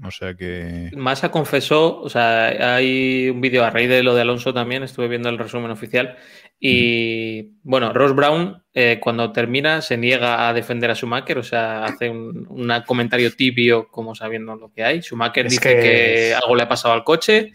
O 0.03 0.11
sea 0.11 0.33
que. 0.33 0.89
Massa 0.95 1.29
confesó, 1.29 1.99
o 1.99 2.09
sea, 2.09 2.75
hay 2.75 3.29
un 3.29 3.41
vídeo 3.41 3.63
a 3.63 3.69
raíz 3.69 3.89
de 3.89 4.01
lo 4.03 4.15
de 4.15 4.21
Alonso 4.21 4.53
también, 4.53 4.83
estuve 4.83 5.07
viendo 5.07 5.29
el 5.29 5.37
resumen 5.37 5.71
oficial. 5.71 6.17
Y 6.59 7.57
bueno, 7.63 7.91
Ross 7.93 8.15
Brown, 8.15 8.63
eh, 8.73 8.99
cuando 9.01 9.31
termina, 9.33 9.81
se 9.81 9.97
niega 9.97 10.47
a 10.47 10.53
defender 10.53 10.89
a 10.89 10.95
Schumacher, 10.95 11.37
o 11.37 11.43
sea, 11.43 11.83
hace 11.83 12.09
un 12.09 12.47
comentario 12.87 13.31
tibio, 13.35 13.89
como 13.89 14.15
sabiendo 14.15 14.55
lo 14.55 14.71
que 14.71 14.83
hay. 14.83 15.01
Schumacher 15.01 15.47
Es 15.47 15.53
dice 15.53 15.69
que 15.79 16.33
algo 16.33 16.55
le 16.55 16.63
ha 16.63 16.69
pasado 16.69 16.93
al 16.93 17.03
coche 17.03 17.51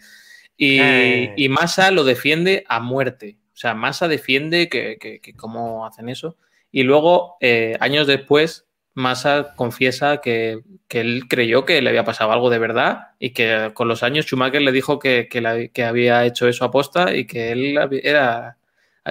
y, 0.55 0.79
Eh. 0.79 1.33
y 1.35 1.49
Massa 1.49 1.89
lo 1.89 2.03
defiende 2.03 2.63
a 2.67 2.79
muerte. 2.79 3.37
O 3.53 3.57
sea, 3.57 3.73
Massa 3.73 4.07
defiende 4.07 4.69
que, 4.69 4.97
que- 4.99 5.19
que 5.19 5.33
cómo 5.33 5.85
hacen 5.85 6.07
eso. 6.07 6.37
Y 6.71 6.83
luego, 6.83 7.35
eh, 7.41 7.75
años 7.79 8.05
después, 8.05 8.67
Massa 8.99 9.53
confiesa 9.55 10.21
que, 10.21 10.61
que 10.87 11.01
él 11.01 11.23
creyó 11.27 11.65
que 11.65 11.81
le 11.81 11.89
había 11.89 12.03
pasado 12.03 12.31
algo 12.31 12.49
de 12.49 12.59
verdad 12.59 13.09
y 13.17 13.31
que 13.31 13.71
con 13.73 13.87
los 13.87 14.03
años 14.03 14.25
Schumacher 14.25 14.61
le 14.61 14.71
dijo 14.71 14.99
que, 14.99 15.27
que 15.29 15.71
que 15.73 15.83
había 15.83 16.25
hecho 16.25 16.47
eso 16.47 16.65
aposta 16.65 17.15
y 17.15 17.25
que 17.25 17.51
él 17.51 17.79
era, 18.03 18.58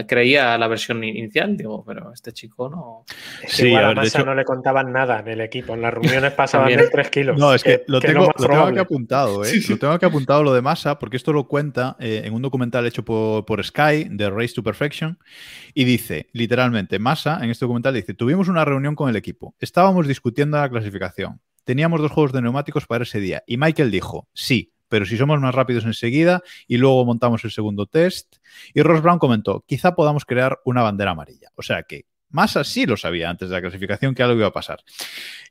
creía 0.07 0.57
la 0.59 0.69
versión 0.69 1.03
inicial. 1.05 1.57
Digo, 1.57 1.85
pero 1.85 2.13
este 2.13 2.33
chico 2.33 2.69
no. 2.69 3.05
Es 3.43 3.53
Sí, 3.53 3.63
que 3.63 3.69
igual 3.69 3.85
a 3.85 3.89
ver, 3.89 3.97
Massa 3.97 4.19
hecho- 4.19 4.27
no 4.27 4.35
le 4.35 4.45
contaban 4.45 4.93
nada 4.93 5.21
en 5.21 5.29
el 5.29 5.41
equipo. 5.41 5.75
En 5.75 5.83
las 5.83 5.93
reuniones 5.95 6.33
pasaban 6.35 6.69
de 6.69 6.89
3 6.89 7.11
kilos. 7.11 7.39
No, 7.39 7.55
es 7.55 7.63
que, 7.63 7.83
lo, 7.87 8.01
que 8.01 8.09
tengo, 8.09 8.27
más 8.27 8.35
lo 8.39 8.47
tengo 8.49 8.81
apuntado, 8.81 9.45
¿eh? 9.45 9.53
Lo 9.69 9.79
tengo 9.79 9.93
aquí 9.93 10.07
apuntado 10.07 10.43
lo 10.43 10.55
de 10.55 10.63
Massa, 10.63 10.99
porque 10.99 11.17
esto 11.17 11.33
lo 11.33 11.47
cuenta 11.49 11.97
eh, 12.01 12.23
en 12.25 12.35
un 12.35 12.43
documental 12.43 12.87
hecho 12.87 13.05
por, 13.05 13.45
por 13.45 13.65
Sky, 13.65 14.07
de 14.11 14.31
Race 14.31 14.55
to 14.55 14.63
Perfection, 14.63 15.19
y 15.75 15.85
dice, 15.85 16.29
literalmente, 16.33 16.99
Massa, 16.99 17.39
en 17.43 17.51
este 17.51 17.65
documental 17.65 17.95
dice, 17.95 18.15
tuvimos 18.15 18.49
una 18.49 18.65
reunión 18.65 18.95
con 18.95 19.09
el 19.09 19.17
equipo, 19.17 19.55
estábamos 19.61 20.07
discutiendo 20.09 20.57
la 20.59 20.69
clasificación, 20.69 21.41
teníamos 21.65 22.01
dos 22.01 22.11
juegos 22.13 22.33
de 22.33 22.43
neumáticos 22.43 22.87
para 22.87 23.05
ese 23.05 23.21
día, 23.21 23.43
y 23.47 23.57
Michael 23.59 23.91
dijo, 23.91 24.29
sí, 24.33 24.73
pero 24.89 25.07
si 25.07 25.17
somos 25.17 25.41
más 25.41 25.55
rápidos 25.55 25.85
enseguida 25.85 26.43
y 26.67 26.79
luego 26.79 27.05
montamos 27.05 27.45
el 27.45 27.51
segundo 27.51 27.87
test, 27.87 28.37
y 28.75 28.83
Ross 28.83 29.03
Brown 29.03 29.19
comentó, 29.19 29.65
quizá 29.67 29.95
podamos 29.95 30.25
crear 30.25 30.59
una 30.65 30.83
bandera 30.83 31.13
amarilla. 31.13 31.51
O 31.55 31.63
sea 31.63 31.83
que 31.83 32.07
Massa 32.31 32.63
sí 32.63 32.85
lo 32.85 32.97
sabía 32.97 33.31
antes 33.31 33.49
de 33.49 33.55
la 33.55 33.63
clasificación 33.63 34.15
que 34.15 34.23
algo 34.23 34.37
iba 34.37 34.49
a 34.49 34.53
pasar. 34.53 34.81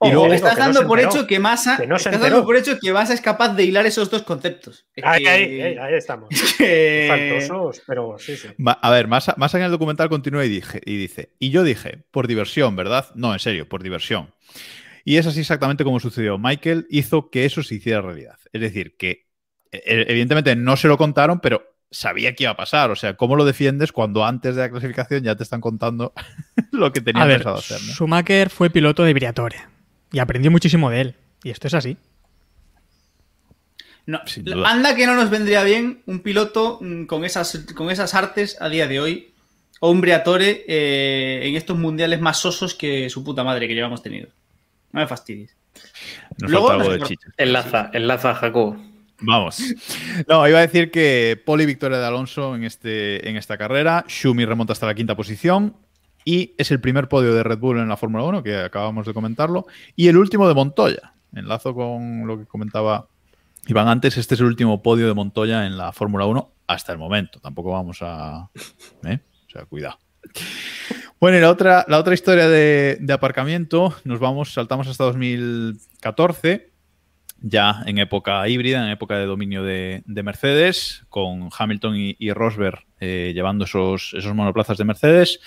Y 0.01 0.11
luego, 0.11 0.31
estás 0.31 0.57
dando 0.57 0.85
por 0.85 0.99
hecho 0.99 1.25
que 1.25 1.39
Massa, 1.39 1.83
no 1.87 1.95
estás 1.95 2.19
dando 2.19 2.45
por 2.45 2.55
hecho 2.55 2.77
que 2.79 2.91
Massa 2.91 3.13
es 3.13 3.21
capaz 3.21 3.55
de 3.55 3.63
hilar 3.63 3.85
esos 3.87 4.11
dos 4.11 4.21
conceptos. 4.21 4.85
ahí, 5.01 5.25
ahí, 5.25 5.61
ahí, 5.77 5.93
estamos. 5.95 6.29
Faltosos, 6.57 7.81
pero 7.87 8.17
sí, 8.19 8.37
sí. 8.37 8.49
A 8.65 8.91
ver, 8.91 9.07
Massa, 9.07 9.33
Massa 9.37 9.57
en 9.57 9.63
el 9.63 9.71
documental 9.71 10.09
continúa 10.09 10.45
y, 10.45 10.49
dije, 10.49 10.81
y 10.85 10.97
dice, 10.97 11.31
y 11.39 11.49
yo 11.49 11.63
dije, 11.63 12.03
por 12.11 12.27
diversión, 12.27 12.75
¿verdad? 12.75 13.07
No, 13.15 13.33
en 13.33 13.39
serio, 13.39 13.67
por 13.67 13.81
diversión. 13.81 14.33
Y 15.03 15.17
es 15.17 15.25
así 15.25 15.39
exactamente 15.39 15.83
como 15.83 15.99
sucedió. 15.99 16.37
Michael 16.37 16.85
hizo 16.89 17.31
que 17.31 17.45
eso 17.45 17.63
se 17.63 17.75
hiciera 17.75 18.01
realidad. 18.01 18.37
Es 18.51 18.61
decir, 18.61 18.97
que 18.97 19.26
evidentemente 19.71 20.55
no 20.55 20.77
se 20.77 20.87
lo 20.87 20.97
contaron, 20.97 21.39
pero 21.39 21.77
sabía 21.91 22.35
que 22.35 22.43
iba 22.43 22.51
a 22.51 22.57
pasar. 22.57 22.91
O 22.91 22.95
sea, 22.95 23.15
¿cómo 23.15 23.35
lo 23.35 23.45
defiendes 23.45 23.91
cuando 23.91 24.25
antes 24.25 24.55
de 24.55 24.61
la 24.61 24.69
clasificación 24.69 25.23
ya 25.23 25.35
te 25.35 25.43
están 25.43 25.61
contando 25.61 26.13
lo 26.71 26.91
que 26.91 27.01
tenía 27.01 27.25
pensado 27.25 27.57
hacer? 27.57 27.79
Schumacher 27.79 28.49
fue 28.49 28.69
piloto 28.69 29.03
de 29.03 29.13
Briatore 29.13 29.57
y 30.11 30.19
aprendió 30.19 30.51
muchísimo 30.51 30.89
de 30.89 31.01
él. 31.01 31.15
Y 31.43 31.49
esto 31.49 31.67
es 31.67 31.73
así. 31.73 31.97
No, 34.05 34.21
anda 34.65 34.95
que 34.95 35.05
no 35.05 35.15
nos 35.15 35.29
vendría 35.29 35.63
bien 35.63 36.01
un 36.05 36.21
piloto 36.21 36.79
mm, 36.81 37.05
con 37.05 37.25
esas, 37.25 37.65
con 37.75 37.91
esas 37.91 38.13
artes 38.15 38.57
a 38.61 38.69
día 38.69 38.87
de 38.87 38.99
hoy. 38.99 39.33
O 39.79 39.91
un 39.91 40.01
Briatore 40.01 40.65
eh, 40.67 41.41
en 41.43 41.55
estos 41.55 41.77
mundiales 41.77 42.19
más 42.19 42.37
sosos 42.37 42.73
que 42.73 43.09
su 43.11 43.23
puta 43.23 43.43
madre 43.43 43.67
que 43.67 43.75
llevamos 43.75 44.01
tenido. 44.01 44.29
No 44.91 45.01
me 45.01 45.07
fastidies. 45.07 45.55
Luego, 46.39 46.71
algo 46.71 46.89
de 46.89 47.17
enlaza, 47.37 47.91
enlaza, 47.93 48.33
Jacob. 48.33 48.77
Vamos. 49.21 49.59
No, 50.27 50.47
iba 50.47 50.59
a 50.59 50.61
decir 50.61 50.91
que 50.91 51.41
Poli 51.43 51.65
victoria 51.65 51.97
de 51.97 52.05
Alonso 52.05 52.55
en, 52.55 52.63
este, 52.63 53.27
en 53.27 53.35
esta 53.35 53.57
carrera. 53.57 54.05
Schumi 54.07 54.45
remonta 54.45 54.73
hasta 54.73 54.85
la 54.85 54.95
quinta 54.95 55.15
posición. 55.15 55.75
Y 56.23 56.53
es 56.57 56.71
el 56.71 56.81
primer 56.81 57.07
podio 57.07 57.33
de 57.33 57.41
Red 57.41 57.59
Bull 57.59 57.79
en 57.79 57.87
la 57.87 57.97
Fórmula 57.97 58.23
1, 58.25 58.43
que 58.43 58.57
acabamos 58.57 59.05
de 59.05 59.13
comentarlo. 59.13 59.65
Y 59.95 60.07
el 60.09 60.17
último 60.17 60.47
de 60.47 60.53
Montoya. 60.53 61.13
Enlazo 61.33 61.73
con 61.73 62.27
lo 62.27 62.37
que 62.37 62.45
comentaba 62.45 63.07
Iván 63.65 63.87
antes. 63.87 64.17
Este 64.17 64.35
es 64.35 64.41
el 64.41 64.47
último 64.47 64.83
podio 64.83 65.07
de 65.07 65.13
Montoya 65.13 65.65
en 65.65 65.77
la 65.77 65.91
Fórmula 65.93 66.25
1 66.25 66.51
hasta 66.67 66.91
el 66.91 66.97
momento. 66.97 67.39
Tampoco 67.39 67.71
vamos 67.71 67.99
a. 68.01 68.49
¿eh? 69.05 69.19
O 69.47 69.49
sea, 69.49 69.65
cuidado. 69.65 69.97
Bueno, 71.19 71.37
y 71.37 71.41
la 71.41 71.49
otra, 71.49 71.85
la 71.87 71.97
otra 71.97 72.13
historia 72.13 72.47
de, 72.47 72.97
de 72.99 73.13
aparcamiento, 73.13 73.95
nos 74.03 74.19
vamos, 74.19 74.53
saltamos 74.53 74.87
hasta 74.87 75.05
2014 75.05 76.76
ya 77.41 77.83
en 77.85 77.97
época 77.99 78.47
híbrida, 78.47 78.83
en 78.83 78.91
época 78.91 79.17
de 79.17 79.25
dominio 79.25 79.63
de, 79.63 80.03
Mercedes, 80.07 81.05
con 81.09 81.49
Hamilton 81.57 81.95
y, 81.95 82.31
Rosberg 82.31 82.85
eh, 82.99 83.31
llevando 83.33 83.65
esos, 83.65 84.13
esos 84.17 84.33
monoplazas 84.33 84.77
de 84.77 84.85
Mercedes. 84.85 85.39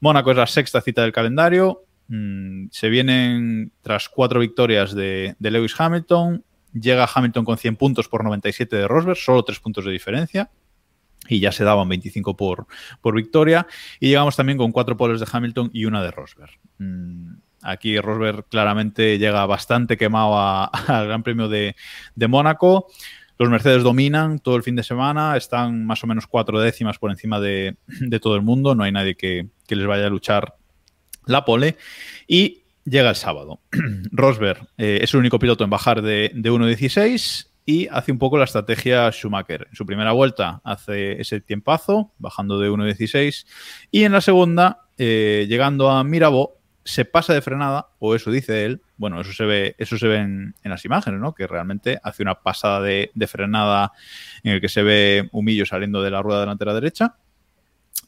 Mónaco 0.00 0.30
es 0.30 0.36
la 0.36 0.46
sexta 0.46 0.80
cita 0.80 1.02
del 1.02 1.12
calendario. 1.12 1.84
Mm, 2.08 2.66
se 2.70 2.88
vienen 2.88 3.72
tras 3.82 4.08
cuatro 4.08 4.40
victorias 4.40 4.94
de, 4.94 5.36
Lewis 5.38 5.74
Hamilton. 5.78 6.44
Llega 6.72 7.08
Hamilton 7.12 7.44
con 7.44 7.56
100 7.56 7.76
puntos 7.76 8.08
por 8.08 8.22
97 8.22 8.76
de 8.76 8.88
Rosberg, 8.88 9.16
solo 9.16 9.42
tres 9.44 9.60
puntos 9.60 9.84
de 9.84 9.92
diferencia. 9.92 10.50
Y 11.28 11.40
ya 11.40 11.50
se 11.50 11.64
daban 11.64 11.88
25 11.88 12.36
por, 12.36 12.66
por 13.00 13.14
victoria. 13.14 13.66
Y 13.98 14.08
llegamos 14.08 14.36
también 14.36 14.58
con 14.58 14.72
cuatro 14.72 14.96
poles 14.96 15.20
de 15.20 15.26
Hamilton 15.30 15.70
y 15.72 15.86
una 15.86 16.02
de 16.02 16.10
Rosberg. 16.10 16.52
Mm, 16.78 17.34
Aquí 17.66 17.98
Rosberg 17.98 18.46
claramente 18.48 19.18
llega 19.18 19.44
bastante 19.46 19.96
quemado 19.96 20.36
al 20.88 21.06
Gran 21.06 21.22
Premio 21.22 21.48
de, 21.48 21.74
Mónaco. 22.28 22.88
Los 23.38 23.50
Mercedes 23.50 23.82
dominan 23.82 24.38
todo 24.38 24.56
el 24.56 24.62
fin 24.62 24.76
de 24.76 24.82
semana, 24.82 25.36
están 25.36 25.84
más 25.84 26.02
o 26.02 26.06
menos 26.06 26.26
cuatro 26.26 26.58
décimas 26.58 26.98
por 26.98 27.10
encima 27.10 27.40
de, 27.40 27.76
todo 28.22 28.36
el 28.36 28.42
mundo, 28.42 28.74
no 28.74 28.84
hay 28.84 28.92
nadie 28.92 29.16
que, 29.16 29.48
les 29.68 29.86
vaya 29.86 30.06
a 30.06 30.10
luchar 30.10 30.54
la 31.26 31.44
pole. 31.44 31.76
Y 32.26 32.62
llega 32.84 33.10
el 33.10 33.16
sábado. 33.16 33.60
Rosberg 34.12 34.68
eh, 34.78 35.00
es 35.02 35.12
el 35.12 35.20
único 35.20 35.38
piloto 35.38 35.64
en 35.64 35.70
bajar 35.70 36.02
de, 36.02 36.30
de 36.34 36.50
1.16 36.50 37.48
y 37.66 37.88
hace 37.88 38.12
un 38.12 38.18
poco 38.18 38.38
la 38.38 38.44
estrategia 38.44 39.10
Schumacher. 39.10 39.66
En 39.68 39.76
su 39.76 39.84
primera 39.84 40.12
vuelta 40.12 40.60
hace 40.64 41.20
ese 41.20 41.40
tiempazo, 41.40 42.12
bajando 42.18 42.60
de 42.60 42.70
1.16, 42.70 43.44
y 43.90 44.04
en 44.04 44.12
la 44.12 44.20
segunda, 44.20 44.86
eh, 44.96 45.46
llegando 45.48 45.90
a 45.90 46.04
Mirabeau, 46.04 46.54
se 46.86 47.04
pasa 47.04 47.34
de 47.34 47.42
frenada, 47.42 47.88
o 47.98 48.14
eso 48.14 48.30
dice 48.30 48.64
él, 48.64 48.80
bueno, 48.96 49.20
eso 49.20 49.32
se 49.32 49.44
ve, 49.44 49.74
eso 49.76 49.98
se 49.98 50.06
ve 50.06 50.18
en, 50.18 50.54
las 50.62 50.84
imágenes, 50.84 51.20
¿no? 51.20 51.34
Que 51.34 51.48
realmente 51.48 51.98
hace 52.02 52.22
una 52.22 52.36
pasada 52.36 52.80
de, 52.80 53.10
frenada 53.26 53.92
en 54.44 54.52
el 54.52 54.60
que 54.60 54.68
se 54.68 54.84
ve 54.84 55.28
Humillo 55.32 55.66
saliendo 55.66 56.00
de 56.00 56.12
la 56.12 56.22
rueda 56.22 56.40
delantera 56.40 56.74
derecha 56.74 57.16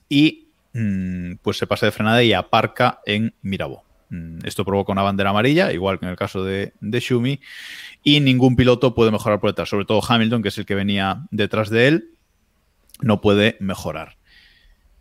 y 0.09 0.47
mm, 0.75 1.35
pues 1.43 1.59
se 1.59 1.67
pasa 1.67 1.87
de 1.87 1.93
frenada 1.93 2.23
y 2.23 2.33
aparca 2.33 3.01
en 3.05 3.35
Mirabo. 3.43 3.83
Mm, 4.11 4.39
esto 4.45 4.65
provoca 4.65 4.93
una 4.93 5.03
bandera 5.03 5.31
amarilla, 5.31 5.73
igual 5.73 5.99
que 5.99 6.07
en 6.07 6.13
el 6.13 6.17
caso 6.17 6.45
de, 6.45 6.73
de 6.81 7.01
Shumi, 7.01 7.41
y 8.05 8.21
ningún 8.21 8.55
piloto 8.55 8.95
puede 8.95 9.11
mejorar 9.11 9.41
por 9.41 9.51
detrás, 9.51 9.69
sobre 9.69 9.87
todo 9.87 10.01
Hamilton, 10.09 10.41
que 10.41 10.49
es 10.49 10.59
el 10.59 10.67
que 10.67 10.77
venía 10.77 11.27
detrás 11.33 11.69
de 11.69 11.89
él, 11.89 12.11
no 13.01 13.21
puede 13.21 13.57
mejorar. 13.59 14.19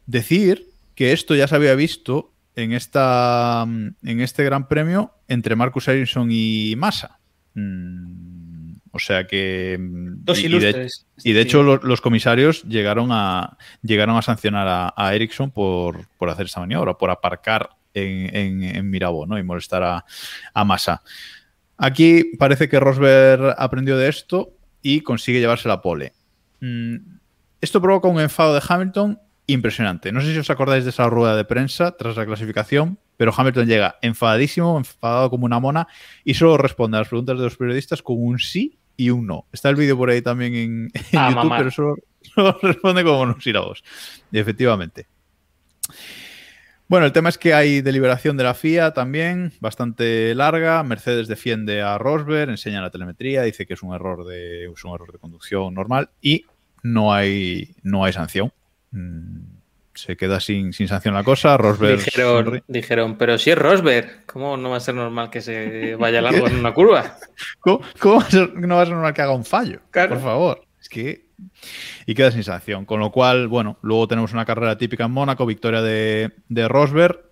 Decir 0.08 0.66
que 0.96 1.14
esto 1.14 1.36
ya 1.36 1.48
se 1.48 1.56
había 1.56 1.76
visto 1.76 2.34
en, 2.58 2.74
esta, 2.74 3.64
en 3.66 4.22
este 4.22 4.44
gran 4.44 4.68
premio 4.68 5.14
entre 5.28 5.56
Marcus 5.56 5.88
Ericsson 5.88 6.28
y 6.32 6.74
Massa. 6.76 7.20
Mm, 7.54 8.78
o 8.92 9.00
sea 9.00 9.28
que. 9.28 9.78
Dos 9.80 10.40
y, 10.40 10.48
ilustres. 10.48 11.06
Y 11.24 11.34
de, 11.34 11.42
hecho, 11.42 11.62
los, 11.62 12.02
comisarios 12.02 12.64
llegaron 12.64 13.10
a, 13.12 13.58
llegaron 13.84 14.18
a 14.18 14.24
sancionar 14.24 14.92
a, 14.96 15.16
Ericsson 15.16 15.52
por, 15.52 16.08
por, 16.18 16.30
hacer 16.32 16.48
esa 16.48 16.60
maniobra, 16.60 16.96
por 16.96 17.12
aparcar 17.12 17.70
en, 17.94 18.36
en, 18.36 18.64
en 18.64 18.90
Mirabo 18.90 19.28
¿no? 19.28 19.38
y 19.38 19.44
molestar 19.44 19.84
a, 19.84 20.06
a 20.54 20.66
Massa. 20.66 21.04
Aquí 21.78 22.24
parece 22.40 22.68
que 22.68 22.80
Rosberg 22.80 23.54
aprendió 23.56 23.98
de 23.98 24.10
esto 24.10 24.54
y 24.82 25.02
consigue 25.02 25.40
llevarse 25.40 25.68
la 25.68 25.84
pole. 25.84 26.14
Mm, 26.62 26.96
esto 27.62 27.80
provoca 27.80 28.08
un 28.08 28.20
enfado 28.20 28.56
de 28.56 28.64
Hamilton 28.68 29.20
impresionante. 29.48 30.12
No 30.12 30.22
sé 30.22 30.34
si 30.34 30.40
os 30.40 30.50
acordáis 30.50 30.84
de 30.84 30.92
esa 30.92 31.10
rueda 31.10 31.36
de 31.36 31.46
prensa 31.46 31.96
tras 31.98 32.18
la 32.18 32.26
clasificación, 32.26 33.00
pero 33.16 33.34
Hamilton 33.36 33.68
llega 33.68 33.96
enfadadísimo, 34.02 34.78
enfadado 34.78 35.30
como 35.30 35.46
una 35.46 35.60
mona, 35.60 35.88
y 36.24 36.34
solo 36.36 36.58
responde 36.58 36.98
a 36.98 37.02
las 37.02 37.10
preguntas 37.10 37.38
de 37.38 37.44
los 37.46 37.58
periodistas 37.58 38.02
con 38.02 38.18
un 38.20 38.40
sí 38.40 38.78
y 38.98 39.10
un 39.10 39.26
no. 39.26 39.46
Está 39.52 39.70
el 39.70 39.76
vídeo 39.76 39.98
por 39.98 40.10
ahí 40.10 40.22
también 40.22 40.54
en, 40.56 40.92
ah, 41.18 41.32
YouTube, 41.34 41.54
pero 41.58 41.72
solo, 41.72 41.96
responde 42.62 43.04
como 43.04 43.22
unos 43.22 43.44
sílabos. 43.44 43.84
Y 44.32 44.40
efectivamente. 44.40 45.08
Bueno, 46.90 47.06
el 47.06 47.12
tema 47.12 47.30
es 47.30 47.38
que 47.38 47.54
hay 47.54 47.82
deliberación 47.82 48.38
de 48.38 48.46
la 48.46 48.54
FIA 48.54 48.94
también, 48.94 49.52
bastante 49.60 50.34
larga. 50.36 50.84
Mercedes 50.84 51.28
defiende 51.28 51.82
a 51.82 51.98
Rosberg, 51.98 52.50
enseña 52.50 52.82
la 52.82 52.92
telemetría, 52.92 53.42
dice 53.44 53.66
que 53.66 53.74
es 53.74 53.84
un 53.84 53.94
error 53.94 54.26
de, 54.26 54.66
es 54.66 54.86
un 54.86 54.94
error 54.94 55.12
de 55.12 55.20
conducción 55.20 55.74
normal 55.74 56.10
y 56.22 56.46
no 56.84 57.14
hay, 57.14 57.76
no 57.84 58.06
hay 58.06 58.14
sanción. 58.14 58.54
Mm, 58.92 59.58
se 59.98 60.16
queda 60.16 60.40
sin, 60.40 60.74
sin 60.74 60.88
sanción 60.88 61.14
la 61.14 61.24
cosa. 61.24 61.58
Rosberg. 61.58 62.64
Dijeron, 62.68 63.18
pero 63.18 63.38
si 63.38 63.50
es 63.50 63.58
Rosberg, 63.58 64.26
¿cómo 64.26 64.56
no 64.56 64.70
va 64.70 64.78
a 64.78 64.80
ser 64.80 64.96
normal 64.96 65.30
que 65.30 65.42
se 65.42 65.96
vaya 65.96 66.22
largo 66.22 66.48
en 66.48 66.58
una 66.58 66.74
curva? 66.74 67.18
¿Cómo, 67.60 67.84
no 68.56 68.76
va 68.76 68.82
a 68.82 68.86
ser 68.86 68.94
normal 68.94 69.14
que 69.14 69.22
haga 69.22 69.34
un 69.34 69.46
fallo? 69.46 69.82
Por 69.92 70.22
favor. 70.22 70.62
Es 70.80 70.88
que. 70.88 71.26
Y 72.06 72.14
queda 72.14 72.32
sin 72.32 72.44
sanción. 72.44 72.86
Con 72.86 73.00
lo 73.00 73.12
cual, 73.12 73.48
bueno, 73.48 73.80
luego 73.82 74.08
tenemos 74.08 74.34
una 74.34 74.46
carrera 74.46 74.78
típica 74.78 75.06
en 75.06 75.12
Mónaco, 75.12 75.46
victoria 75.46 75.82
de, 75.82 76.32
Rosberg. 76.68 77.24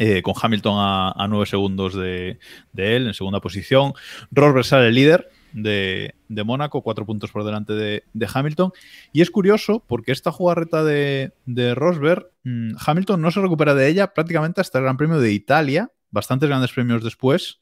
Eh, 0.00 0.22
con 0.22 0.34
Hamilton 0.40 0.76
a, 0.78 1.10
a 1.10 1.26
9 1.26 1.46
segundos 1.46 1.92
de, 1.92 2.38
de, 2.72 2.96
él 2.96 3.08
en 3.08 3.14
segunda 3.14 3.40
posición. 3.40 3.94
Rosberg 4.30 4.64
sale 4.64 4.92
líder, 4.92 5.28
de, 5.52 6.14
Mónaco, 6.28 6.82
cuatro 6.82 7.06
puntos 7.06 7.30
por 7.30 7.44
delante 7.44 7.72
de, 7.72 8.28
Hamilton. 8.32 8.72
Y 9.12 9.22
es 9.22 9.30
curioso 9.30 9.84
porque 9.86 10.12
esta 10.12 10.32
jugarreta 10.32 10.84
de, 10.84 11.32
Rosberg, 11.74 12.30
mm, 12.44 12.72
Hamilton 12.84 13.20
no 13.20 13.30
se 13.30 13.40
recupera 13.40 13.74
de 13.74 13.88
ella 13.88 14.14
prácticamente 14.14 14.60
hasta 14.60 14.78
el 14.78 14.84
Gran 14.84 14.96
Premio 14.96 15.20
de 15.20 15.32
Italia, 15.32 15.90
bastantes 16.10 16.48
grandes 16.48 16.72
premios 16.72 17.04
después, 17.04 17.60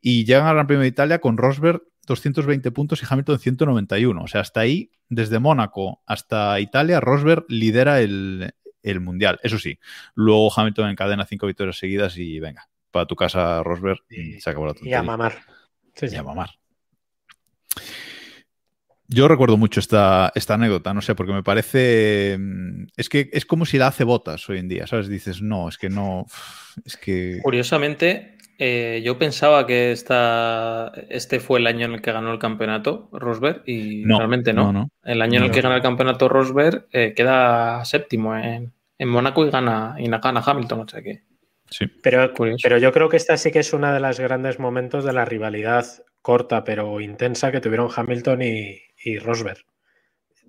y 0.00 0.24
llegan 0.24 0.46
al 0.46 0.54
Gran 0.54 0.66
Premio 0.66 0.82
de 0.82 0.88
Italia 0.88 1.20
con 1.20 1.36
Rosberg 1.36 1.82
220 2.06 2.70
puntos 2.72 3.02
y 3.02 3.06
Hamilton 3.08 3.38
191. 3.38 4.22
O 4.22 4.26
sea, 4.26 4.40
hasta 4.40 4.60
ahí, 4.60 4.90
desde 5.08 5.38
Mónaco 5.38 6.02
hasta 6.06 6.58
Italia, 6.60 7.00
Rosberg 7.00 7.44
lidera 7.48 8.00
el, 8.00 8.52
Mundial. 9.00 9.38
Eso 9.44 9.58
sí, 9.58 9.78
luego 10.16 10.52
Hamilton 10.54 10.90
encadena 10.90 11.24
cinco 11.24 11.46
victorias 11.46 11.78
seguidas 11.78 12.18
y 12.18 12.40
venga, 12.40 12.68
para 12.90 13.06
tu 13.06 13.14
casa 13.14 13.62
Rosberg 13.62 14.00
y 14.10 14.40
se 14.40 14.50
acabó 14.50 14.66
la 14.66 14.72
tontería. 14.72 14.96
Y 14.96 14.98
a 14.98 15.02
mamar. 15.04 15.34
y 16.00 16.14
a 16.16 16.22
mamar. 16.24 16.50
Yo 19.12 19.28
recuerdo 19.28 19.56
mucho 19.56 19.80
esta, 19.80 20.32
esta 20.34 20.54
anécdota, 20.54 20.94
no 20.94 21.02
sé, 21.02 21.14
porque 21.14 21.32
me 21.32 21.42
parece. 21.42 22.36
Mm, 22.38 22.86
es 22.96 23.08
que 23.08 23.30
es 23.32 23.46
como 23.46 23.64
si 23.64 23.78
la 23.78 23.88
hace 23.88 24.04
botas 24.04 24.48
hoy 24.48 24.58
en 24.58 24.68
día, 24.68 24.86
¿sabes? 24.86 25.08
Dices, 25.08 25.42
no, 25.42 25.68
es 25.68 25.78
que 25.78 25.90
no. 25.90 26.26
Es 26.84 26.96
que. 26.96 27.38
Curiosamente, 27.42 28.36
eh, 28.58 29.02
yo 29.04 29.18
pensaba 29.18 29.66
que 29.66 29.92
esta, 29.92 30.92
este 31.08 31.40
fue 31.40 31.58
el 31.58 31.66
año 31.66 31.86
en 31.86 31.94
el 31.94 32.02
que 32.02 32.12
ganó 32.12 32.32
el 32.32 32.38
campeonato 32.38 33.08
Rosberg 33.12 33.62
y 33.66 34.04
realmente 34.04 34.52
no. 34.52 34.88
El 35.02 35.22
año 35.22 35.38
en 35.38 35.44
el 35.46 35.50
que 35.50 35.60
gana 35.60 35.76
el 35.76 35.82
campeonato 35.82 36.28
Rosberg 36.28 36.86
eh, 36.92 37.12
queda 37.14 37.84
séptimo 37.84 38.36
en, 38.36 38.72
en 38.98 39.08
Mónaco 39.08 39.44
y 39.46 39.50
gana, 39.50 39.96
y 39.98 40.08
gana 40.08 40.42
Hamilton, 40.44 40.80
o 40.80 40.88
sea 40.88 41.02
que. 41.02 41.22
Sí. 41.70 41.86
Pero, 42.02 42.32
Curioso. 42.34 42.60
pero 42.62 42.76
yo 42.78 42.92
creo 42.92 43.08
que 43.08 43.16
esta 43.16 43.36
sí 43.36 43.50
que 43.50 43.60
es 43.60 43.72
uno 43.72 43.92
de 43.92 43.98
los 43.98 44.20
grandes 44.20 44.58
momentos 44.58 45.04
de 45.04 45.14
la 45.14 45.24
rivalidad 45.24 45.86
corta 46.22 46.62
pero 46.64 47.00
intensa 47.00 47.50
que 47.50 47.60
tuvieron 47.60 47.90
Hamilton 47.94 48.42
y, 48.42 48.80
y 49.04 49.18
Rosberg. 49.18 49.64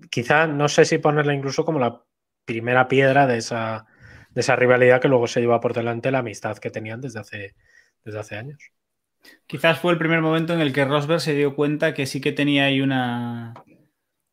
Quizá 0.09 0.47
no 0.47 0.67
sé 0.69 0.85
si 0.85 0.97
ponerla 0.97 1.33
incluso 1.33 1.65
como 1.65 1.79
la 1.79 2.03
primera 2.45 2.87
piedra 2.87 3.27
de 3.27 3.37
esa, 3.37 3.85
de 4.31 4.41
esa 4.41 4.55
rivalidad 4.55 5.01
que 5.01 5.07
luego 5.07 5.27
se 5.27 5.41
lleva 5.41 5.59
por 5.59 5.73
delante 5.73 6.11
la 6.11 6.19
amistad 6.19 6.57
que 6.57 6.69
tenían 6.71 7.01
desde 7.01 7.19
hace, 7.19 7.55
desde 8.03 8.19
hace 8.19 8.35
años. 8.37 8.59
Quizás 9.47 9.79
fue 9.79 9.93
el 9.93 9.97
primer 9.99 10.21
momento 10.21 10.53
en 10.53 10.61
el 10.61 10.73
que 10.73 10.85
Rosberg 10.85 11.21
se 11.21 11.35
dio 11.35 11.55
cuenta 11.55 11.93
que 11.93 12.05
sí 12.05 12.19
que 12.21 12.31
tenía 12.33 12.65
ahí 12.65 12.81
una, 12.81 13.53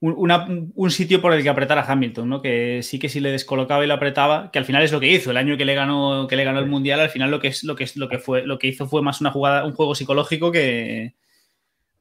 un, 0.00 0.14
una- 0.16 0.46
un 0.74 0.90
sitio 0.90 1.20
por 1.22 1.32
el 1.34 1.42
que 1.42 1.48
apretar 1.50 1.78
a 1.78 1.84
Hamilton, 1.90 2.28
¿no? 2.28 2.42
Que 2.42 2.82
sí 2.82 2.98
que 2.98 3.08
si 3.08 3.20
le 3.20 3.30
descolocaba 3.32 3.84
y 3.84 3.86
le 3.88 3.94
apretaba, 3.94 4.50
que 4.50 4.58
al 4.58 4.64
final 4.64 4.82
es 4.82 4.92
lo 4.92 5.00
que 5.00 5.12
hizo. 5.12 5.30
El 5.30 5.36
año 5.38 5.56
que 5.56 5.64
le 5.64 5.74
ganó, 5.74 6.26
que 6.28 6.36
le 6.36 6.44
ganó 6.44 6.60
el 6.60 6.66
mundial, 6.66 7.00
al 7.00 7.10
final 7.10 7.30
lo 7.30 7.40
que 7.40 7.48
es 7.48 7.64
lo 7.64 7.76
que 7.76 7.84
es 7.84 7.96
lo 7.96 8.08
que 8.08 8.18
fue, 8.18 8.44
lo 8.46 8.58
que 8.58 8.68
hizo 8.68 8.88
fue 8.88 9.02
más 9.02 9.20
una 9.20 9.30
jugada, 9.32 9.64
un 9.66 9.74
juego 9.74 9.94
psicológico 9.94 10.52
que 10.52 11.14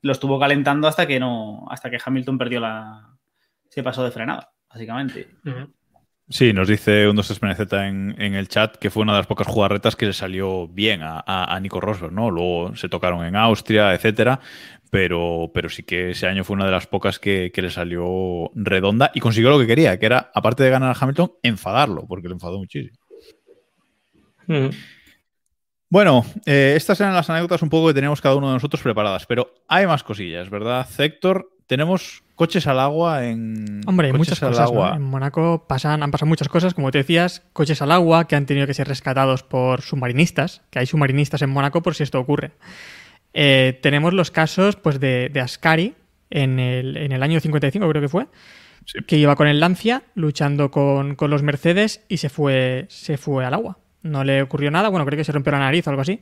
lo 0.02 0.12
estuvo 0.12 0.40
calentando 0.40 0.88
hasta 0.88 1.08
que 1.08 1.20
no, 1.20 1.66
hasta 1.70 1.90
que 1.90 1.98
Hamilton 2.04 2.38
perdió 2.38 2.60
la. 2.60 3.18
se 3.70 3.84
pasó 3.84 4.04
de 4.04 4.12
frenada, 4.12 4.52
básicamente. 4.70 5.28
Sí, 6.32 6.54
nos 6.54 6.68
dice 6.68 7.08
un 7.10 7.18
23PNZ 7.18 7.88
en, 7.88 8.16
en 8.22 8.36
el 8.36 8.48
chat 8.48 8.76
que 8.78 8.92
fue 8.92 9.02
una 9.02 9.14
de 9.14 9.20
las 9.20 9.28
pocas 9.28 9.48
jugarretas 9.48 9.96
que 9.96 10.06
le 10.06 10.14
salió 10.14 10.68
bien 10.68 11.02
a, 11.02 11.24
a- 11.26 11.56
a 11.56 11.60
Nico 11.60 11.82
Rosberg, 11.82 12.14
¿no? 12.14 12.30
Luego 12.30 12.76
se 12.76 12.88
tocaron 12.88 13.26
en 13.26 13.36
Austria, 13.36 13.94
etcétera, 13.96 14.40
pero, 14.92 15.50
pero 15.54 15.70
sí 15.70 15.82
que 15.84 16.12
ese 16.12 16.28
año 16.28 16.44
fue 16.44 16.56
una 16.56 16.66
de 16.66 16.72
las 16.72 16.86
pocas 16.86 17.18
que, 17.20 17.52
que 17.52 17.64
le 17.64 17.72
salió 17.72 18.52
redonda 18.54 19.10
y 19.16 19.20
consiguió 19.22 19.50
lo 19.50 19.60
que 19.60 19.66
quería, 19.68 19.98
que 19.98 20.06
era, 20.06 20.30
aparte 20.36 20.64
de 20.64 20.70
ganar 20.70 20.96
a 20.96 21.00
Hamilton, 21.00 21.32
enfadarlo, 21.42 22.06
porque 22.08 22.28
le 22.28 22.36
enfadó 22.36 22.60
muchísimo. 22.60 22.96
Mm. 24.48 24.70
Bueno, 25.90 26.24
eh, 26.46 26.74
estas 26.76 27.00
eran 27.02 27.16
las 27.16 27.30
anécdotas 27.30 27.62
un 27.64 27.70
poco 27.70 27.88
que 27.88 27.94
teníamos 27.96 28.22
cada 28.22 28.36
uno 28.36 28.48
de 28.48 28.54
nosotros 28.54 28.82
preparadas, 28.82 29.26
pero 29.26 29.56
hay 29.68 29.88
más 29.88 30.04
cosillas, 30.04 30.50
¿verdad? 30.50 30.88
Héctor, 30.98 31.50
tenemos 31.66 32.24
coches 32.36 32.68
al 32.68 32.80
agua 32.80 33.26
en... 33.26 33.82
Hombre, 33.88 34.08
hay 34.08 34.14
muchas 34.14 34.40
cosas. 34.40 34.72
¿no? 34.72 34.84
agua. 34.84 34.96
En 34.96 35.02
Mónaco 35.02 35.66
pasan, 35.68 36.04
han 36.04 36.12
pasado 36.12 36.28
muchas 36.30 36.48
cosas, 36.48 36.74
como 36.74 36.92
te 36.92 37.00
decías, 37.00 37.44
coches 37.54 37.82
al 37.82 37.92
agua 37.92 38.28
que 38.28 38.36
han 38.36 38.46
tenido 38.46 38.68
que 38.68 38.74
ser 38.74 38.88
rescatados 38.88 39.44
por 39.44 39.82
submarinistas, 39.82 40.62
que 40.70 40.80
hay 40.80 40.86
submarinistas 40.86 41.42
en 41.42 41.50
Mónaco 41.50 41.82
por 41.82 41.96
si 41.96 42.04
esto 42.04 42.20
ocurre. 42.20 42.52
Eh, 43.34 43.80
tenemos 43.82 44.14
los 44.14 44.32
casos 44.32 44.76
pues, 44.76 45.00
de, 45.00 45.30
de 45.30 45.40
Ascari 45.42 45.96
en 46.30 46.60
el, 46.60 46.98
en 46.98 47.12
el 47.12 47.24
año 47.24 47.40
55, 47.40 47.90
creo 47.90 48.02
que 48.02 48.10
fue, 48.10 48.28
Sí. 48.86 49.00
que 49.06 49.18
iba 49.18 49.36
con 49.36 49.48
el 49.48 49.60
Lancia 49.60 50.04
luchando 50.16 50.72
con, 50.72 51.16
con 51.16 51.30
los 51.30 51.44
Mercedes 51.44 52.04
y 52.08 52.18
se 52.18 52.30
fue, 52.30 52.86
se 52.90 53.18
fue 53.18 53.46
al 53.46 53.54
agua. 53.54 53.78
No 54.02 54.24
le 54.24 54.42
ocurrió 54.42 54.72
nada, 54.72 54.90
bueno, 54.90 55.06
creo 55.06 55.18
que 55.18 55.24
se 55.24 55.32
rompió 55.32 55.52
la 55.52 55.60
nariz 55.60 55.86
o 55.88 55.90
algo 55.90 56.02
así, 56.02 56.20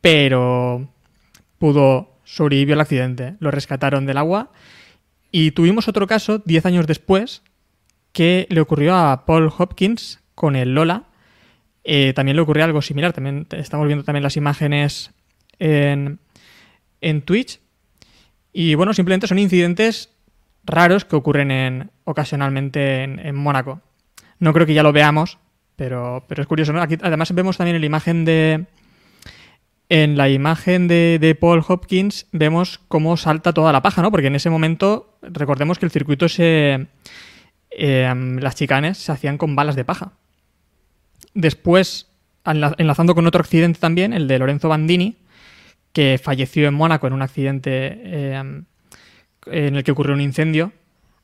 pero 0.00 0.88
pudo 1.58 2.18
sobrevivir 2.24 2.74
al 2.74 2.80
accidente. 2.80 3.34
Lo 3.40 3.50
rescataron 3.50 4.06
del 4.06 4.18
agua 4.18 4.50
y 5.30 5.50
tuvimos 5.50 5.88
otro 5.88 6.06
caso 6.06 6.38
10 6.44 6.66
años 6.66 6.86
después 6.86 7.42
que 8.12 8.46
le 8.50 8.60
ocurrió 8.60 8.94
a 8.96 9.24
Paul 9.26 9.52
Hopkins 9.56 10.20
con 10.34 10.56
el 10.56 10.74
Lola. 10.74 11.04
Eh, 11.84 12.12
también 12.14 12.36
le 12.36 12.42
ocurrió 12.42 12.64
algo 12.64 12.82
similar. 12.82 13.12
También 13.12 13.46
estamos 13.50 13.86
viendo 13.86 14.04
también 14.04 14.22
las 14.22 14.36
imágenes 14.36 15.12
en, 15.58 16.18
en 17.00 17.22
Twitch. 17.22 17.60
Y 18.52 18.74
bueno, 18.74 18.94
simplemente 18.94 19.26
son 19.26 19.38
incidentes 19.38 20.10
raros 20.64 21.04
que 21.04 21.16
ocurren 21.16 21.50
en, 21.50 21.90
ocasionalmente 22.04 23.04
en, 23.04 23.18
en 23.18 23.34
Mónaco. 23.36 23.80
No 24.38 24.52
creo 24.52 24.66
que 24.66 24.74
ya 24.74 24.82
lo 24.82 24.92
veamos, 24.92 25.38
pero, 25.78 26.24
pero 26.28 26.42
es 26.42 26.48
curioso. 26.48 26.72
¿no? 26.74 26.82
Aquí 26.82 26.98
además 27.00 27.32
vemos 27.32 27.56
también 27.56 27.76
en 27.76 27.80
la 27.82 27.86
imagen 27.86 28.24
de. 28.26 28.66
En 29.88 30.18
la 30.18 30.28
imagen 30.28 30.86
de, 30.88 31.34
Paul 31.40 31.64
Hopkins 31.66 32.26
vemos 32.32 32.78
cómo 32.88 33.16
salta 33.16 33.54
toda 33.54 33.72
la 33.72 33.80
paja, 33.80 34.02
¿no? 34.02 34.10
Porque 34.10 34.26
en 34.26 34.34
ese 34.34 34.50
momento, 34.50 35.16
recordemos 35.22 35.78
que 35.78 35.86
el 35.86 35.90
circuito 35.92 36.28
se. 36.28 36.88
eh, 37.70 38.14
las 38.40 38.54
chicanes 38.56 38.98
se 38.98 39.12
hacían 39.12 39.38
con 39.38 39.56
balas 39.56 39.76
de 39.76 39.84
paja. 39.86 40.12
Después, 41.34 42.08
enla- 42.44 42.74
enlazando 42.78 43.14
con 43.14 43.26
otro 43.26 43.40
accidente 43.40 43.78
también, 43.80 44.12
el 44.12 44.28
de 44.28 44.38
Lorenzo 44.38 44.68
Bandini, 44.68 45.16
que 45.92 46.20
falleció 46.22 46.68
en 46.68 46.74
Mónaco 46.74 47.06
en 47.06 47.12
un 47.14 47.22
accidente 47.22 47.68
eh, 48.04 48.62
en 49.46 49.76
el 49.76 49.84
que 49.84 49.92
ocurrió 49.92 50.14
un 50.14 50.20
incendio. 50.20 50.72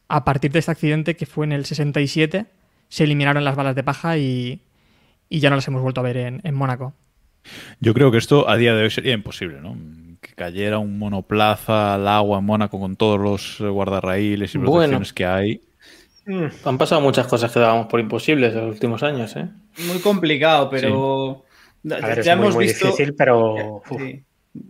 A 0.09 0.24
partir 0.24 0.52
de 0.52 0.61
este 0.61 0.70
accidente, 0.70 1.16
que 1.16 1.26
fue 1.26 1.44
en 1.44 1.52
el 1.52 1.64
67, 1.66 2.46
se 2.95 3.05
eliminaron 3.05 3.45
las 3.45 3.57
balas 3.57 3.74
de 3.74 3.82
paja 3.84 4.18
y, 4.18 4.61
y 5.28 5.40
ya 5.40 5.51
no 5.51 5.57
las 5.57 5.68
hemos 5.68 5.82
vuelto 5.82 6.01
a 6.01 6.05
ver 6.05 6.16
en, 6.18 6.40
en 6.45 6.55
Mónaco. 6.55 6.95
Yo 7.80 7.95
creo 7.95 8.11
que 8.11 8.18
esto 8.18 8.49
a 8.49 8.57
día 8.57 8.74
de 8.74 8.84
hoy 8.84 8.90
sería 8.90 9.12
imposible, 9.14 9.61
¿no? 9.61 9.76
Que 10.20 10.32
cayera 10.34 10.78
un 10.78 10.99
monoplaza 10.99 11.95
al 11.95 12.09
agua 12.09 12.38
en 12.38 12.45
Mónaco 12.45 12.80
con 12.80 12.97
todos 12.97 13.20
los 13.20 13.61
guardarraíles 13.61 14.55
y 14.55 14.59
Bueno. 14.59 14.70
protecciones 14.72 15.12
que 15.12 15.26
hay. 15.26 15.61
Mm, 16.26 16.47
Han 16.64 16.78
pasado 16.78 17.01
muchas 17.01 17.26
cosas 17.26 17.53
que 17.53 17.61
dábamos 17.61 17.86
por 17.86 18.01
imposibles 18.01 18.55
en 18.55 18.61
los 18.66 18.74
últimos 18.74 19.03
años, 19.03 19.36
¿eh? 19.36 19.49
Muy 19.78 20.01
complicado, 20.01 20.70
pero 20.70 21.45
ya, 21.82 21.97
A 22.01 22.07
ver, 22.09 22.18
es 22.20 22.26
ya 22.26 22.36
muy, 22.36 22.45
hemos 22.45 22.55
muy 22.55 22.64
visto 22.66 22.86
difícil, 22.86 23.14
pero 23.14 23.82
sí, 23.88 24.24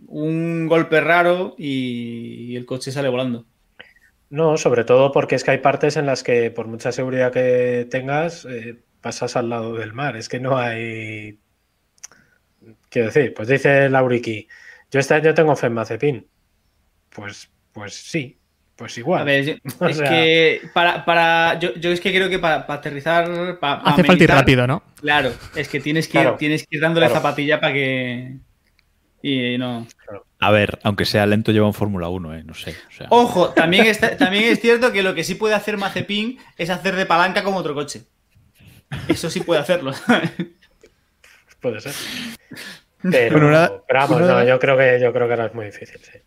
un 0.07 0.67
golpe 0.67 0.99
raro 1.01 1.55
y, 1.57 2.51
y 2.53 2.55
el 2.57 2.65
coche 2.65 2.91
sale 2.91 3.09
volando. 3.09 3.45
No, 4.29 4.57
sobre 4.57 4.83
todo 4.83 5.11
porque 5.11 5.35
es 5.35 5.43
que 5.43 5.51
hay 5.51 5.57
partes 5.59 5.97
en 5.97 6.05
las 6.05 6.23
que 6.23 6.51
por 6.51 6.67
mucha 6.67 6.91
seguridad 6.91 7.31
que 7.31 7.87
tengas, 7.89 8.45
eh, 8.45 8.79
pasas 9.01 9.35
al 9.35 9.49
lado 9.49 9.75
del 9.75 9.93
mar. 9.93 10.15
Es 10.17 10.29
que 10.29 10.39
no 10.39 10.57
hay... 10.57 11.39
Quiero 12.89 13.07
decir, 13.09 13.33
pues 13.33 13.47
dice 13.47 13.89
Lauriki, 13.89 14.47
yo 14.91 14.99
este 14.99 15.13
año 15.13 15.33
tengo 15.33 15.55
fe 15.55 15.67
en 15.67 15.73
Mazepin. 15.73 16.27
Pues, 17.09 17.49
pues 17.71 17.93
sí, 17.93 18.39
pues 18.75 18.97
igual. 18.97 19.21
A 19.21 19.25
ver, 19.25 19.45
yo- 19.45 19.53
O 19.79 19.85
es 19.87 19.97
sea- 19.97 20.09
que 20.09 20.61
para, 20.73 21.05
para 21.05 21.59
yo, 21.59 21.73
yo 21.75 21.91
es 21.91 22.01
que 22.01 22.11
creo 22.13 22.29
que 22.29 22.39
para, 22.39 22.65
para 22.65 22.79
aterrizar, 22.79 23.25
Hace 23.29 23.55
falta 23.59 24.01
ir 24.01 24.07
meditar- 24.07 24.37
rápido, 24.39 24.65
¿no? 24.67 24.83
Claro, 24.99 25.31
es 25.55 25.67
que 25.69 25.79
tienes 25.79 26.07
que, 26.07 26.13
Claro, 26.13 26.31
ir, 26.31 26.37
tienes 26.37 26.65
que 26.65 26.77
ir 26.77 26.81
dándole 26.81 27.05
claro. 27.07 27.21
zapatilla 27.21 27.59
para 27.59 27.73
que. 27.73 28.37
Y 29.21 29.57
no. 29.57 29.85
A 30.47 30.51
ver, 30.51 30.79
aunque 30.83 31.05
sea 31.05 31.25
lento, 31.25 31.51
lleva 31.51 31.65
un 31.67 31.73
Fórmula 31.73 32.07
1, 32.09 32.35
¿eh? 32.35 32.43
No 32.43 32.53
sé. 32.53 32.75
o 32.89 32.91
sea. 32.91 33.07
Ojo, 33.09 33.49
también, 33.49 33.85
está- 33.87 34.15
también 34.17 34.43
es 34.45 34.59
cierto 34.59 34.91
que 34.91 35.01
lo 35.03 35.15
que 35.15 35.23
sí 35.23 35.35
puede 35.35 35.55
hacer 35.55 35.77
Mazepin 35.77 36.37
es 36.57 36.69
hacer 36.69 36.95
de 36.95 37.05
palanca 37.05 37.43
como 37.43 37.57
otro 37.57 37.73
coche. 37.73 38.03
Eso 39.07 39.29
sí 39.29 39.39
puede 39.41 39.61
hacerlo. 39.61 39.91
Puede 41.61 41.81
ser. 41.81 41.93
Pero, 43.01 43.31
Bueno, 43.39 43.47
una- 43.47 43.71
pero 43.87 43.99
vamos, 43.99 44.17
una 44.17 44.27
no, 44.27 44.39
las- 44.39 44.47
yo 44.47 44.59
creo 44.59 44.77
que 44.77 44.99
yo 45.01 45.11
creo 45.13 45.27
que 45.27 45.33
ahora 45.33 45.45
es 45.47 45.53
muy 45.55 45.65
difícil, 45.65 45.99
sí. 46.01 46.19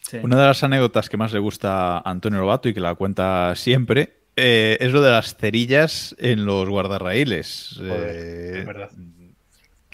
Sí. 0.00 0.18
Una 0.22 0.36
de 0.40 0.46
las 0.46 0.62
anécdotas 0.64 1.08
que 1.08 1.16
más 1.16 1.32
le 1.32 1.38
gusta 1.38 1.98
a 1.98 2.02
Antonio 2.10 2.40
Lobato 2.40 2.68
y 2.68 2.74
que 2.74 2.80
la 2.80 2.94
cuenta 2.94 3.54
siempre 3.56 4.18
eh, 4.36 4.76
es 4.80 4.92
lo 4.92 5.00
de 5.00 5.10
las 5.12 5.36
cerillas 5.36 6.14
en 6.18 6.44
los 6.44 6.68
guardarraíles. 6.68 7.74
Joder, 7.78 8.16
Eh, 8.16 8.58
es 8.60 8.66
verdad. 8.66 8.90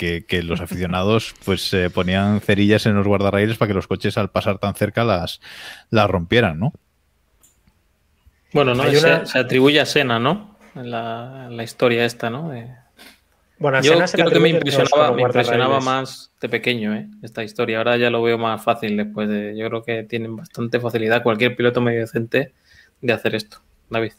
Que, 0.01 0.25
que 0.25 0.43
los 0.43 0.63
aficionados 0.63 1.35
pues 1.45 1.75
eh, 1.75 1.91
ponían 1.91 2.41
cerillas 2.41 2.87
en 2.87 2.95
los 2.95 3.07
guardarraíles 3.07 3.59
para 3.59 3.69
que 3.69 3.75
los 3.75 3.87
coches 3.87 4.17
al 4.17 4.31
pasar 4.31 4.57
tan 4.59 4.75
cerca 4.75 5.05
las, 5.05 5.43
las 5.91 6.09
rompieran, 6.09 6.59
¿no? 6.59 6.73
Bueno, 8.55 8.75
no, 8.75 8.91
se, 8.91 9.39
atribuye 9.39 9.79
a 9.79 9.85
Sena, 9.85 10.19
¿no? 10.19 10.57
En 10.75 10.91
la, 10.91 11.49
en 11.51 11.57
la 11.59 11.63
historia 11.65 12.07
esta, 12.07 12.31
¿no? 12.31 12.49
De- 12.49 12.75
Bueno, 13.59 13.77
a 13.77 13.81
Yo 13.83 13.93
Senna 13.93 14.07
se 14.07 14.17
le 14.17 14.23
creo 14.23 14.33
que 14.33 14.41
me 14.41 14.49
impresionaba, 14.49 15.13
me 15.13 15.21
impresionaba 15.21 15.81
más 15.81 16.33
de 16.41 16.49
pequeño, 16.49 16.95
¿eh? 16.95 17.07
Esta 17.23 17.45
historia. 17.45 17.77
Ahora 17.77 17.99
ya 17.99 18.09
lo 18.09 18.23
veo 18.23 18.39
más 18.39 18.65
fácil 18.65 18.97
después 18.97 19.29
de. 19.29 19.55
Yo 19.55 19.69
creo 19.69 19.83
que 19.83 20.05
tienen 20.05 20.35
bastante 20.35 20.81
facilidad 20.81 21.23
cualquier 21.23 21.57
piloto 21.57 21.83
medio 21.83 22.01
decente 22.01 22.55
de 23.03 23.13
hacer 23.13 23.35
esto. 23.35 23.59
David. 23.91 24.13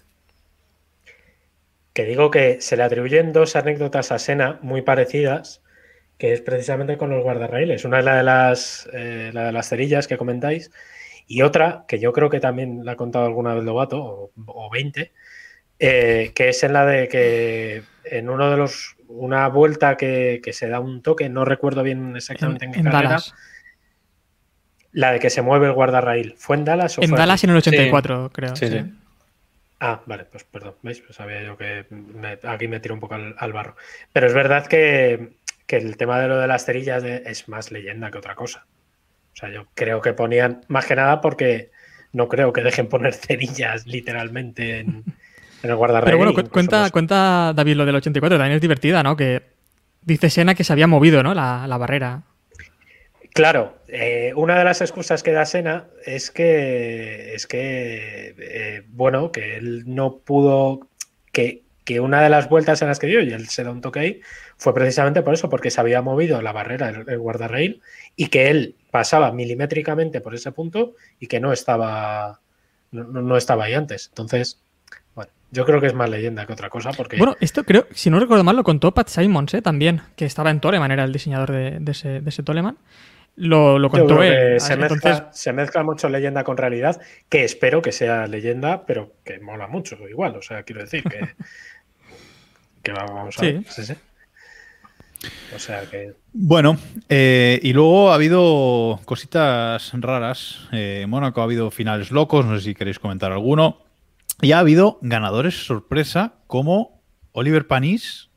Que 1.93 2.05
digo 2.05 2.29
que 2.29 2.61
se 2.61 2.77
le 2.77 2.83
atribuyen 2.83 3.33
dos 3.33 3.55
anécdotas 3.55 4.11
a 4.11 4.19
Sena 4.19 4.59
muy 4.61 4.83
parecidas, 4.83 5.61
que 6.21 6.33
es 6.33 6.41
precisamente 6.41 6.97
con 6.99 7.09
los 7.09 7.23
guardarraíles. 7.23 7.83
Una 7.83 7.97
es 7.99 8.05
la 8.05 8.15
de 8.17 8.23
las, 8.23 8.87
eh, 8.93 9.31
la 9.33 9.45
de 9.45 9.51
las 9.51 9.67
cerillas 9.69 10.07
que 10.07 10.17
comentáis, 10.19 10.69
y 11.25 11.41
otra, 11.41 11.83
que 11.87 11.97
yo 11.99 12.13
creo 12.13 12.29
que 12.29 12.39
también 12.39 12.85
la 12.85 12.91
ha 12.91 12.95
contado 12.95 13.25
alguna 13.25 13.55
vez 13.55 13.63
Lobato, 13.63 13.97
o, 14.03 14.31
o 14.45 14.69
20, 14.69 15.13
eh, 15.79 16.31
que 16.35 16.49
es 16.49 16.63
en 16.63 16.73
la 16.73 16.85
de 16.85 17.07
que 17.07 17.83
en 18.03 18.29
uno 18.29 18.51
de 18.51 18.57
los. 18.57 18.95
Una 19.07 19.47
vuelta 19.49 19.97
que, 19.97 20.39
que 20.43 20.53
se 20.53 20.69
da 20.69 20.79
un 20.79 21.01
toque, 21.01 21.27
no 21.27 21.43
recuerdo 21.43 21.83
bien 21.83 22.15
exactamente 22.15 22.65
en, 22.65 22.69
En, 22.69 22.73
qué 22.73 22.79
en 22.81 22.85
carrera, 22.85 23.09
Dallas. 23.09 23.33
la 24.93 25.11
de 25.11 25.19
que 25.19 25.29
se 25.29 25.41
mueve 25.41 25.67
el 25.67 25.73
guardarraíl. 25.73 26.35
¿Fue 26.37 26.55
en 26.55 26.65
Dallas 26.65 26.97
o 26.97 27.01
En 27.01 27.09
fue 27.09 27.17
Dallas 27.17 27.39
aquí? 27.39 27.45
en 27.47 27.51
el 27.51 27.57
84, 27.57 28.29
creo. 28.33 28.55
Sí, 28.55 28.67
sí. 28.67 28.79
sí. 28.79 28.85
Ah, 29.79 30.01
vale, 30.05 30.25
pues 30.25 30.43
perdón, 30.43 30.75
¿veis? 30.83 31.01
Pues 31.01 31.15
sabía 31.15 31.41
yo 31.43 31.57
que 31.57 31.85
me- 31.89 32.37
aquí 32.43 32.67
me 32.67 32.79
tiro 32.79 32.93
un 32.93 32.99
poco 33.01 33.15
al, 33.15 33.35
al 33.37 33.51
barro. 33.51 33.75
Pero 34.13 34.27
es 34.27 34.33
verdad 34.33 34.67
que, 34.67 35.37
que 35.71 35.77
el 35.77 35.95
tema 35.95 36.19
de 36.19 36.27
lo 36.27 36.37
de 36.37 36.47
las 36.47 36.65
cerillas 36.65 37.01
es 37.03 37.47
más 37.47 37.71
leyenda 37.71 38.11
que 38.11 38.17
otra 38.17 38.35
cosa. 38.35 38.65
O 39.33 39.35
sea, 39.35 39.49
yo 39.49 39.67
creo 39.73 40.01
que 40.01 40.11
ponían, 40.11 40.61
más 40.67 40.85
que 40.85 40.95
nada 40.95 41.21
porque 41.21 41.71
no 42.11 42.27
creo 42.27 42.51
que 42.51 42.61
dejen 42.61 42.87
poner 42.87 43.13
cerillas 43.25 43.87
literalmente 43.87 44.79
en, 44.79 45.03
en 45.63 45.69
el 45.69 45.75
guardarraíl. 45.77 46.05
Pero 46.05 46.17
bueno, 46.17 46.33
cu- 46.33 46.49
cuenta, 46.49 46.89
cuenta 46.89 47.53
David 47.55 47.75
lo 47.75 47.85
del 47.85 47.95
84, 47.95 48.37
también 48.37 48.55
es 48.55 48.61
divertida, 48.61 49.01
¿no? 49.01 49.15
Que 49.15 49.43
dice 50.01 50.29
Sena 50.29 50.55
que 50.55 50.63
se 50.65 50.73
había 50.73 50.87
movido, 50.87 51.23
¿no? 51.23 51.33
La, 51.33 51.65
la 51.67 51.77
barrera. 51.77 52.23
Claro, 53.33 53.77
eh, 53.87 54.33
una 54.35 54.57
de 54.57 54.65
las 54.65 54.81
excusas 54.81 55.23
que 55.23 55.31
da 55.31 55.45
Sena 55.45 55.85
es 56.05 56.31
que 56.31 57.33
es 57.33 57.47
que 57.47 58.35
eh, 58.37 58.83
bueno, 58.89 59.31
que 59.31 59.55
él 59.55 59.83
no 59.85 60.17
pudo 60.17 60.89
que, 61.31 61.61
que, 61.85 62.01
una 62.01 62.21
de 62.21 62.29
las 62.29 62.49
vueltas 62.49 62.81
en 62.81 62.89
las 62.89 62.99
que 62.99 63.07
dio 63.07 63.21
y 63.21 63.31
él 63.31 63.47
se 63.47 63.63
da 63.63 63.71
un 63.71 63.79
toque 63.79 63.99
ahí 64.01 64.21
fue 64.61 64.75
precisamente 64.75 65.23
por 65.23 65.33
eso, 65.33 65.49
porque 65.49 65.71
se 65.71 65.81
había 65.81 66.03
movido 66.03 66.39
la 66.43 66.51
barrera 66.51 66.89
el, 66.89 67.09
el 67.09 67.17
guardarrail 67.17 67.81
y 68.15 68.27
que 68.27 68.49
él 68.51 68.75
pasaba 68.91 69.31
milimétricamente 69.31 70.21
por 70.21 70.35
ese 70.35 70.51
punto 70.51 70.93
y 71.19 71.25
que 71.25 71.39
no 71.39 71.51
estaba 71.51 72.39
no, 72.91 73.03
no 73.05 73.37
estaba 73.37 73.63
ahí 73.63 73.73
antes. 73.73 74.09
Entonces, 74.09 74.61
bueno, 75.15 75.31
yo 75.49 75.65
creo 75.65 75.81
que 75.81 75.87
es 75.87 75.95
más 75.95 76.11
leyenda 76.11 76.45
que 76.45 76.53
otra 76.53 76.69
cosa 76.69 76.91
porque 76.91 77.17
Bueno, 77.17 77.35
esto 77.39 77.63
creo, 77.63 77.87
si 77.91 78.11
no 78.11 78.19
recuerdo 78.19 78.43
mal, 78.43 78.55
lo 78.55 78.63
contó 78.63 78.93
Pat 78.93 79.07
Simons, 79.07 79.51
¿eh? 79.55 79.63
también, 79.63 80.01
que 80.15 80.25
estaba 80.25 80.51
en 80.51 80.59
Toleman, 80.59 80.91
era 80.91 81.05
el 81.05 81.11
diseñador 81.11 81.51
de, 81.51 81.79
de 81.79 81.91
ese, 81.91 82.21
de 82.21 82.29
ese 82.29 82.43
Toleman. 82.43 82.77
Lo, 83.37 83.79
lo 83.79 83.89
contó 83.89 84.21
él. 84.21 84.59
se, 84.59 84.73
Entonces, 84.73 85.03
mezcla, 85.03 85.29
se 85.33 85.53
mezcla 85.53 85.83
mucho 85.83 86.07
leyenda 86.07 86.43
con 86.43 86.57
realidad, 86.57 87.01
que 87.29 87.43
espero 87.45 87.81
que 87.81 87.93
sea 87.93 88.27
leyenda, 88.27 88.85
pero 88.85 89.13
que 89.23 89.39
mola 89.39 89.67
mucho 89.67 89.97
igual. 90.07 90.35
O 90.35 90.41
sea, 90.43 90.61
quiero 90.63 90.81
decir 90.81 91.01
que, 91.03 91.19
que 92.83 92.91
vamos 92.91 93.37
a 93.37 93.39
Sí. 93.39 93.51
ver. 93.53 93.63
Sí, 93.69 93.85
sí. 93.85 93.93
O 95.55 95.59
sea 95.59 95.83
que. 95.89 96.13
Bueno, 96.33 96.77
eh, 97.09 97.59
y 97.61 97.73
luego 97.73 98.11
ha 98.11 98.15
habido 98.15 98.99
cositas 99.05 99.91
raras. 99.93 100.67
Eh, 100.71 101.01
en 101.03 101.09
Mónaco 101.09 101.41
ha 101.41 101.43
habido 101.43 101.69
finales 101.71 102.11
locos, 102.11 102.45
no 102.45 102.57
sé 102.57 102.63
si 102.63 102.75
queréis 102.75 102.99
comentar 102.99 103.31
alguno. 103.31 103.83
Y 104.41 104.53
ha 104.53 104.59
habido 104.59 104.97
ganadores 105.01 105.65
sorpresa 105.65 106.33
como 106.47 107.03
Oliver 107.33 107.67
Panis, 107.67 108.29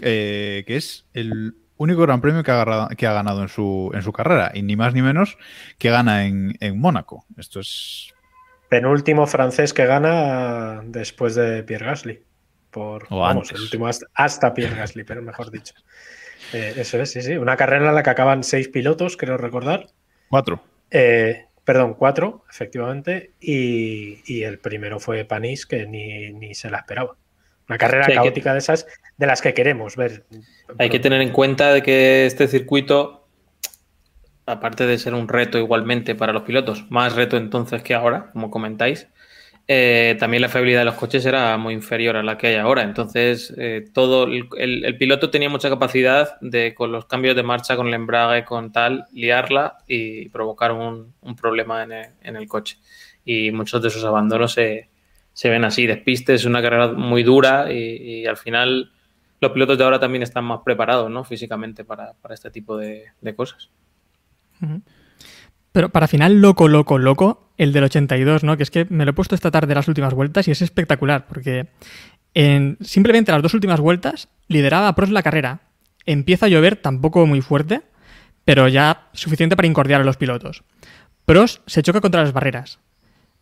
eh, 0.00 0.62
que 0.66 0.76
es 0.76 1.06
el 1.14 1.54
único 1.76 2.02
gran 2.02 2.20
premio 2.20 2.44
que 2.44 2.50
ha, 2.52 2.62
agarrado- 2.62 2.88
que 2.96 3.06
ha 3.08 3.12
ganado 3.12 3.42
en 3.42 3.48
su, 3.48 3.90
en 3.92 4.02
su 4.02 4.12
carrera, 4.12 4.52
y 4.54 4.62
ni 4.62 4.76
más 4.76 4.94
ni 4.94 5.02
menos 5.02 5.36
que 5.78 5.90
gana 5.90 6.26
en, 6.26 6.56
en 6.60 6.78
Mónaco. 6.78 7.24
Esto 7.36 7.58
es. 7.58 8.12
Penúltimo 8.68 9.26
francés 9.26 9.74
que 9.74 9.84
gana 9.84 10.82
después 10.84 11.34
de 11.34 11.62
Pierre 11.64 11.86
Gasly. 11.86 12.20
Por, 12.72 13.06
O 13.10 13.20
vamos, 13.20 13.48
antes. 13.48 13.56
el 13.58 13.62
último 13.64 13.86
hasta, 13.86 14.06
hasta 14.14 14.52
Pierre 14.54 14.74
Gasly, 14.76 15.04
pero 15.04 15.22
mejor 15.22 15.50
dicho. 15.52 15.74
Eh, 16.54 16.74
eso 16.76 17.00
es, 17.00 17.10
sí, 17.12 17.22
sí. 17.22 17.36
Una 17.38 17.56
carrera 17.56 17.88
en 17.88 17.94
la 17.94 18.02
que 18.02 18.10
acaban 18.10 18.42
seis 18.44 18.68
pilotos, 18.68 19.16
creo 19.16 19.38
recordar. 19.38 19.86
Cuatro. 20.28 20.62
Eh, 20.90 21.46
perdón, 21.64 21.94
cuatro, 21.94 22.44
efectivamente. 22.50 23.30
Y, 23.40 24.18
y 24.26 24.42
el 24.42 24.58
primero 24.58 25.00
fue 25.00 25.24
Panis, 25.24 25.64
que 25.64 25.86
ni, 25.86 26.30
ni 26.32 26.54
se 26.54 26.68
la 26.68 26.78
esperaba. 26.78 27.16
Una 27.68 27.78
carrera 27.78 28.04
Sí, 28.04 28.10
hay 28.12 28.18
que- 28.18 28.22
caótica 28.24 28.52
de 28.52 28.58
esas 28.58 28.86
de 29.16 29.26
las 29.26 29.40
que 29.40 29.54
queremos 29.54 29.96
ver. 29.96 30.24
Hay 30.78 30.90
que 30.90 30.98
tener 30.98 31.22
en 31.22 31.30
cuenta 31.30 31.72
de 31.72 31.82
que 31.82 32.26
este 32.26 32.46
circuito, 32.48 33.26
aparte 34.44 34.86
de 34.86 34.98
ser 34.98 35.14
un 35.14 35.28
reto 35.28 35.56
igualmente 35.58 36.14
para 36.14 36.34
los 36.34 36.42
pilotos, 36.42 36.90
más 36.90 37.14
reto 37.14 37.38
entonces 37.38 37.82
que 37.82 37.94
ahora, 37.94 38.30
como 38.32 38.50
comentáis, 38.50 39.06
eh, 39.74 40.16
también 40.16 40.42
la 40.42 40.50
fiabilidad 40.50 40.80
de 40.80 40.84
los 40.84 40.96
coches 40.96 41.24
era 41.24 41.56
muy 41.56 41.72
inferior 41.72 42.16
a 42.16 42.22
la 42.22 42.36
que 42.36 42.48
hay 42.48 42.56
ahora. 42.56 42.82
Entonces, 42.82 43.54
eh, 43.56 43.88
todo 43.94 44.24
el, 44.24 44.96
piloto 44.98 45.30
tenía 45.30 45.48
mucha 45.48 45.70
capacidad 45.70 46.38
de, 46.42 46.74
con 46.74 46.92
los 46.92 47.06
cambios 47.06 47.34
de 47.34 47.42
marcha, 47.42 47.74
con 47.74 47.88
el 47.88 47.94
embrague, 47.94 48.44
con 48.44 48.70
tal, 48.70 49.06
liarla 49.14 49.78
y 49.88 50.28
provocar 50.28 50.72
un, 50.72 51.14
problema 51.40 51.84
en 51.84 51.92
el, 51.92 52.06
en 52.22 52.36
el 52.36 52.46
coche. 52.46 52.76
Y 53.24 53.50
muchos 53.50 53.80
de 53.80 53.88
esos 53.88 54.04
abandonos 54.04 54.52
se, 54.52 54.90
se 55.32 55.48
ven 55.48 55.64
así. 55.64 55.86
Despistes, 55.86 56.42
es 56.42 56.46
una 56.46 56.60
carrera 56.60 56.88
muy 56.88 57.22
dura 57.22 57.72
y, 57.72 57.78
y 57.78 58.26
al 58.26 58.36
final 58.36 58.92
los 59.40 59.52
pilotos 59.52 59.78
de 59.78 59.84
ahora 59.84 59.98
también 59.98 60.22
están 60.22 60.44
más 60.44 60.60
preparados, 60.64 61.10
¿no? 61.10 61.24
Físicamente 61.24 61.82
para, 61.82 62.12
para 62.20 62.34
este 62.34 62.50
tipo 62.50 62.76
de, 62.76 63.06
de 63.22 63.34
cosas. 63.34 63.70
Pero 65.72 65.88
para 65.88 66.06
final 66.06 66.42
loco, 66.42 66.68
loco, 66.68 66.98
loco, 66.98 67.51
el 67.62 67.72
del 67.72 67.84
82, 67.84 68.42
¿no? 68.42 68.56
Que 68.56 68.64
es 68.64 68.70
que 68.70 68.86
me 68.90 69.04
lo 69.04 69.12
he 69.12 69.14
puesto 69.14 69.34
esta 69.34 69.50
tarde 69.50 69.74
las 69.74 69.86
últimas 69.86 70.14
vueltas 70.14 70.48
y 70.48 70.50
es 70.50 70.62
espectacular, 70.62 71.26
porque 71.26 71.68
en 72.34 72.76
simplemente 72.80 73.30
las 73.30 73.42
dos 73.42 73.54
últimas 73.54 73.80
vueltas 73.80 74.28
lideraba 74.48 74.88
a 74.88 74.94
Prost 74.94 75.12
la 75.12 75.22
carrera. 75.22 75.60
Empieza 76.04 76.46
a 76.46 76.48
llover 76.48 76.76
tampoco 76.76 77.24
muy 77.26 77.40
fuerte, 77.40 77.82
pero 78.44 78.66
ya 78.66 79.08
suficiente 79.12 79.54
para 79.54 79.68
incordiar 79.68 80.00
a 80.00 80.04
los 80.04 80.16
pilotos. 80.16 80.64
Prost 81.24 81.62
se 81.66 81.82
choca 81.82 82.00
contra 82.00 82.22
las 82.22 82.32
barreras. 82.32 82.80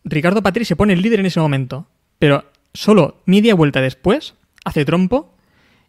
Ricardo 0.03 0.43
Patri 0.43 0.65
se 0.65 0.75
pone 0.75 0.93
el 0.93 1.01
líder 1.01 1.19
en 1.19 1.25
ese 1.25 1.39
momento, 1.39 1.87
pero 2.19 2.45
solo 2.73 3.23
media 3.25 3.55
vuelta 3.55 3.81
después 3.81 4.35
hace 4.63 4.85
trompo 4.85 5.35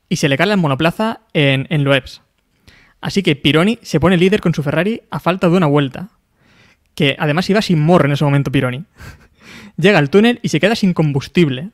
y 0.08 0.16
se 0.16 0.30
le 0.30 0.38
cae 0.38 0.46
la 0.46 0.56
monoplaza 0.56 1.20
en, 1.34 1.66
en 1.68 1.84
Loebs. 1.84 2.22
Así 3.02 3.22
que 3.22 3.36
Pironi 3.36 3.78
se 3.82 4.00
pone 4.00 4.16
líder 4.16 4.40
con 4.40 4.54
su 4.54 4.62
Ferrari 4.62 5.02
a 5.10 5.20
falta 5.20 5.50
de 5.50 5.56
una 5.56 5.66
vuelta. 5.66 6.10
Que 6.94 7.16
además 7.18 7.48
iba 7.50 7.62
sin 7.62 7.80
morro 7.80 8.06
en 8.06 8.12
ese 8.12 8.24
momento 8.24 8.52
Pironi. 8.52 8.84
Llega 9.76 9.98
al 9.98 10.10
túnel 10.10 10.38
y 10.42 10.48
se 10.48 10.60
queda 10.60 10.74
sin 10.74 10.92
combustible. 10.92 11.70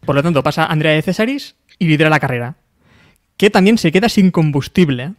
Por 0.00 0.14
lo 0.14 0.22
tanto, 0.22 0.42
pasa 0.42 0.66
Andrea 0.66 0.92
de 0.92 1.02
Cesaris 1.02 1.56
y 1.78 1.86
lidera 1.86 2.10
la 2.10 2.20
carrera. 2.20 2.56
Que 3.36 3.50
también 3.50 3.78
se 3.78 3.92
queda 3.92 4.08
sin 4.08 4.30
combustible. 4.30 5.12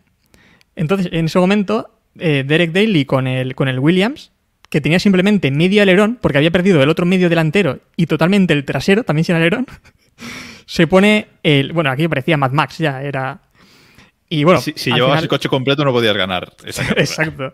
Entonces, 0.76 1.10
en 1.12 1.26
ese 1.26 1.40
momento, 1.40 2.00
eh, 2.20 2.44
Derek 2.46 2.72
Daly 2.72 3.06
con 3.06 3.28
el, 3.28 3.56
con 3.56 3.68
el 3.68 3.80
Williams, 3.80 4.32
que 4.70 4.82
tenía 4.82 5.00
simplemente 5.00 5.52
medio 5.52 5.82
alerón, 5.82 6.18
porque 6.22 6.38
había 6.38 6.52
perdido 6.52 6.82
el 6.82 6.90
otro 6.90 7.06
medio 7.06 7.30
delantero 7.30 7.80
y 7.96 8.06
totalmente 8.06 8.54
el 8.54 8.64
trasero, 8.64 9.04
también 9.04 9.26
sin 9.26 9.36
alerón, 9.36 9.68
se 10.66 10.88
pone 10.88 11.28
el. 11.44 11.74
Bueno, 11.74 11.92
aquí 11.92 12.08
parecía 12.08 12.38
Mad 12.38 12.52
Max, 12.52 12.78
ya 12.78 13.02
era. 13.04 13.42
Y 14.34 14.44
bueno. 14.44 14.62
si 14.62 14.74
llevabas 14.74 15.08
final- 15.18 15.24
el 15.24 15.30
coche 15.30 15.50
completo 15.50 15.84
no 15.86 15.92
podías 15.92 16.16
ganar 16.16 16.54
esa. 16.66 16.84
Exacto. 16.98 17.54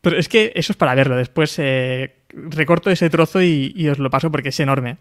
Pero 0.00 0.18
es 0.18 0.28
que 0.28 0.52
eso 0.54 0.72
es 0.72 0.76
para 0.76 0.94
verlo. 0.94 1.16
Después 1.16 1.54
eh, 1.58 2.16
recorto 2.30 2.90
ese 2.90 3.10
trozo 3.10 3.42
y, 3.42 3.72
y 3.76 3.88
os 3.88 3.98
lo 3.98 4.08
paso 4.10 4.30
porque 4.30 4.48
es 4.50 4.60
enorme. 4.60 4.96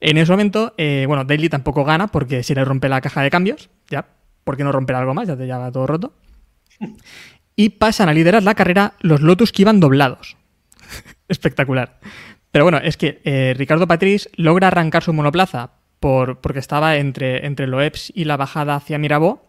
En 0.00 0.18
ese 0.18 0.30
momento, 0.30 0.74
eh, 0.78 1.04
bueno, 1.06 1.24
Daly 1.24 1.48
tampoco 1.48 1.84
gana 1.84 2.06
porque 2.08 2.42
se 2.42 2.54
le 2.54 2.64
rompe 2.64 2.88
la 2.88 3.00
caja 3.00 3.22
de 3.22 3.30
cambios. 3.30 3.68
Ya, 3.88 4.06
¿por 4.44 4.56
qué 4.56 4.64
no 4.64 4.72
romper 4.72 4.96
algo 4.96 5.14
más? 5.14 5.26
Ya 5.28 5.36
te 5.36 5.46
lleva 5.46 5.70
todo 5.72 5.86
roto. 5.86 6.12
Y 7.58 7.70
pasan 7.70 8.10
a 8.10 8.12
liderar 8.12 8.42
la 8.42 8.54
carrera 8.54 8.92
los 9.00 9.22
Lotus 9.22 9.50
que 9.50 9.62
iban 9.62 9.80
doblados. 9.80 10.36
Espectacular. 11.28 11.98
Pero 12.52 12.66
bueno, 12.66 12.78
es 12.78 12.96
que 12.98 13.20
eh, 13.24 13.54
Ricardo 13.56 13.86
Patriz 13.86 14.28
logra 14.36 14.68
arrancar 14.68 15.02
su 15.02 15.14
monoplaza 15.14 15.70
por, 16.00 16.40
porque 16.42 16.58
estaba 16.58 16.96
entre, 16.96 17.46
entre 17.46 17.66
Loebs 17.66 18.12
y 18.14 18.24
la 18.24 18.36
bajada 18.36 18.74
hacia 18.76 18.98
Mirabó. 18.98 19.45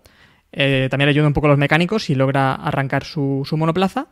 Eh, 0.59 0.87
también 0.89 1.05
le 1.07 1.11
ayuda 1.11 1.27
un 1.27 1.33
poco 1.33 1.45
a 1.45 1.51
los 1.51 1.59
mecánicos 1.59 2.09
y 2.09 2.15
logra 2.15 2.55
arrancar 2.55 3.03
su, 3.03 3.43
su 3.47 3.57
monoplaza 3.57 4.07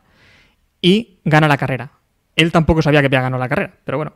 y 0.80 1.18
gana 1.24 1.48
la 1.48 1.56
carrera. 1.56 1.90
Él 2.36 2.52
tampoco 2.52 2.82
sabía 2.82 3.00
que 3.00 3.06
había 3.06 3.22
ganado 3.22 3.40
la 3.42 3.48
carrera, 3.48 3.72
pero 3.84 3.98
bueno. 3.98 4.12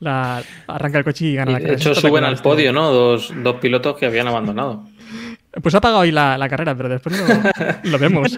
La, 0.00 0.42
arranca 0.66 0.98
el 0.98 1.04
coche 1.04 1.26
y 1.26 1.34
gana 1.34 1.50
Y 1.50 1.54
la 1.54 1.58
de 1.58 1.64
carrera. 1.64 1.80
hecho, 1.80 1.92
Es 1.92 1.98
suben 1.98 2.24
al 2.24 2.36
podio, 2.38 2.72
¿no? 2.72 2.90
Dos, 2.90 3.32
dos 3.42 3.56
pilotos 3.56 3.96
que 3.96 4.06
habían 4.06 4.28
abandonado. 4.28 4.84
Pues 5.62 5.72
ha 5.76 5.80
pagado 5.80 6.00
hoy 6.00 6.10
la, 6.10 6.36
la 6.36 6.48
carrera, 6.48 6.74
pero 6.74 6.88
después 6.88 7.16
lo, 7.16 7.26
lo 7.92 7.98
vemos. 8.00 8.36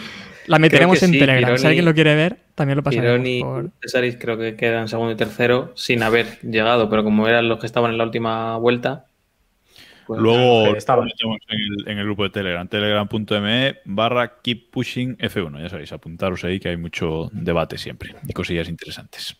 la 0.48 0.58
meteremos 0.58 1.02
en 1.02 1.12
sí, 1.12 1.18
Telegram. 1.18 1.56
si 1.56 1.62
Pironi- 1.64 1.66
alguien 1.68 1.84
lo 1.86 1.94
quiere 1.94 2.14
ver, 2.14 2.36
también 2.54 2.76
lo 2.76 2.82
pasaremos. 2.82 3.06
Pironi 3.22 3.40
por- 3.42 3.64
y 3.64 3.70
Cesaris 3.80 4.16
creo 4.20 4.36
que 4.36 4.54
quedan 4.54 4.86
segundo 4.86 5.12
y 5.12 5.16
tercero 5.16 5.72
sin 5.76 6.02
haber 6.02 6.38
llegado, 6.42 6.90
pero 6.90 7.04
como 7.04 7.26
eran 7.26 7.48
los 7.48 7.58
que 7.58 7.64
estaban 7.64 7.92
en 7.92 7.96
la 7.96 8.04
última 8.04 8.58
vuelta, 8.58 9.06
pues 10.08 10.22
Luego 10.22 10.74
estaba. 10.74 11.04
en 11.04 11.10
el, 11.50 11.88
en 11.92 11.98
el 11.98 12.04
grupo 12.06 12.22
de 12.22 12.30
Telegram, 12.30 12.66
telegram.me 12.66 13.76
barra 13.84 14.40
keep 14.40 14.70
pushing 14.70 15.18
F1. 15.18 15.60
Ya 15.62 15.68
sabéis, 15.68 15.92
apuntaros 15.92 16.42
ahí 16.44 16.58
que 16.58 16.70
hay 16.70 16.78
mucho 16.78 17.28
debate 17.30 17.76
siempre 17.76 18.14
y 18.26 18.32
cosillas 18.32 18.70
interesantes. 18.70 19.36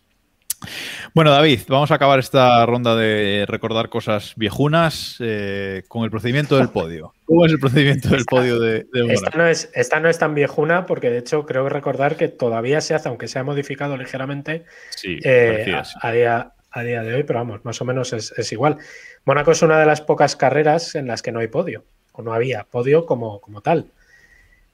Bueno, 1.14 1.30
David, 1.30 1.60
vamos 1.68 1.90
a 1.90 1.94
acabar 1.94 2.18
esta 2.18 2.66
ronda 2.66 2.96
de 2.96 3.46
recordar 3.48 3.88
cosas 3.88 4.34
viejunas 4.36 5.16
eh, 5.20 5.84
con 5.88 6.04
el 6.04 6.10
procedimiento 6.10 6.58
del 6.58 6.68
podio. 6.68 7.14
¿Cómo 7.24 7.46
es 7.46 7.52
el 7.52 7.60
procedimiento 7.60 8.10
del 8.10 8.26
podio 8.26 8.60
de, 8.60 8.84
de 8.92 9.14
Esta 9.14 9.30
no, 9.38 9.46
es, 9.46 9.70
esta 9.72 10.00
no 10.00 10.10
es 10.10 10.18
tan 10.18 10.34
viejuna 10.34 10.84
porque 10.84 11.08
de 11.08 11.18
hecho 11.18 11.46
creo 11.46 11.70
recordar 11.70 12.16
que 12.16 12.28
todavía 12.28 12.82
se 12.82 12.94
hace, 12.94 13.08
aunque 13.08 13.26
se 13.28 13.38
ha 13.38 13.44
modificado 13.44 13.96
ligeramente 13.96 14.64
Sí, 14.90 15.18
eh, 15.24 15.50
parecía 15.50 15.78
a, 15.78 15.80
así. 15.80 15.94
a 16.02 16.12
día, 16.12 16.52
a 16.78 16.84
día 16.84 17.02
de 17.02 17.14
hoy, 17.14 17.24
pero 17.24 17.40
vamos, 17.40 17.64
más 17.64 17.80
o 17.80 17.84
menos 17.84 18.12
es, 18.12 18.52
igual. 18.52 18.78
Mónaco 19.24 19.52
es 19.52 19.62
una 19.62 19.78
de 19.78 19.86
las 19.86 20.00
pocas 20.00 20.36
carreras 20.36 20.94
en 20.94 21.06
las 21.06 21.22
que 21.22 21.32
no 21.32 21.40
hay 21.40 21.48
podio, 21.48 21.84
o 22.12 22.22
no 22.22 22.32
había 22.32 22.64
podio 22.64 23.06
como, 23.06 23.40
como 23.40 23.60
tal. 23.60 23.90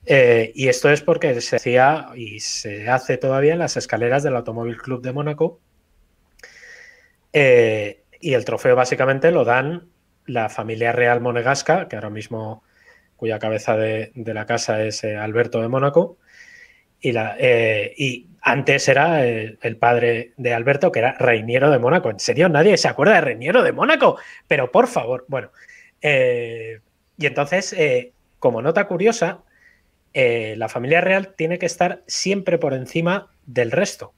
Eh, 0.07 0.53
y 0.55 0.69
esto 0.69 0.91
es 0.91 1.01
porque 1.01 1.41
se 1.41 1.57
hacía 1.57 2.09
y 2.15 2.41
se 2.41 2.89
hace 2.91 3.17
todavía 3.17 3.55
en 3.55 3.59
las 3.59 3.77
escaleras 3.77 4.23
del 4.23 4.37
Automóvil 4.37 4.77
Club 4.77 5.03
de 5.03 5.13
Mónaco. 5.13 5.61
Eh, 7.33 8.03
y 8.21 8.35
el 8.35 8.45
trofeo 8.45 8.77
básicamente 8.77 9.31
lo 9.31 9.45
dan 9.45 9.89
la 10.27 10.49
familia 10.49 10.93
real 10.93 11.21
monegasca, 11.21 11.89
que 11.89 11.97
ahora 11.97 12.11
mismo 12.11 12.63
cuya 13.17 13.39
cabeza 13.39 13.77
de, 13.77 14.13
la 14.15 14.47
casa 14.47 14.83
es 14.83 15.05
eh, 15.05 15.17
Alberto 15.17 15.61
de 15.61 15.69
Mónaco. 15.69 16.19
Y, 17.01 17.13
la, 17.13 17.37
y 17.39 18.29
antes 18.47 18.89
era 18.89 19.27
el, 19.27 19.77
padre 19.79 20.35
de 20.37 20.53
Alberto, 20.53 20.93
que 20.93 20.99
era 20.99 21.17
Reiniero 21.19 21.71
de 21.71 21.79
Mónaco. 21.79 22.11
¿En 22.11 22.21
serio? 22.21 22.51
Nadie 22.51 22.77
se 22.77 22.89
acuerda 22.89 23.15
de 23.15 23.23
Reiniero 23.23 23.63
de 23.63 23.73
Mónaco. 23.73 24.19
Pero 24.47 24.71
por 24.71 24.87
favor, 24.87 25.25
bueno. 25.29 25.51
eh, 26.03 26.81
y 27.17 27.25
entonces, 27.25 27.73
eh, 27.73 28.13
como 28.39 28.61
nota 28.61 28.87
curiosa, 28.87 29.43
eh, 30.13 30.57
la 30.59 30.69
familia 30.69 31.01
real 31.01 31.35
tiene 31.35 31.59
que 31.59 31.65
estar 31.65 32.03
siempre 32.07 32.59
por 32.59 32.75
encima 32.75 33.31
del 33.47 33.71
resto. 33.71 34.13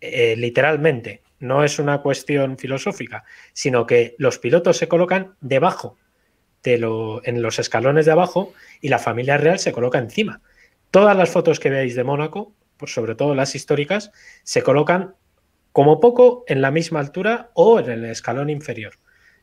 Literalmente, 0.00 1.22
no 1.38 1.62
es 1.62 1.78
una 1.78 2.02
cuestión 2.02 2.58
filosófica, 2.58 3.22
sino 3.52 3.86
que 3.86 4.16
los 4.18 4.40
pilotos 4.40 4.78
se 4.78 4.88
colocan 4.88 5.36
debajo, 5.40 5.96
de 6.64 6.76
lo, 6.78 7.24
en 7.24 7.40
los 7.40 7.60
escalones 7.60 8.06
de 8.06 8.12
abajo, 8.12 8.52
y 8.80 8.88
la 8.88 8.98
familia 8.98 9.36
real 9.36 9.60
se 9.60 9.70
coloca 9.70 9.98
encima. 9.98 10.40
Todas 10.90 11.16
las 11.16 11.30
fotos 11.30 11.60
que 11.60 11.70
veáis 11.70 11.94
de 11.94 12.02
Mónaco, 12.02 12.52
pues 12.82 12.92
sobre 12.92 13.14
todo 13.14 13.36
las 13.36 13.54
históricas, 13.54 14.10
se 14.42 14.64
colocan 14.64 15.14
como 15.70 16.00
poco 16.00 16.42
en 16.48 16.60
la 16.60 16.72
misma 16.72 16.98
altura 16.98 17.50
o 17.54 17.78
en 17.78 17.88
el 17.88 18.04
escalón 18.06 18.50
inferior. 18.50 18.94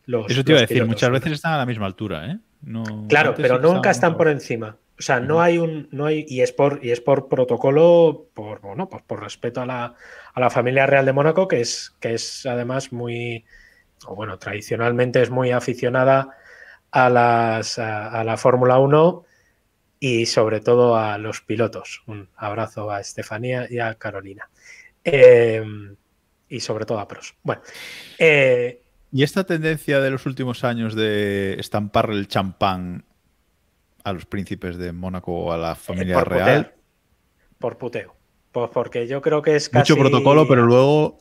Los, 0.06 0.30
Eso 0.30 0.44
te 0.44 0.52
iba 0.52 0.58
a 0.60 0.62
decir, 0.64 0.86
muchas 0.86 1.10
veces 1.10 1.32
están 1.32 1.54
a 1.54 1.58
la 1.58 1.66
misma 1.66 1.86
altura, 1.86 2.26
¿eh? 2.30 2.40
No- 2.64 3.06
Claro, 3.08 3.34
pero 3.34 3.56
sí 3.56 3.62
nunca 3.62 3.92
están 3.92 4.18
por 4.18 4.28
encima. 4.28 4.76
O 5.00 5.02
sea, 5.02 5.22
no 5.22 5.42
hay 5.42 5.58
un, 5.58 5.88
no 5.92 6.06
hay, 6.06 6.26
y 6.28 6.42
es 6.42 6.52
por, 6.52 6.82
y 6.84 6.92
es 6.92 7.00
por 7.00 7.30
protocolo, 7.30 8.26
por, 8.34 8.60
bueno, 8.60 8.90
pues 8.90 9.02
por 9.04 9.22
respeto 9.24 9.62
a 9.62 9.66
la, 9.66 9.96
a 10.34 10.40
la 10.42 10.50
familia 10.50 10.86
real 10.86 11.06
de 11.06 11.14
Mónaco, 11.14 11.48
que 11.48 11.62
es, 11.62 11.96
que 12.02 12.16
es 12.16 12.46
además 12.46 12.92
muy, 12.92 13.46
o 14.06 14.16
bueno, 14.16 14.38
tradicionalmente 14.38 15.22
es 15.22 15.30
muy 15.30 15.52
aficionada 15.52 16.36
a 16.92 17.10
las, 17.10 17.80
a, 17.80 18.10
a 18.10 18.24
la 18.26 18.36
Fórmula 18.36 18.80
1 18.80 19.24
y 20.00 20.26
sobre 20.26 20.62
todo 20.62 20.96
a 20.96 21.18
los 21.18 21.42
pilotos. 21.42 22.02
Un 22.08 22.30
abrazo 22.38 22.90
a 22.92 23.02
Estefanía 23.02 23.68
y 23.70 23.80
a 23.80 23.96
Carolina. 23.96 24.50
Eh, 25.04 25.64
y 26.48 26.60
sobre 26.62 26.86
todo 26.86 27.00
a 27.00 27.08
Pros. 27.08 27.36
Bueno, 27.44 27.62
eh, 28.18 28.82
Y 29.12 29.24
esta 29.24 29.44
tendencia 29.44 30.00
de 30.00 30.10
los 30.12 30.26
últimos 30.26 30.64
años 30.64 30.96
de 30.96 31.56
estampar 31.60 32.10
el 32.12 32.28
champán 32.28 33.06
a 34.04 34.14
los 34.14 34.26
príncipes 34.26 34.78
de 34.78 34.92
Mónaco 34.94 35.34
o 35.34 35.52
a 35.52 35.58
la 35.58 35.76
familia 35.76 36.16
por 36.16 36.30
real. 36.30 36.66
puteo. 36.66 36.80
Por 37.60 37.78
puteo. 37.78 38.16
Pues 38.52 38.70
porque 38.74 39.08
yo 39.08 39.22
creo 39.22 39.42
que 39.42 39.56
es 39.56 39.70
casi... 39.70 39.92
Mucho 39.92 40.02
protocolo, 40.02 40.48
pero 40.48 40.66
luego 40.66 41.20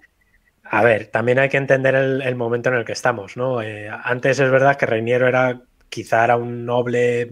A 0.63 0.83
ver, 0.83 1.09
también 1.09 1.39
hay 1.39 1.49
que 1.49 1.57
entender 1.57 1.95
el, 1.95 2.23
el 2.23 2.37
momento 2.37 2.69
en 2.71 2.77
el 2.77 2.85
que 2.85 2.93
estamos, 2.93 3.37
¿no? 3.37 3.61
Eh, 3.63 3.89
antes 4.05 4.39
es 4.39 4.51
verdad 4.51 4.77
que 4.77 4.87
Reiniero 4.87 5.27
era, 5.27 5.61
quizá 5.89 6.25
era 6.25 6.37
un 6.37 6.65
noble 6.65 7.31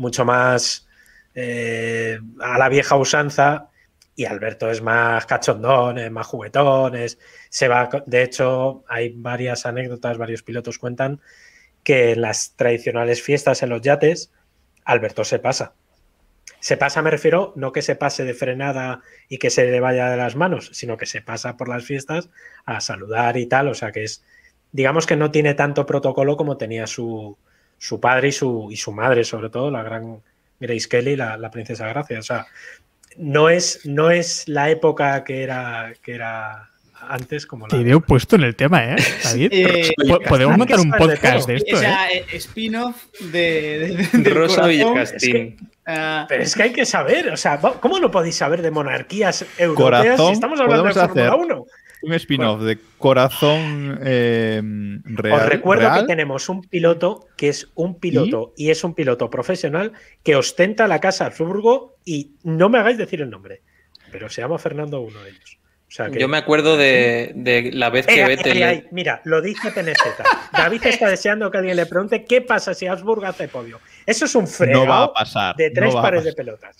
mucho 0.00 0.24
más 0.24 0.88
eh, 1.34 2.18
a 2.40 2.58
la 2.58 2.68
vieja 2.68 2.96
usanza 2.96 3.68
y 4.16 4.24
Alberto 4.24 4.70
es 4.70 4.82
más 4.82 5.26
cachondón, 5.26 5.98
es 5.98 6.10
más 6.10 6.26
juguetón, 6.26 6.96
es- 6.96 7.18
se 7.50 7.68
va, 7.68 7.88
de 8.06 8.22
hecho 8.22 8.84
hay 8.88 9.10
varias 9.16 9.66
anécdotas, 9.66 10.18
varios 10.18 10.42
pilotos 10.42 10.78
cuentan 10.78 11.20
que 11.84 12.12
en 12.12 12.20
las 12.22 12.54
tradicionales 12.56 13.22
fiestas 13.22 13.62
en 13.62 13.70
los 13.70 13.82
yates, 13.82 14.32
Alberto 14.84 15.24
se 15.24 15.38
pasa. 15.38 15.74
Se 16.60 16.76
pasa, 16.76 17.02
me 17.02 17.10
refiero, 17.10 17.52
no 17.56 17.72
que 17.72 17.82
se 17.82 17.96
pase 17.96 18.24
de 18.24 18.34
frenada 18.34 19.00
y 19.28 19.38
que 19.38 19.50
se 19.50 19.64
le 19.70 19.80
vaya 19.80 20.10
de 20.10 20.16
las 20.18 20.36
manos, 20.36 20.70
sino 20.74 20.96
que 20.98 21.06
se 21.06 21.22
pasa 21.22 21.56
por 21.56 21.68
las 21.68 21.84
fiestas 21.84 22.30
a 22.66 22.80
saludar 22.80 23.36
y 23.38 23.46
tal. 23.46 23.68
O 23.68 23.74
sea 23.74 23.92
que 23.92 24.04
es, 24.04 24.24
digamos 24.72 25.06
que 25.06 25.16
no 25.16 25.30
tiene 25.30 25.54
tanto 25.54 25.86
protocolo 25.86 26.36
como 26.36 26.58
tenía 26.58 26.86
su, 26.86 27.38
su 27.82 27.98
padre 27.98 28.28
y 28.28 28.32
su, 28.32 28.68
y 28.70 28.76
su 28.76 28.92
madre, 28.92 29.24
sobre 29.24 29.48
todo, 29.48 29.70
la 29.70 29.82
gran 29.82 30.20
Grace 30.60 30.86
Kelly, 30.86 31.16
la, 31.16 31.38
la 31.38 31.50
princesa 31.50 31.86
Gracia. 31.88 32.18
O 32.18 32.22
sea, 32.22 32.46
no 33.16 33.48
es, 33.48 33.80
no 33.86 34.10
es 34.10 34.46
la 34.48 34.68
época 34.68 35.24
que 35.24 35.42
era, 35.42 35.94
que 36.02 36.14
era 36.14 36.68
antes 37.08 37.46
como 37.46 37.66
la. 37.66 37.78
Te 37.78 37.82
veo 37.82 38.00
puesto 38.02 38.36
en 38.36 38.42
el 38.42 38.54
tema, 38.54 38.84
¿eh, 38.84 38.96
David? 39.24 39.48
Eh, 39.52 39.90
Po- 40.06 40.20
Podemos 40.28 40.58
montar 40.58 40.78
un 40.78 40.90
podcast 40.90 41.46
de 41.48 41.54
o 41.54 41.56
esto, 41.56 41.76
¿eh? 41.76 41.78
sea, 41.78 42.12
eh, 42.12 42.26
spin-off 42.34 42.96
de, 43.32 44.06
de- 44.12 44.30
Rosa. 44.30 44.66
Villacastín. 44.66 45.56
Ah, 45.86 46.26
Pero 46.28 46.42
es 46.42 46.54
que 46.54 46.62
hay 46.64 46.72
que 46.72 46.84
saber, 46.84 47.30
o 47.30 47.36
sea, 47.38 47.58
¿cómo 47.58 47.98
no 47.98 48.10
podéis 48.10 48.36
saber 48.36 48.60
de 48.62 48.70
monarquías 48.70 49.44
europeas 49.58 50.02
Corazón, 50.04 50.26
si 50.26 50.32
estamos 50.34 50.60
hablando 50.60 50.84
de 50.84 50.92
Fórmula 50.92 51.22
hacer 51.28 51.34
1? 51.40 51.66
Un 52.02 52.12
spin-off 52.14 52.62
de 52.62 52.78
corazón 52.98 53.98
eh, 54.02 54.60
real. 55.04 55.40
Os 55.40 55.46
recuerdo 55.48 55.88
real. 55.88 56.00
que 56.00 56.06
tenemos 56.06 56.48
un 56.48 56.62
piloto 56.62 57.26
que 57.36 57.48
es 57.48 57.68
un 57.74 57.98
piloto 57.98 58.52
y, 58.56 58.70
es 58.70 58.84
un 58.84 58.94
piloto 58.94 59.28
profesional 59.30 59.92
que 60.22 60.36
ostenta 60.36 60.86
la 60.88 61.00
casa 61.00 61.26
Habsburgo 61.26 61.96
y 62.04 62.32
no 62.42 62.68
me 62.68 62.78
hagáis 62.78 62.98
decir 62.98 63.20
el 63.20 63.30
nombre, 63.30 63.62
pero 64.10 64.28
se 64.28 64.40
llama 64.42 64.58
Fernando 64.58 65.00
uno 65.00 65.22
de 65.22 65.30
ellos. 65.30 65.58
O 65.88 65.92
sea 65.92 66.08
que- 66.08 66.20
Yo 66.20 66.28
me 66.28 66.36
acuerdo 66.36 66.76
de, 66.76 67.32
de 67.34 67.70
la 67.72 67.90
vez 67.90 68.06
que 68.06 68.20
Eh, 68.22 68.26
Vettel. 68.26 68.86
mira, 68.92 69.20
lo 69.24 69.42
dice 69.42 69.72
Penezeta. 69.72 70.22
David 70.52 70.82
está 70.86 71.08
deseando 71.08 71.50
que 71.50 71.58
alguien 71.58 71.74
le 71.76 71.84
pregunte 71.86 72.24
qué 72.24 72.40
pasa 72.42 72.74
si 72.74 72.86
Habsburgo 72.86 73.26
hace 73.26 73.48
podio. 73.48 73.80
Eso 74.06 74.24
es 74.26 74.34
un 74.36 74.46
fregado 74.46 74.84
No 74.84 74.90
va 74.90 75.02
a 75.02 75.12
pasar. 75.12 75.56
de 75.56 75.70
tres 75.70 75.92
no 75.94 76.00
pares 76.00 76.22
de 76.24 76.32
pelotas. 76.32 76.76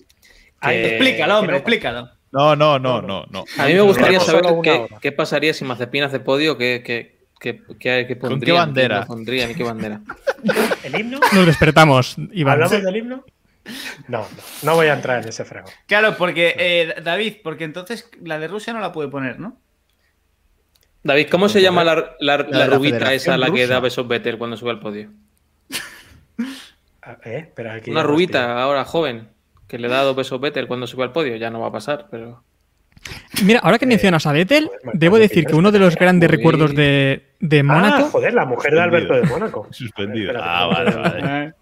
Que- 0.63 0.89
explícalo, 0.91 1.39
hombre, 1.39 1.53
no- 1.53 1.57
explícalo. 1.59 2.11
No, 2.33 2.55
no, 2.55 2.79
no, 2.79 3.03
no, 3.03 3.27
no. 3.31 3.45
A 3.59 3.67
mí 3.67 3.75
me 3.75 3.81
gustaría 3.81 4.21
saber 4.21 4.45
qué, 5.01 5.13
pasaría 5.13 5.53
si 5.53 5.65
Mazepin 5.65 6.05
hace 6.05 6.21
podio, 6.21 6.57
qué, 6.57 6.83
qué, 6.85 7.19
qué, 7.41 7.63
qué- 7.79 8.07
qué 8.07 8.07
¿Con 8.07 8.07
qué 8.07 8.17
pondrían, 8.17 8.57
bandera? 8.57 9.01
qué 9.01 9.07
pondrían 9.07 9.53
bandera. 9.59 10.01
¿El 10.85 11.01
himno? 11.01 11.19
Nos 11.33 11.47
despertamos, 11.47 12.17
Iván. 12.33 12.55
¿Hablamos 12.63 12.83
del 12.85 12.97
himno? 12.97 13.25
No, 14.09 14.21
no, 14.21 14.27
no 14.63 14.75
voy 14.75 14.87
a 14.87 14.95
entrar 14.95 15.23
en 15.23 15.29
ese 15.29 15.45
frego. 15.45 15.69
Claro, 15.87 16.17
porque, 16.17 16.55
eh, 16.57 16.95
David, 17.03 17.37
porque 17.43 17.65
entonces 17.65 18.09
la 18.23 18.39
de 18.39 18.49
Rusia 18.49 18.73
no 18.73 18.81
la 18.81 18.93
puede 18.93 19.09
poner, 19.09 19.39
¿no? 19.39 19.59
David, 21.03 21.29
¿cómo 21.31 21.49
se 21.49 21.63
llama 21.63 21.83
la, 21.83 21.95
la, 22.21 22.37
la 22.39 22.43
de 22.45 22.53
la 22.53 22.67
rubita 22.67 23.13
esa 23.15 23.35
a 23.35 23.39
la 23.39 23.51
que 23.51 23.67
da 23.67 23.81
besos 23.81 24.07
Vettel 24.07 24.39
cuando 24.39 24.57
sube 24.57 24.71
al 24.71 24.81
podio? 24.81 25.11
Ah, 27.03 27.17
¿eh? 27.25 27.51
Pero 27.57 27.73
aquí 27.73 27.91
Una 27.91 28.03
rubita 28.03 28.63
ahora 28.63 28.85
joven 28.85 29.29
que 29.71 29.79
le 29.79 29.89
da 29.89 30.03
dos 30.03 30.17
besos 30.17 30.41
Vettel 30.41 30.67
cuando 30.67 30.87
sube 30.87 31.05
al 31.05 31.13
podio. 31.13 31.37
Ya 31.37 31.49
no 31.51 31.61
va 31.61 31.69
a 31.69 31.73
pasar, 31.73 32.09
pero. 32.11 32.43
Mira, 33.45 33.61
ahora 33.61 33.79
que 33.79 33.87
mencionas 33.87 34.27
a 34.27 34.33
Vettel, 34.33 34.69
debo 34.93 35.19
decir 35.19 35.47
que 35.47 35.55
uno 35.55 35.71
de 35.73 35.79
los 35.79 35.97
grandes 35.97 36.31
recuerdos 36.31 36.75
de, 36.75 37.31
de 37.41 37.61
Ah, 37.61 37.63
Mónaco. 37.63 38.05
joder, 38.11 38.35
la 38.35 38.45
mujer 38.45 38.75
de 38.75 38.81
Alberto 38.81 39.15
de 39.15 39.23
Mónaco. 39.23 39.69
Suspendido. 39.73 40.33
Ah, 40.43 40.67
vale, 40.67 40.91
vale. 40.95 41.23
Ah, 41.25 41.53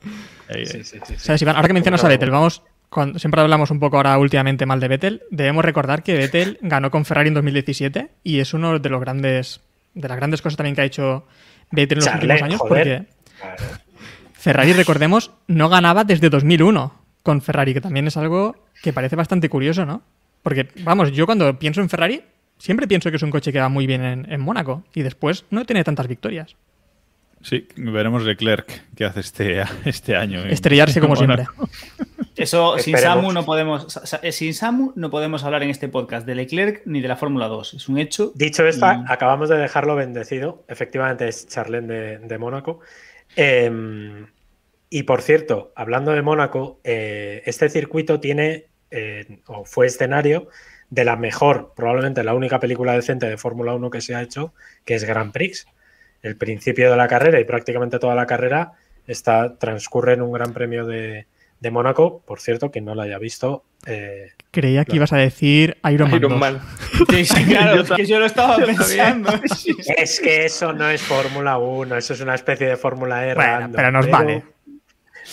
Ahí, 0.49 0.65
Sí, 0.67 0.83
sí, 0.83 0.85
sí, 0.85 0.99
sí. 1.05 1.15
¿Sabes, 1.19 1.43
Iván? 1.43 1.57
Ahora 1.57 1.69
que 1.69 1.75
mencionas 1.75 2.03
a 2.03 2.09
Vettel, 2.09 2.31
vamos. 2.31 2.63
Cuando, 2.89 3.19
siempre 3.19 3.43
hablamos 3.43 3.71
un 3.71 3.79
poco 3.79 3.99
ahora 3.99 4.17
últimamente 4.19 4.65
mal 4.65 4.81
de 4.81 4.89
Vettel. 4.89 5.23
Debemos 5.31 5.63
recordar 5.65 6.03
que 6.03 6.15
Vettel 6.17 6.59
ganó 6.63 6.91
con 6.91 7.05
Ferrari 7.05 7.29
en 7.29 7.35
2017 7.35 8.09
y 8.25 8.41
es 8.41 8.55
uno 8.55 8.79
de 8.79 8.89
los 8.89 9.01
grandes. 9.01 9.61
de 9.95 10.09
las 10.09 10.17
grandes 10.17 10.41
cosas 10.43 10.57
también 10.57 10.75
que 10.75 10.81
ha 10.81 10.85
hecho 10.87 11.27
Vettel 11.71 11.99
en 11.99 12.05
los 12.05 12.05
Charlet, 12.07 12.23
últimos 12.31 12.43
años, 12.43 12.61
joder. 12.61 13.07
porque. 13.37 13.69
Ferrari, 14.33 14.73
recordemos, 14.73 15.33
no 15.49 15.69
ganaba 15.69 16.05
desde 16.05 16.31
2001 16.31 16.95
con 17.23 17.41
Ferrari, 17.43 17.75
que 17.75 17.81
también 17.81 18.07
es 18.07 18.17
algo 18.17 18.57
que 18.83 18.93
parece 18.93 19.17
bastante 19.17 19.49
curioso, 19.49 19.85
¿no? 19.85 20.03
Porque, 20.43 20.69
vamos, 20.83 21.13
yo 21.13 21.27
cuando 21.27 21.59
pienso 21.59 21.81
en 21.81 21.89
Ferrari, 21.89 22.23
siempre 22.59 22.87
pienso 22.87 23.11
que 23.11 23.17
es 23.17 23.23
un 23.23 23.31
coche 23.31 23.53
que 23.53 23.59
va 23.61 23.69
muy 23.69 23.87
bien 23.87 24.05
en, 24.05 24.33
en 24.33 24.41
Mónaco 24.41 24.85
y 24.95 25.03
después 25.03 25.45
no 25.51 25.65
tiene 25.65 25.85
tantas 25.85 26.07
victorias. 26.09 26.57
Sí, 27.41 27.69
veremos 27.77 28.25
Leclerc 28.25 28.83
qué 28.97 29.05
hace 29.05 29.21
este, 29.21 29.63
este 29.85 30.17
año. 30.17 30.41
en- 30.43 30.51
Estrellarse 30.51 31.01
como 31.01 31.15
en 31.15 31.19
siempre. 31.19 31.47
Eso, 32.37 32.79
sin. 32.79 32.97
Samu 32.99 33.33
no 33.33 33.45
podemos. 33.45 33.93
sa- 33.93 34.21
Sin 34.33 34.55
Samu 34.55 34.93
no 34.97 35.11
podemos 35.11 35.43
hablar 35.45 35.63
en 35.65 35.71
este 35.71 35.89
podcast 35.89 36.25
de 36.27 36.35
Leclerc 36.37 36.83
ni 36.87 37.01
de 37.01 37.09
la 37.09 37.17
Fórmula 37.17 37.47
2. 37.49 37.75
Es 37.75 37.89
un 37.89 37.99
hecho. 37.99 38.33
Dicho 38.35 38.67
esto, 38.67 38.87
Y- 38.87 39.05
acabamos 39.13 39.49
de 39.49 39.57
dejarlo 39.57 39.95
bendecido. 39.97 40.65
Efectivamente, 40.69 41.29
es 41.29 41.47
Charlene 41.49 41.87
de, 41.93 42.19
de 42.19 42.39
Mónaco. 42.39 42.81
Eh, 43.37 44.25
y 44.91 45.03
por 45.05 45.23
cierto, 45.23 45.73
hablando 45.77 46.13
de 46.13 46.23
Mónaco, 46.23 46.81
eh, 46.85 47.43
este 47.47 47.69
circuito 47.69 48.21
tiene, 48.21 48.67
eh, 48.91 49.41
o 49.47 49.65
fue 49.65 49.87
escenario 49.87 50.49
de 50.91 51.05
la 51.05 51.17
mejor, 51.17 51.73
probablemente 51.77 52.25
la 52.25 52.35
única 52.35 52.59
película 52.61 52.95
decente 52.95 53.27
de 53.29 53.37
Fórmula 53.37 53.75
1 53.75 53.91
que 53.91 54.01
se 54.01 54.15
ha 54.15 54.23
hecho, 54.23 54.55
que 54.85 54.95
es 54.95 55.05
Grand 55.05 55.33
Prix. 55.33 55.67
El 56.23 56.37
principio 56.37 56.91
de 56.91 56.97
la 56.97 57.07
carrera 57.09 57.39
y 57.39 57.45
prácticamente 57.45 57.99
toda 57.99 58.15
la 58.15 58.27
carrera 58.27 58.73
está, 59.07 59.57
transcurre 59.59 60.15
en 60.15 60.23
un 60.23 60.33
Gran 60.33 60.53
Premio 60.53 60.87
de, 60.87 61.27
de 61.61 61.71
Mónaco. 61.71 62.23
Por 62.27 62.41
cierto, 62.41 62.71
quien 62.71 62.87
no 62.87 62.95
lo 62.95 63.03
haya 63.03 63.19
visto, 63.19 63.65
eh, 63.87 64.33
Creía 64.51 64.81
que 64.85 64.87
Claro. 64.87 64.97
ibas 64.97 65.13
a 65.13 65.19
decir 65.19 65.77
Iron 65.91 66.11
Man. 66.11 66.19
Iron 66.19 66.31
2. 66.33 66.41
Man. 66.41 66.61
Sí, 67.11 67.25
sí, 67.27 67.45
claro, 67.45 67.83
es 67.83 67.91
que 67.91 68.07
yo 68.07 68.19
lo 68.19 68.25
estaba 68.27 68.57
pensando. 68.57 69.31
Es 69.97 70.21
que 70.21 70.47
eso 70.47 70.73
no 70.73 70.89
es 70.89 71.03
Fórmula 71.03 71.59
1, 71.59 71.97
eso 71.97 72.15
es 72.15 72.21
una 72.23 72.35
especie 72.35 72.67
de 72.67 72.77
Fórmula 72.77 73.29
E. 73.29 73.35
Bueno, 73.35 73.51
random, 73.51 73.73
pero 73.77 73.93
nos 73.93 74.09
vale. 74.11 74.43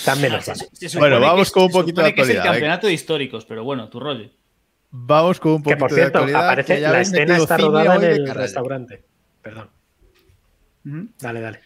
También 0.04 0.42
Se- 0.42 0.56
se 0.56 0.90
supone 0.90 1.10
Bueno, 1.12 1.20
que 1.20 1.26
vamos 1.32 1.52
con 1.52 1.64
un 1.64 1.72
poquito 1.72 2.02
de 2.02 2.14
que 2.14 2.22
es 2.22 2.28
el 2.30 2.38
actualidad, 2.38 2.54
campeonato 2.54 2.88
de 2.88 2.94
históricos, 2.94 3.46
pero 3.46 3.64
bueno, 3.64 3.88
tu 3.90 4.00
rollo. 4.00 4.30
Vamos 4.92 5.40
con 5.40 5.54
un 5.54 5.58
Que 5.64 5.64
poquito 5.76 5.80
por 5.80 5.90
de 5.92 5.96
cierto, 5.96 6.18
actualidad. 6.20 6.46
aparece, 6.46 6.76
que 6.76 6.82
ya 6.82 6.92
la 6.92 7.02
escena 7.02 7.38
está 7.38 7.58
rodada 7.58 7.96
en 7.96 8.02
de 8.02 8.12
el 8.14 8.30
restaurante. 8.34 9.04
Perdón, 9.42 9.70
dale, 11.20 11.42
dale. 11.42 11.60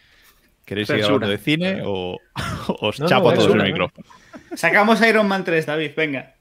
¿Queréis 0.64 0.86
seguir 0.88 1.04
hablando 1.04 1.28
de 1.28 1.38
cine 1.38 1.82
o 1.84 2.16
os 2.80 2.98
No, 3.00 3.04
no, 3.04 3.08
chapo 3.08 3.30
a 3.30 3.34
todos 3.34 3.54
el 3.54 3.62
micrófono? 3.62 4.06
Sacamos 4.54 5.00
Iron 5.06 5.26
Man 5.28 5.44
3, 5.44 5.66
David, 5.66 5.90
venga. 5.96 6.34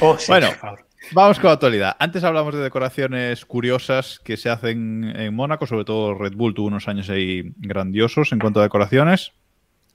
Oh, 0.00 0.16
sí, 0.18 0.26
Bueno. 0.30 0.48
por 0.48 0.56
favor. 0.56 0.84
Vamos 1.12 1.38
con 1.38 1.46
la 1.48 1.54
actualidad. 1.54 1.96
Antes 1.98 2.22
hablamos 2.24 2.54
de 2.54 2.60
decoraciones 2.60 3.46
curiosas 3.46 4.18
que 4.22 4.36
se 4.36 4.50
hacen 4.50 5.04
en 5.16 5.34
Mónaco, 5.34 5.66
sobre 5.66 5.84
todo 5.86 6.12
Red 6.14 6.34
Bull 6.34 6.52
tuvo 6.54 6.66
unos 6.66 6.86
años 6.88 7.08
ahí 7.08 7.44
grandiosos 7.56 8.32
en 8.32 8.38
cuanto 8.40 8.60
a 8.60 8.64
decoraciones. 8.64 9.32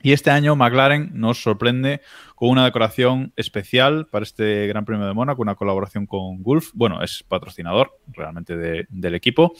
Y 0.03 0.11
este 0.11 0.29
año 0.29 0.55
McLaren 0.55 1.11
nos 1.13 1.41
sorprende 1.41 2.01
con 2.35 2.49
una 2.49 2.65
decoración 2.65 3.31
especial 3.37 4.05
para 4.07 4.23
este 4.23 4.67
Gran 4.67 4.83
Premio 4.85 5.07
de 5.07 5.13
Mónaco, 5.13 5.41
una 5.41 5.55
colaboración 5.55 6.05
con 6.05 6.43
Gulf. 6.43 6.71
Bueno, 6.73 7.01
es 7.01 7.23
patrocinador 7.23 7.97
realmente 8.11 8.55
de- 8.57 8.85
del 8.89 9.15
equipo. 9.15 9.53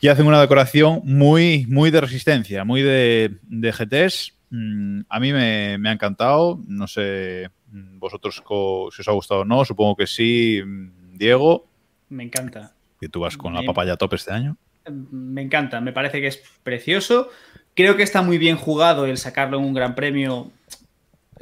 Y 0.00 0.08
hacen 0.08 0.26
una 0.26 0.40
decoración 0.40 1.00
muy, 1.04 1.66
muy 1.68 1.90
de 1.90 2.00
resistencia, 2.00 2.64
muy 2.64 2.80
de, 2.80 3.38
de 3.42 3.72
GTs. 3.72 4.38
Mm, 4.50 5.00
a 5.08 5.20
mí 5.20 5.32
me, 5.32 5.76
me 5.78 5.88
ha 5.88 5.92
encantado. 5.92 6.58
No 6.68 6.86
sé 6.86 7.50
mm, 7.72 7.98
vosotros 7.98 8.36
si 8.36 9.00
os 9.02 9.08
ha 9.08 9.12
gustado 9.12 9.40
o 9.40 9.44
no. 9.44 9.64
Supongo 9.64 9.96
que 9.96 10.06
sí. 10.06 10.62
Mm, 10.64 11.18
Diego, 11.18 11.68
Me 12.08 12.22
encanta. 12.22 12.72
que 13.00 13.08
tú 13.08 13.20
vas 13.20 13.36
con 13.36 13.52
la 13.52 13.62
papaya 13.62 13.94
a 13.94 13.96
tope 13.96 14.14
este 14.16 14.32
año. 14.32 14.56
Me 14.90 15.42
encanta, 15.42 15.80
me 15.82 15.92
parece 15.92 16.20
que 16.22 16.28
es 16.28 16.42
precioso. 16.62 17.28
Creo 17.74 17.96
que 17.96 18.02
está 18.02 18.22
muy 18.22 18.38
bien 18.38 18.56
jugado 18.56 19.06
el 19.06 19.16
sacarlo 19.16 19.58
en 19.58 19.64
un 19.64 19.74
gran 19.74 19.94
premio, 19.94 20.50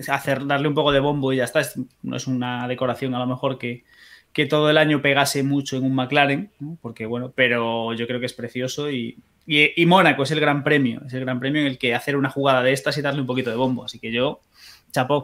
hacer, 0.08 0.46
darle 0.46 0.68
un 0.68 0.74
poco 0.74 0.92
de 0.92 1.00
bombo 1.00 1.32
y 1.32 1.36
ya 1.36 1.44
está. 1.44 1.60
Es- 1.60 1.78
no 2.02 2.16
es 2.16 2.26
una 2.26 2.68
decoración 2.68 3.14
a 3.14 3.18
lo 3.18 3.26
mejor 3.26 3.58
que, 3.58 3.84
que 4.32 4.46
todo 4.46 4.70
el 4.70 4.78
año 4.78 5.02
pegase 5.02 5.42
mucho 5.42 5.76
en 5.76 5.84
un 5.84 5.94
McLaren, 5.94 6.50
¿no? 6.60 6.76
porque 6.80 7.06
bueno, 7.06 7.32
pero 7.34 7.92
yo 7.94 8.06
creo 8.06 8.20
que 8.20 8.26
es 8.26 8.34
precioso 8.34 8.90
y, 8.90 9.18
y, 9.46 9.80
y 9.80 9.86
Mónaco 9.86 10.22
es 10.22 10.30
el 10.30 10.38
gran 10.40 10.62
premio, 10.62 11.00
es 11.06 11.14
el 11.14 11.20
gran 11.20 11.40
premio 11.40 11.62
en 11.62 11.66
el 11.66 11.78
que 11.78 11.94
hacer 11.94 12.16
una 12.16 12.30
jugada 12.30 12.62
de 12.62 12.72
estas 12.72 12.96
y 12.98 13.02
darle 13.02 13.20
un 13.22 13.26
poquito 13.26 13.50
de 13.50 13.56
bombo. 13.56 13.84
Así 13.84 13.98
que 13.98 14.12
yo, 14.12 14.40
chapó. 14.92 15.16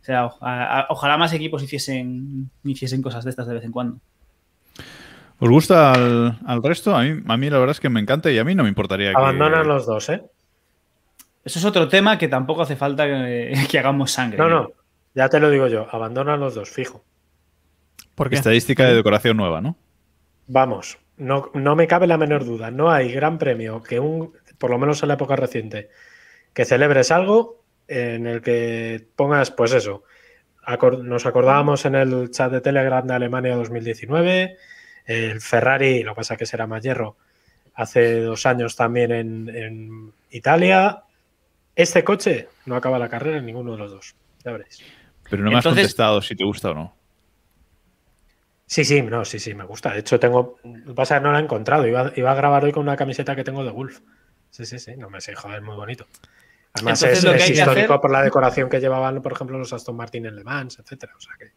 O 0.00 0.04
sea, 0.08 0.26
o- 0.26 0.38
a- 0.40 0.80
a- 0.80 0.86
ojalá 0.88 1.18
más 1.18 1.32
equipos 1.34 1.62
hiciesen, 1.62 2.50
hiciesen 2.64 3.02
cosas 3.02 3.24
de 3.24 3.30
estas 3.30 3.46
de 3.46 3.54
vez 3.54 3.64
en 3.64 3.72
cuando. 3.72 3.98
¿Os 5.40 5.48
gusta 5.48 5.92
al, 5.92 6.38
al 6.46 6.62
resto? 6.64 6.96
A 6.96 7.04
mí, 7.04 7.22
a 7.28 7.36
mí 7.36 7.50
la 7.50 7.58
verdad 7.58 7.72
es 7.72 7.80
que 7.80 7.90
me 7.90 8.00
encanta 8.00 8.28
y 8.32 8.38
a 8.38 8.44
mí 8.44 8.56
no 8.56 8.64
me 8.64 8.68
importaría 8.70 9.10
que... 9.12 9.16
Abandonan 9.16 9.68
los 9.68 9.86
dos, 9.86 10.08
¿eh? 10.08 10.22
Eso 11.48 11.60
es 11.60 11.64
otro 11.64 11.88
tema 11.88 12.18
que 12.18 12.28
tampoco 12.28 12.60
hace 12.60 12.76
falta 12.76 13.06
que, 13.06 13.54
que 13.70 13.78
hagamos 13.78 14.10
sangre. 14.10 14.36
No, 14.36 14.50
no, 14.50 14.70
ya 15.14 15.30
te 15.30 15.40
lo 15.40 15.48
digo 15.48 15.66
yo, 15.66 15.88
abandonan 15.90 16.40
los 16.40 16.54
dos, 16.54 16.68
fijo. 16.68 17.02
¿Por 18.14 18.28
qué? 18.28 18.36
Estadística 18.36 18.84
de 18.84 18.94
decoración 18.94 19.38
nueva, 19.38 19.62
¿no? 19.62 19.74
Vamos, 20.46 20.98
no, 21.16 21.50
no 21.54 21.74
me 21.74 21.86
cabe 21.86 22.06
la 22.06 22.18
menor 22.18 22.44
duda. 22.44 22.70
No 22.70 22.90
hay 22.90 23.10
gran 23.10 23.38
premio 23.38 23.82
que 23.82 23.98
un, 23.98 24.34
por 24.58 24.68
lo 24.68 24.76
menos 24.76 25.02
en 25.02 25.08
la 25.08 25.14
época 25.14 25.36
reciente, 25.36 25.88
que 26.52 26.66
celebres 26.66 27.10
algo 27.10 27.62
en 27.86 28.26
el 28.26 28.42
que 28.42 29.06
pongas, 29.16 29.50
pues 29.50 29.72
eso. 29.72 30.02
nos 31.02 31.24
acordábamos 31.24 31.86
en 31.86 31.94
el 31.94 32.30
chat 32.30 32.52
de 32.52 32.60
Telegram 32.60 33.06
de 33.06 33.14
Alemania 33.14 33.56
2019, 33.56 34.58
el 35.06 35.40
Ferrari, 35.40 36.02
lo 36.02 36.12
que 36.12 36.16
pasa 36.16 36.36
que 36.36 36.44
será 36.44 36.66
más 36.66 36.82
hierro, 36.82 37.16
hace 37.72 38.20
dos 38.20 38.44
años 38.44 38.76
también 38.76 39.12
en, 39.12 39.48
en 39.48 40.12
Italia. 40.30 41.04
Este 41.78 42.02
coche 42.02 42.48
no 42.66 42.74
acaba 42.74 42.98
la 42.98 43.08
carrera 43.08 43.38
en 43.38 43.46
ninguno 43.46 43.72
de 43.72 43.78
los 43.78 43.92
dos. 43.92 44.16
Ya 44.44 44.50
veréis. 44.50 44.82
Pero 45.30 45.44
no 45.44 45.50
me 45.52 45.58
has 45.58 45.64
contestado 45.64 46.20
si 46.20 46.34
te 46.34 46.42
gusta 46.44 46.72
o 46.72 46.74
no. 46.74 46.96
Sí, 48.66 48.84
sí, 48.84 49.00
no, 49.00 49.24
sí, 49.24 49.38
sí, 49.38 49.54
me 49.54 49.64
gusta. 49.64 49.92
De 49.92 50.00
hecho, 50.00 50.18
tengo. 50.18 50.58
Lo 50.64 50.86
que 50.88 50.94
pasa 50.94 51.14
es 51.16 51.20
que 51.20 51.24
no 51.26 51.32
la 51.32 51.38
he 51.38 51.42
encontrado. 51.42 51.86
Iba, 51.86 52.12
iba 52.16 52.32
a 52.32 52.34
grabar 52.34 52.64
hoy 52.64 52.72
con 52.72 52.82
una 52.82 52.96
camiseta 52.96 53.36
que 53.36 53.44
tengo 53.44 53.64
de 53.64 53.70
Wolf. 53.70 54.00
Sí, 54.50 54.66
sí, 54.66 54.80
sí, 54.80 54.96
no 54.96 55.08
me 55.08 55.20
sé, 55.20 55.36
joder, 55.36 55.62
muy 55.62 55.76
bonito. 55.76 56.06
Además, 56.74 57.00
Entonces, 57.02 57.18
es, 57.18 57.24
lo 57.24 57.30
que 57.30 57.36
es 57.36 57.42
hay 57.44 57.52
que 57.52 57.58
histórico 57.60 57.92
hacer- 57.94 58.00
por 58.00 58.10
la 58.10 58.22
decoración 58.22 58.68
que 58.68 58.80
llevaban, 58.80 59.22
por 59.22 59.32
ejemplo, 59.32 59.56
los 59.56 59.72
Aston 59.72 59.94
Martin 59.96 60.26
en 60.26 60.34
Le 60.36 60.42
Mans, 60.42 60.80
etcétera. 60.80 61.12
O 61.16 61.20
sea 61.20 61.32
que. 61.38 61.52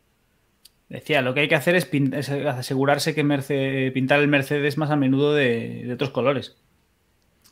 Decía, 0.88 1.22
lo 1.24 1.34
que 1.34 1.40
hay 1.40 1.48
que 1.48 1.56
hacer 1.56 1.76
es, 1.76 1.90
asegurarse 2.30 3.16
que 3.16 3.24
Merce- 3.24 3.92
pintar 3.92 4.20
el 4.20 4.28
Mercedes 4.28 4.78
más 4.78 4.92
a 4.92 4.96
menudo 4.98 5.34
de, 5.34 5.84
de 5.86 5.94
otros 5.94 6.12
colores. 6.12 6.58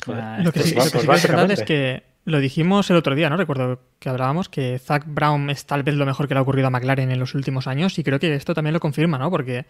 O 0.07 0.13
sea, 0.13 0.38
Lo 0.39 0.51
que 0.51 0.59
sí, 0.61 0.76
Pues 0.76 0.86
lo 0.86 0.91
que 0.91 0.99
sí 0.99 1.07
que 1.07 1.15
es 1.15 1.28
verdad 1.28 1.51
es 1.51 1.63
que 1.63 2.03
lo 2.30 2.39
dijimos 2.39 2.89
el 2.89 2.95
otro 2.97 3.15
día, 3.15 3.30
¿no? 3.30 3.38
Recuerdo 3.38 3.82
que 3.99 4.09
hablábamos 4.09 4.49
que 4.49 4.80
Zach 4.80 5.03
Brown 5.05 5.49
es 5.49 5.65
tal 5.65 5.84
vez 5.84 5.95
lo 5.95 6.05
mejor 6.05 6.27
que 6.27 6.34
le 6.34 6.39
ha 6.39 6.41
ocurrido 6.43 6.67
a 6.67 6.69
McLaren 6.69 7.11
en 7.11 7.19
los 7.19 7.36
últimos 7.36 7.67
años 7.67 7.97
y 7.99 8.03
creo 8.03 8.19
que 8.19 8.34
esto 8.34 8.53
también 8.53 8.73
lo 8.73 8.80
confirma, 8.80 9.17
¿no? 9.17 9.30
Porque 9.30 9.65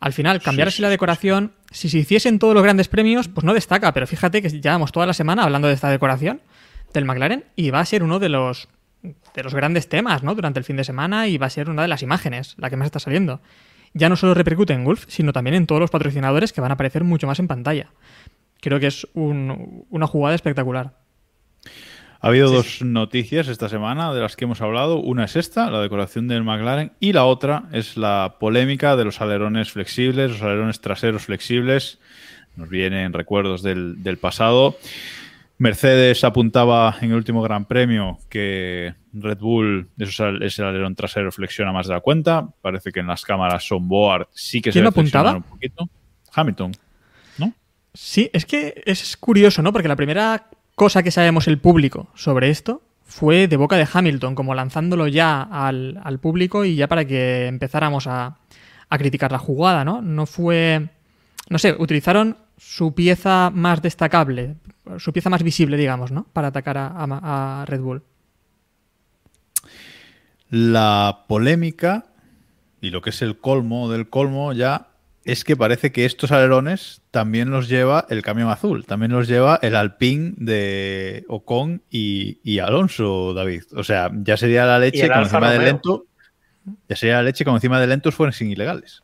al 0.00 0.12
final 0.12 0.40
cambiar 0.42 0.68
así 0.68 0.82
la 0.82 0.88
decoración, 0.88 1.52
si 1.70 1.88
se 1.88 1.98
hiciesen 1.98 2.38
todos 2.38 2.54
los 2.54 2.62
grandes 2.62 2.88
premios, 2.88 3.28
pues 3.28 3.44
no 3.44 3.54
destaca, 3.54 3.92
pero 3.92 4.06
fíjate 4.06 4.42
que 4.42 4.48
llevamos 4.48 4.92
toda 4.92 5.06
la 5.06 5.12
semana 5.12 5.44
hablando 5.44 5.68
de 5.68 5.74
esta 5.74 5.90
decoración 5.90 6.40
del 6.92 7.04
McLaren 7.04 7.44
y 7.56 7.70
va 7.70 7.80
a 7.80 7.84
ser 7.86 8.02
uno 8.02 8.18
de 8.18 8.28
los 8.28 8.68
de 9.34 9.42
los 9.42 9.54
grandes 9.54 9.88
temas, 9.88 10.22
¿no? 10.22 10.34
Durante 10.34 10.58
el 10.58 10.64
fin 10.64 10.76
de 10.76 10.84
semana 10.84 11.26
y 11.26 11.38
va 11.38 11.46
a 11.46 11.50
ser 11.50 11.70
una 11.70 11.80
de 11.82 11.88
las 11.88 12.02
imágenes, 12.02 12.54
la 12.58 12.68
que 12.68 12.76
más 12.76 12.84
está 12.86 12.98
saliendo. 12.98 13.40
Ya 13.94 14.08
no 14.10 14.16
solo 14.16 14.34
repercute 14.34 14.74
en 14.74 14.84
Gulf, 14.84 15.06
sino 15.08 15.32
también 15.32 15.54
en 15.54 15.66
todos 15.66 15.80
los 15.80 15.90
patrocinadores 15.90 16.52
que 16.52 16.60
van 16.60 16.70
a 16.70 16.74
aparecer 16.74 17.02
mucho 17.02 17.26
más 17.26 17.38
en 17.38 17.48
pantalla. 17.48 17.88
Creo 18.60 18.78
que 18.78 18.88
es 18.88 19.06
un- 19.14 19.86
una 19.88 20.06
jugada 20.06 20.34
espectacular. 20.34 20.92
Ha 22.22 22.28
habido 22.28 22.50
dos 22.50 22.82
noticias 22.82 23.48
esta 23.48 23.68
semana 23.70 24.12
de 24.12 24.20
las 24.20 24.36
que 24.36 24.44
hemos 24.44 24.60
hablado. 24.60 24.98
Una 24.98 25.24
es 25.24 25.36
esta, 25.36 25.70
la 25.70 25.80
decoración 25.80 26.28
del 26.28 26.42
McLaren, 26.44 26.92
y 27.00 27.12
la 27.14 27.24
otra 27.24 27.64
es 27.72 27.96
la 27.96 28.36
polémica 28.38 28.94
de 28.96 29.04
los 29.06 29.20
alerones 29.22 29.70
flexibles, 29.72 30.30
los 30.32 30.42
alerones 30.42 30.80
traseros 30.82 31.22
flexibles. 31.24 31.98
Nos 32.56 32.68
vienen 32.68 33.14
recuerdos 33.14 33.62
del, 33.62 34.02
del 34.02 34.18
pasado. 34.18 34.76
Mercedes 35.56 36.24
apuntaba 36.24 36.96
en 37.00 37.10
el 37.10 37.16
último 37.16 37.42
Gran 37.42 37.64
Premio 37.66 38.18
que 38.28 38.94
Red 39.14 39.38
Bull, 39.38 39.88
esos 39.98 40.20
al- 40.20 40.42
ese 40.42 40.62
alerón 40.62 40.94
trasero 40.94 41.30
flexiona 41.32 41.72
más 41.72 41.86
de 41.86 41.94
la 41.94 42.00
cuenta. 42.00 42.48
Parece 42.60 42.92
que 42.92 43.00
en 43.00 43.06
las 43.06 43.24
cámaras 43.24 43.70
on 43.72 43.86
board 43.88 44.28
sí 44.32 44.60
que 44.60 44.70
se 44.70 44.74
¿Quién 44.74 44.82
ve 44.82 44.84
lo 44.84 44.88
apuntaba? 44.90 45.36
un 45.36 45.42
poquito. 45.42 45.88
Hamilton. 46.34 46.72
¿no? 47.38 47.52
Sí, 47.94 48.28
es 48.32 48.44
que 48.46 48.82
es 48.86 49.16
curioso, 49.16 49.62
¿no? 49.62 49.72
Porque 49.72 49.88
la 49.88 49.96
primera 49.96 50.46
cosa 50.74 51.02
que 51.02 51.10
sabemos 51.10 51.46
el 51.48 51.58
público 51.58 52.08
sobre 52.14 52.50
esto 52.50 52.82
fue 53.04 53.48
de 53.48 53.56
boca 53.56 53.76
de 53.76 53.88
Hamilton, 53.92 54.34
como 54.34 54.54
lanzándolo 54.54 55.08
ya 55.08 55.42
al, 55.42 56.00
al 56.04 56.18
público 56.20 56.64
y 56.64 56.76
ya 56.76 56.86
para 56.88 57.04
que 57.04 57.46
empezáramos 57.48 58.06
a, 58.06 58.38
a 58.88 58.98
criticar 58.98 59.32
la 59.32 59.38
jugada, 59.38 59.84
¿no? 59.84 60.00
No 60.00 60.26
fue. 60.26 60.88
No 61.48 61.58
sé, 61.58 61.74
utilizaron 61.78 62.36
su 62.56 62.94
pieza 62.94 63.50
más 63.52 63.82
destacable, 63.82 64.54
su 64.98 65.12
pieza 65.12 65.28
más 65.30 65.42
visible, 65.42 65.76
digamos, 65.76 66.12
¿no? 66.12 66.26
Para 66.32 66.48
atacar 66.48 66.78
a, 66.78 66.86
a- 66.88 67.62
a 67.62 67.66
Red 67.66 67.80
Bull. 67.80 68.02
La 70.50 71.24
polémica 71.28 72.06
y 72.80 72.90
lo 72.90 73.02
que 73.02 73.10
es 73.10 73.22
el 73.22 73.38
colmo 73.38 73.90
del 73.90 74.08
colmo 74.08 74.52
ya 74.52 74.88
es 75.24 75.44
que 75.44 75.56
parece 75.56 75.92
que 75.92 76.04
estos 76.04 76.32
alerones 76.32 77.02
también 77.10 77.50
los 77.50 77.68
lleva 77.68 78.06
el 78.08 78.22
camión 78.22 78.48
azul, 78.48 78.86
también 78.86 79.12
los 79.12 79.28
lleva 79.28 79.58
el 79.62 79.76
Alpine 79.76 80.32
de 80.36 81.24
Ocon 81.28 81.82
y, 81.90 82.40
y 82.42 82.58
Alonso, 82.58 83.34
David. 83.34 83.64
O 83.76 83.84
sea, 83.84 84.10
ya 84.12 84.36
sería 84.36 84.64
la 84.64 84.78
leche 84.78 85.04
Alfa 85.04 85.22
encima 85.22 85.50
de 85.52 85.58
lento. 85.58 86.06
Ya 86.88 86.96
sería 86.96 87.16
la 87.16 87.22
leche 87.22 87.44
como 87.44 87.56
encima 87.56 87.80
de 87.80 87.86
lentos 87.86 88.14
fuesen 88.14 88.50
ilegales. 88.50 89.02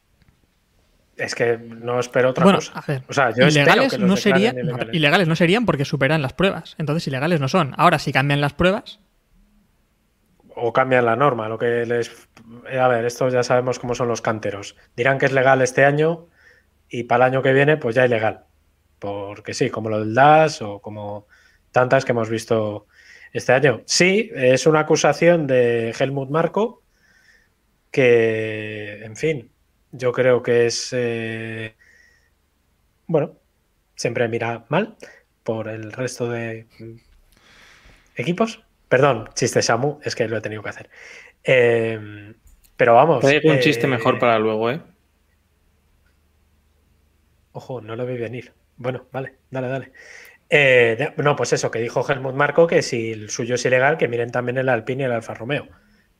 Es 1.17 1.35
que 1.35 1.59
no 1.59 1.99
espero 1.99 2.31
otra 2.31 2.45
bueno, 2.45 2.59
cosa. 2.59 2.73
a 2.75 2.85
ver, 2.87 3.03
O 3.09 3.12
sea, 3.12 3.31
yo 3.31 3.47
espero 3.47 3.49
ilegales 3.49 3.93
que 3.93 3.99
no 3.99 4.17
serían, 4.17 4.59
ilegales. 4.59 4.95
ilegales 4.95 5.29
no 5.29 5.37
serían 5.37 5.64
porque 5.64 5.85
superan 5.87 6.21
las 6.21 6.35
pruebas. 6.35 6.75
Entonces 6.79 7.07
ilegales 7.07 7.41
no 7.41 7.49
son. 7.49 7.75
Ahora, 7.79 7.99
si 7.99 8.12
cambian 8.12 8.43
las 8.43 8.53
pruebas, 8.53 9.01
O 10.59 10.72
cambian 10.72 11.04
la 11.04 11.16
norma, 11.16 11.48
lo 11.48 11.59
que 11.59 11.84
les... 11.86 12.09
eh, 12.70 12.78
A 12.80 12.88
ver, 12.88 13.04
esto 13.04 13.28
ya 13.28 13.42
sabemos 13.42 13.78
cómo 13.78 13.94
son 13.94 14.09
los 14.09 14.22
canteros. 14.22 14.76
Dirán 14.96 15.18
que 15.18 15.26
es 15.26 15.32
legal 15.32 15.61
este 15.62 15.84
año 15.84 16.28
y 16.88 17.04
para 17.04 17.26
el 17.26 17.32
año 17.34 17.42
que 17.42 17.52
viene 17.52 17.76
pues 17.76 17.94
ya 17.94 18.07
ilegal. 18.07 18.44
Porque 18.98 19.52
sí, 19.54 19.70
como 19.70 19.90
lo 19.90 20.00
del 20.00 20.14
DAS 20.14 20.62
o 20.62 20.80
como 20.80 21.26
tantas 21.72 22.04
que 22.04 22.12
hemos 22.12 22.30
visto 22.30 22.86
este 23.32 23.52
año. 23.52 23.82
Sí, 23.86 24.30
es 24.34 24.66
una 24.66 24.80
acusación 24.80 25.46
de 25.46 25.94
Helmut 25.98 26.30
Marco 26.30 26.82
que, 27.90 29.04
en 29.04 29.16
fin, 29.16 29.52
yo 29.92 30.12
creo 30.12 30.42
que 30.42 30.66
es... 30.66 30.90
eh, 30.92 31.76
Bueno, 33.07 33.38
siempre 33.94 34.28
mira 34.28 34.64
mal 34.68 34.96
por 35.42 35.68
el 35.68 35.92
resto 35.92 36.28
de 36.30 36.66
equipos. 38.16 38.66
Perdón, 38.89 39.28
chiste 39.34 39.62
Samu, 39.62 39.99
es 40.03 40.14
que 40.14 40.28
lo 40.28 40.37
he 40.37 40.41
tenido 40.41 40.62
que 40.62 40.68
hacer. 40.68 40.91
Eh, 41.43 42.34
pero 42.76 42.95
vamos. 42.95 43.20
Traigo 43.20 43.51
un 43.51 43.57
eh, 43.57 43.61
chiste 43.61 43.87
mejor 43.87 44.18
para 44.18 44.39
luego, 44.39 44.70
¿eh? 44.70 44.80
Ojo, 47.53 47.80
no 47.80 47.97
lo 47.97 48.05
vi 48.05 48.18
venir. 48.18 48.53
Bueno, 48.76 49.07
vale, 49.12 49.37
dale, 49.51 49.68
dale. 49.68 49.93
Eh, 50.49 51.14
no, 51.16 51.34
pues 51.34 51.53
eso, 51.55 51.70
que 51.70 51.80
dijo 51.80 52.07
Helmut 52.07 52.34
Marco 52.34 52.66
que 52.66 52.82
si 52.82 53.12
el 53.12 53.30
suyo 53.30 53.55
es 53.55 53.64
ilegal, 53.64 53.97
que 53.97 54.09
miren 54.09 54.30
también 54.30 54.59
el 54.59 54.68
Alpine 54.68 55.05
y 55.05 55.07
el 55.07 55.12
Alfa 55.12 55.34
Romeo. 55.34 55.66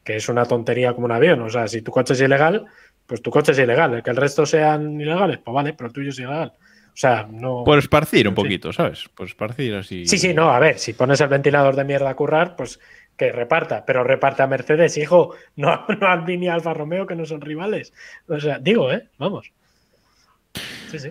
Que 0.03 0.17
es 0.17 0.29
una 0.29 0.47
tontería 0.47 0.95
como 0.95 1.05
un 1.05 1.13
avión. 1.13 1.43
O 1.43 1.51
sea, 1.51 1.69
si 1.69 1.83
tu 1.83 1.93
coche 1.93 2.15
es 2.15 2.21
ilegal, 2.21 2.67
pues 3.07 3.23
tu 3.23 3.31
coche 3.31 3.53
es 3.53 3.59
ilegal. 3.59 3.95
El 3.95 4.03
que 4.03 4.11
el 4.11 4.17
resto 4.17 4.47
sean 4.47 5.01
ilegales, 5.01 5.39
pues 5.39 5.55
vale, 5.55 5.75
pero 5.75 5.89
el 5.89 5.93
tuyo 5.93 6.11
es 6.11 6.19
ilegal. 6.19 6.55
O 6.97 6.99
sea, 6.99 7.29
no. 7.31 7.63
Por 7.63 7.79
esparcir 7.79 8.27
un 8.27 8.35
poquito, 8.35 8.73
¿sabes? 8.73 9.11
Por 9.15 9.27
esparcir 9.27 9.75
así. 9.75 10.07
Sí, 10.07 10.17
sí, 10.17 10.33
no, 10.33 10.49
a 10.49 10.59
ver, 10.59 10.79
si 10.79 10.95
pones 10.95 11.21
el 11.21 11.29
ventilador 11.29 11.77
de 11.77 11.85
mierda 11.85 12.09
a 12.09 12.17
currar, 12.17 12.57
pues 12.57 12.81
que 13.19 13.33
reparta, 13.33 13.85
pero 13.85 14.03
reparte 14.03 14.43
a 14.43 14.47
Mercedes, 14.47 14.97
hijo, 14.97 15.35
no, 15.57 15.85
no 16.01 16.07
a 16.07 16.55
Alfa 16.55 16.73
Romeo, 16.73 17.07
que 17.07 17.15
no 17.15 17.27
son 17.27 17.43
rivales. 17.43 17.93
O 18.29 18.41
sea, 18.41 18.59
digo, 18.59 18.91
¿eh? 18.91 19.09
Vamos. 19.19 19.53
Sí, 20.91 20.99
sí. 20.99 21.11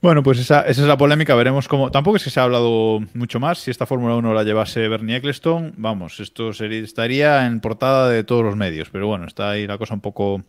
Bueno, 0.00 0.22
pues 0.22 0.38
esa, 0.38 0.60
esa, 0.60 0.82
es 0.82 0.86
la 0.86 0.96
polémica. 0.96 1.34
Veremos 1.34 1.66
cómo. 1.66 1.90
Tampoco 1.90 2.16
es 2.16 2.22
que 2.22 2.30
se 2.30 2.38
ha 2.38 2.44
hablado 2.44 3.00
mucho 3.12 3.40
más. 3.40 3.58
Si 3.58 3.72
esta 3.72 3.86
Fórmula 3.86 4.14
1 4.14 4.32
la 4.32 4.44
llevase 4.44 4.86
Bernie 4.86 5.16
Ecclestone, 5.16 5.72
vamos, 5.76 6.20
esto 6.20 6.52
sería, 6.52 6.84
estaría 6.84 7.46
en 7.46 7.58
portada 7.60 8.08
de 8.08 8.22
todos 8.22 8.44
los 8.44 8.54
medios. 8.54 8.90
Pero 8.90 9.08
bueno, 9.08 9.26
está 9.26 9.50
ahí 9.50 9.66
la 9.66 9.76
cosa 9.76 9.94
un 9.94 10.00
poco 10.00 10.44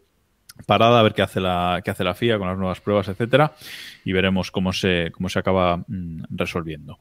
parada 0.65 0.99
a 0.99 1.03
ver 1.03 1.13
qué 1.13 1.21
hace 1.21 1.39
la, 1.39 1.81
qué 1.83 1.91
hace 1.91 2.03
la 2.03 2.13
FIA 2.13 2.37
con 2.37 2.47
las 2.47 2.57
nuevas 2.57 2.81
pruebas, 2.81 3.07
etcétera. 3.07 3.53
Y 4.05 4.11
veremos 4.11 4.51
cómo 4.51 4.73
se, 4.73 5.11
cómo 5.11 5.29
se 5.29 5.39
acaba 5.39 5.77
mm, 5.77 6.23
resolviendo. 6.29 6.99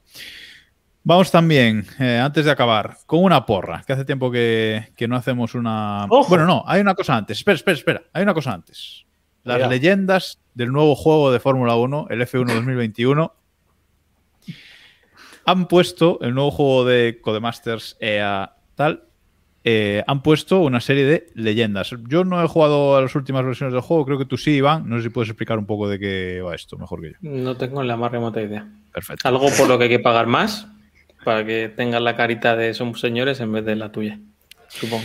Vamos 1.02 1.30
también, 1.30 1.86
eh, 1.98 2.20
antes 2.22 2.44
de 2.44 2.50
acabar, 2.50 2.98
con 3.06 3.24
una 3.24 3.46
porra, 3.46 3.82
que 3.86 3.94
hace 3.94 4.04
tiempo 4.04 4.30
que, 4.30 4.92
que 4.96 5.08
no 5.08 5.16
hacemos 5.16 5.54
una... 5.54 6.04
¡Ojo! 6.10 6.28
Bueno, 6.28 6.44
no, 6.44 6.62
hay 6.66 6.82
una 6.82 6.94
cosa 6.94 7.16
antes. 7.16 7.38
Espera, 7.38 7.56
espera, 7.56 7.76
espera. 7.78 8.02
Hay 8.12 8.22
una 8.22 8.34
cosa 8.34 8.52
antes. 8.52 9.06
Las 9.42 9.66
leyendas 9.70 10.38
del 10.52 10.70
nuevo 10.70 10.94
juego 10.94 11.32
de 11.32 11.40
Fórmula 11.40 11.74
1, 11.74 12.08
el 12.10 12.20
F1 12.20 12.52
2021, 12.52 13.34
han 15.46 15.68
puesto 15.68 16.18
el 16.20 16.34
nuevo 16.34 16.50
juego 16.50 16.84
de 16.84 17.18
Codemasters 17.22 17.96
EA 17.98 18.56
tal, 18.74 19.04
eh, 19.62 20.02
han 20.06 20.22
puesto 20.22 20.60
una 20.60 20.80
serie 20.80 21.04
de 21.04 21.26
leyendas. 21.34 21.94
Yo 22.08 22.24
no 22.24 22.42
he 22.42 22.48
jugado 22.48 22.96
a 22.96 23.02
las 23.02 23.14
últimas 23.14 23.44
versiones 23.44 23.72
del 23.74 23.82
juego, 23.82 24.06
creo 24.06 24.18
que 24.18 24.24
tú 24.24 24.36
sí, 24.36 24.52
Iván. 24.52 24.88
No 24.88 24.96
sé 24.96 25.04
si 25.04 25.08
puedes 25.10 25.28
explicar 25.28 25.58
un 25.58 25.66
poco 25.66 25.88
de 25.88 25.98
qué 25.98 26.40
va 26.40 26.54
esto, 26.54 26.78
mejor 26.78 27.02
que 27.02 27.10
yo. 27.10 27.16
No 27.20 27.56
tengo 27.56 27.82
la 27.82 27.96
más 27.96 28.10
remota 28.10 28.40
idea. 28.40 28.66
Perfecto. 28.92 29.28
Algo 29.28 29.48
por 29.56 29.68
lo 29.68 29.76
que 29.76 29.84
hay 29.84 29.90
que 29.90 29.98
pagar 29.98 30.26
más 30.26 30.66
para 31.24 31.44
que 31.44 31.68
tengas 31.68 32.00
la 32.00 32.16
carita 32.16 32.56
de 32.56 32.72
somos 32.72 33.00
señores 33.00 33.40
en 33.40 33.52
vez 33.52 33.64
de 33.64 33.76
la 33.76 33.92
tuya, 33.92 34.18
supongo. 34.68 35.04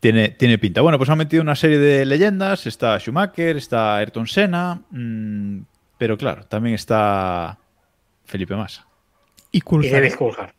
Tiene, 0.00 0.28
tiene 0.28 0.58
pinta. 0.58 0.82
Bueno, 0.82 0.98
pues 0.98 1.08
han 1.08 1.18
metido 1.18 1.42
una 1.42 1.56
serie 1.56 1.78
de 1.78 2.04
leyendas. 2.04 2.66
Está 2.66 2.98
Schumacher, 2.98 3.56
está 3.56 3.96
Ayrton 3.96 4.26
Senna, 4.26 4.82
mm, 4.90 5.60
pero 5.96 6.18
claro, 6.18 6.44
también 6.44 6.74
está 6.74 7.58
Felipe 8.26 8.54
Massa. 8.54 8.86
Y 9.50 9.58
Y. 9.58 9.90
David 9.90 10.14
Coulthard. 10.14 10.55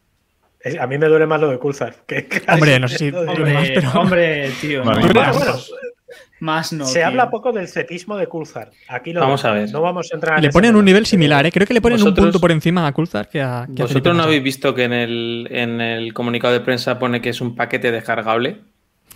A 0.79 0.87
mí 0.87 0.97
me 0.97 1.07
duele 1.07 1.25
más 1.25 1.39
lo 1.41 1.49
de 1.49 1.59
Coulthard. 1.59 1.93
que- 2.07 2.27
Hombre, 2.47 2.79
no 2.79 2.87
sé 2.87 2.97
si- 2.97 3.07
Hombre, 3.09 3.31
Hombre, 3.57 3.71
pero- 3.75 3.91
hombre, 3.99 4.51
tío. 4.61 4.83
Vale, 4.83 5.01
no, 5.01 5.07
bueno, 5.13 5.21
más, 5.21 5.37
bueno. 5.37 5.53
más 6.39 6.73
no. 6.73 6.85
Se 6.85 6.99
tío. 6.99 7.07
habla 7.07 7.29
poco 7.29 7.51
del 7.51 7.67
cepismo 7.67 8.17
de 8.17 8.27
Coulthard. 8.27 8.69
Aquí 8.89 9.13
lo 9.13 9.21
Vamos 9.21 9.43
a 9.45 9.51
ver. 9.51 9.71
No 9.71 9.81
vamos 9.81 10.09
a 10.11 10.15
entrar 10.15 10.37
en 10.37 10.43
Le 10.45 10.49
ponen 10.49 10.75
un 10.75 10.85
nivel 10.85 11.05
similar, 11.05 11.45
¿eh? 11.45 11.51
Creo 11.51 11.65
que 11.67 11.73
le 11.73 11.81
ponen 11.81 12.01
un 12.01 12.13
punto 12.13 12.39
por 12.39 12.51
encima 12.51 12.85
a 12.87 12.91
Coulthard 12.91 13.27
que 13.27 13.41
a, 13.41 13.65
que 13.75 13.83
a 13.83 13.87
Felipe 13.87 14.09
¿Vosotros 14.09 14.15
no 14.15 14.23
habéis 14.23 14.43
visto 14.43 14.73
que 14.75 14.83
en 14.83 14.93
el, 14.93 15.47
en 15.51 15.81
el 15.81 16.13
comunicado 16.13 16.53
de 16.53 16.59
prensa 16.61 16.97
pone 16.99 17.21
que 17.21 17.29
es 17.29 17.41
un 17.41 17.55
paquete 17.55 17.91
descargable? 17.91 18.61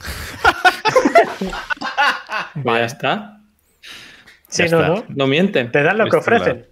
Pues 2.63 2.79
ya 2.79 2.85
está. 2.85 3.37
Sí, 4.47 4.63
Ya 4.67 4.69
no, 4.75 4.81
está. 4.81 4.87
no. 4.87 5.05
No 5.09 5.27
mienten. 5.27 5.71
Te 5.71 5.81
dan 5.83 5.97
lo 5.97 6.05
que 6.05 6.09
claro. 6.11 6.21
ofrecen. 6.21 6.65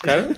Claro. 0.00 0.28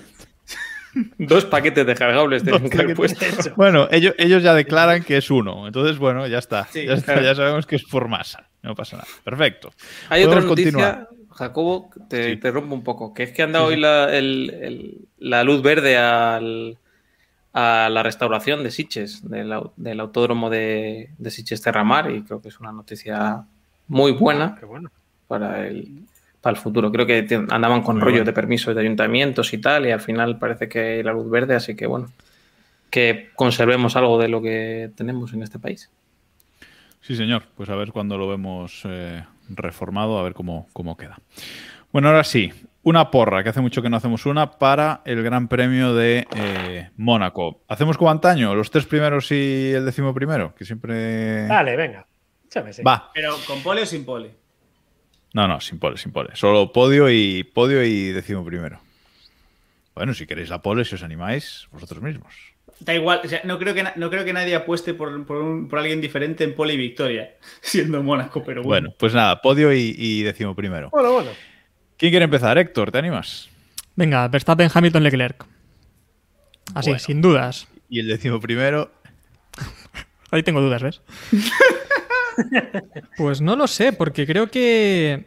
Dos 1.17 1.45
paquetes 1.45 1.85
descargables 1.85 2.43
tienen 2.43 2.69
que 2.69 2.77
haber 2.81 2.95
puesto. 2.95 3.25
Bueno, 3.55 3.87
ellos, 3.91 4.13
ellos 4.17 4.41
ya 4.43 4.53
declaran 4.53 5.03
que 5.03 5.17
es 5.17 5.29
uno. 5.29 5.67
Entonces, 5.67 5.97
bueno, 5.97 6.25
ya 6.27 6.37
está. 6.39 6.65
Sí, 6.65 6.85
ya, 6.85 6.93
está, 6.93 7.13
claro. 7.13 7.27
ya 7.27 7.35
sabemos 7.35 7.65
que 7.65 7.75
es 7.75 7.83
por 7.83 8.07
masa. 8.07 8.47
No 8.63 8.75
pasa 8.75 8.97
nada. 8.97 9.07
Perfecto. 9.23 9.71
Hay 10.09 10.23
otra 10.23 10.41
continuar. 10.43 10.97
noticia, 10.99 11.07
Jacobo, 11.31 11.89
te, 12.09 12.31
Sí. 12.31 12.37
te 12.37 12.49
rompo 12.51 12.73
un 12.75 12.83
poco, 12.83 13.13
que 13.13 13.23
es 13.23 13.31
que 13.31 13.43
han 13.43 13.51
dado 13.51 13.65
hoy 13.65 13.75
la, 13.77 14.15
el- 14.15 14.49
el- 14.61 14.97
la 15.19 15.43
luz 15.43 15.61
verde 15.61 15.97
al- 15.97 16.77
a 17.53 17.89
la 17.89 18.03
restauración 18.03 18.63
de 18.63 18.71
Siches, 18.71 19.29
del, 19.29 19.53
del 19.77 19.99
autódromo 19.99 20.49
de, 20.49 21.09
de 21.17 21.31
Siches 21.31 21.61
Terramar, 21.61 22.11
y 22.11 22.21
creo 22.23 22.41
que 22.41 22.49
es 22.49 22.59
una 22.59 22.71
noticia 22.73 23.43
muy 23.87 24.11
buena 24.11 24.55
Qué 24.59 24.65
bueno. 24.65 24.91
para 25.27 25.67
el, 25.67 26.03
para 26.45 26.55
el 26.55 26.61
futuro. 26.61 26.91
Creo 26.91 27.07
que 27.07 27.25
andaban 27.49 27.81
con 27.81 27.95
Muy 27.95 28.03
rollos 28.03 28.19
bueno. 28.19 28.25
de 28.25 28.33
permisos 28.33 28.75
de 28.75 28.81
ayuntamientos 28.81 29.51
y 29.51 29.57
tal, 29.57 29.87
y 29.87 29.91
al 29.91 29.99
final 29.99 30.37
parece 30.37 30.69
que 30.69 30.79
hay 30.79 31.01
la 31.01 31.11
luz 31.11 31.27
verde, 31.27 31.55
así 31.55 31.75
que 31.75 31.87
bueno, 31.87 32.11
que 32.91 33.29
conservemos 33.33 33.95
algo 33.95 34.19
de 34.19 34.27
lo 34.27 34.43
que 34.43 34.91
tenemos 34.95 35.33
en 35.33 35.41
este 35.41 35.57
país. 35.57 35.89
Sí, 37.01 37.15
señor. 37.15 37.45
Pues 37.57 37.67
a 37.69 37.75
ver 37.75 37.91
cuando 37.91 38.15
lo 38.19 38.27
vemos 38.27 38.83
eh, 38.85 39.23
reformado, 39.49 40.19
a 40.19 40.23
ver 40.23 40.35
cómo, 40.35 40.67
cómo 40.71 40.95
queda. 40.95 41.17
Bueno, 41.91 42.09
ahora 42.09 42.23
sí, 42.23 42.53
una 42.83 43.09
porra, 43.09 43.41
que 43.41 43.49
hace 43.49 43.61
mucho 43.61 43.81
que 43.81 43.89
no 43.89 43.97
hacemos 43.97 44.27
una, 44.27 44.51
para 44.51 45.01
el 45.03 45.23
Gran 45.23 45.47
Premio 45.47 45.95
de 45.95 46.27
eh, 46.35 46.89
Mónaco. 46.95 47.63
¿Hacemos 47.67 47.97
como 47.97 48.11
antaño? 48.11 48.53
¿Los 48.53 48.69
tres 48.69 48.85
primeros 48.85 49.31
y 49.31 49.71
el 49.71 49.83
décimo 49.83 50.13
primero? 50.13 50.53
Que 50.53 50.63
siempre... 50.63 51.47
Dale, 51.47 51.75
venga. 51.75 52.05
Échame, 52.45 52.71
sí. 52.71 52.83
Va. 52.83 53.09
Pero 53.15 53.33
con 53.47 53.63
pole 53.63 53.81
o 53.81 53.85
sin 53.87 54.05
pole. 54.05 54.44
No, 55.35 55.49
no, 55.49 55.59
sin 55.59 55.79
pole, 55.79 55.97
sin 55.97 56.13
pole. 56.13 56.29
Solo 56.35 56.71
podio 56.71 57.09
y 57.09 57.43
podio 57.43 57.83
y 57.83 58.13
décimo 58.13 58.45
primero. 58.45 58.79
Bueno, 59.93 60.13
si 60.13 60.25
queréis 60.25 60.49
la 60.49 60.61
pole, 60.61 60.85
si 60.85 60.95
os 60.95 61.03
animáis, 61.03 61.67
vosotros 61.71 62.01
mismos. 62.01 62.33
Da 62.79 62.93
igual, 62.93 63.19
o 63.23 63.27
sea, 63.27 63.41
no, 63.43 63.59
creo 63.59 63.73
que 63.73 63.83
no 63.97 64.09
creo 64.09 64.23
que 64.23 64.31
nadie 64.31 64.55
apueste 64.55 64.93
por, 64.93 65.25
por, 65.25 65.37
un- 65.41 65.67
por 65.67 65.79
alguien 65.79 65.99
diferente 65.99 66.45
en 66.45 66.55
pole 66.55 66.73
y 66.75 66.77
victoria, 66.77 67.35
siendo 67.61 68.01
Mónaco, 68.01 68.43
pero 68.45 68.63
bueno. 68.63 68.87
Bueno, 68.87 68.95
pues 68.97 69.13
nada, 69.13 69.41
podio 69.41 69.73
y, 69.73 69.93
y 69.97 70.23
décimo 70.23 70.55
primero. 70.55 70.89
Bueno, 70.91 71.11
bueno. 71.11 71.31
¿Quién 71.97 72.11
quiere 72.11 72.23
empezar? 72.25 72.57
Héctor, 72.57 72.91
¿te 72.93 72.97
animas? 72.97 73.49
Venga, 73.97 74.25
Verstappen, 74.29 74.69
Hamilton, 74.73 75.03
Leclerc. 75.03 75.45
Así, 76.73 76.91
Bueno. 76.91 76.99
sin 77.03 77.21
dudas. 77.21 77.67
Y 77.89 77.99
el 77.99 78.07
décimo 78.07 78.39
primero, 78.39 78.89
Ahí 80.31 80.43
tengo 80.43 80.61
dudas, 80.61 80.81
¿ves? 80.81 81.01
pues 83.17 83.41
no 83.41 83.55
lo 83.55 83.67
sé, 83.67 83.93
porque 83.93 84.25
creo 84.25 84.47
que 84.47 85.25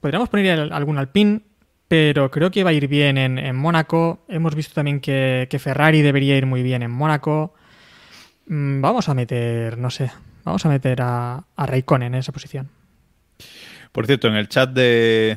podríamos 0.00 0.28
poner 0.28 0.58
al- 0.58 0.72
algún 0.72 0.98
Alpine, 0.98 1.40
pero 1.88 2.30
creo 2.30 2.50
que 2.50 2.64
va 2.64 2.70
a 2.70 2.72
ir 2.72 2.86
bien 2.88 3.18
en, 3.18 3.56
Mónaco. 3.56 4.24
Hemos 4.28 4.54
visto 4.54 4.74
también 4.74 5.00
que, 5.00 5.48
Ferrari 5.60 6.02
debería 6.02 6.36
ir 6.36 6.46
muy 6.46 6.62
bien 6.62 6.82
en 6.82 6.90
Mónaco. 6.90 7.54
Mm, 8.46 8.80
Vamos 8.80 9.08
a 9.08 9.14
meter, 9.14 9.76
no 9.78 9.90
sé, 9.90 10.10
vamos 10.44 10.64
a 10.64 10.68
meter 10.68 11.02
a, 11.02 11.44
a 11.56 11.66
en 12.06 12.14
esa 12.14 12.32
posición. 12.32 12.68
Por 13.92 14.06
cierto, 14.06 14.28
en 14.28 14.34
el 14.34 14.48
chat 14.48 14.70
de, 14.70 15.36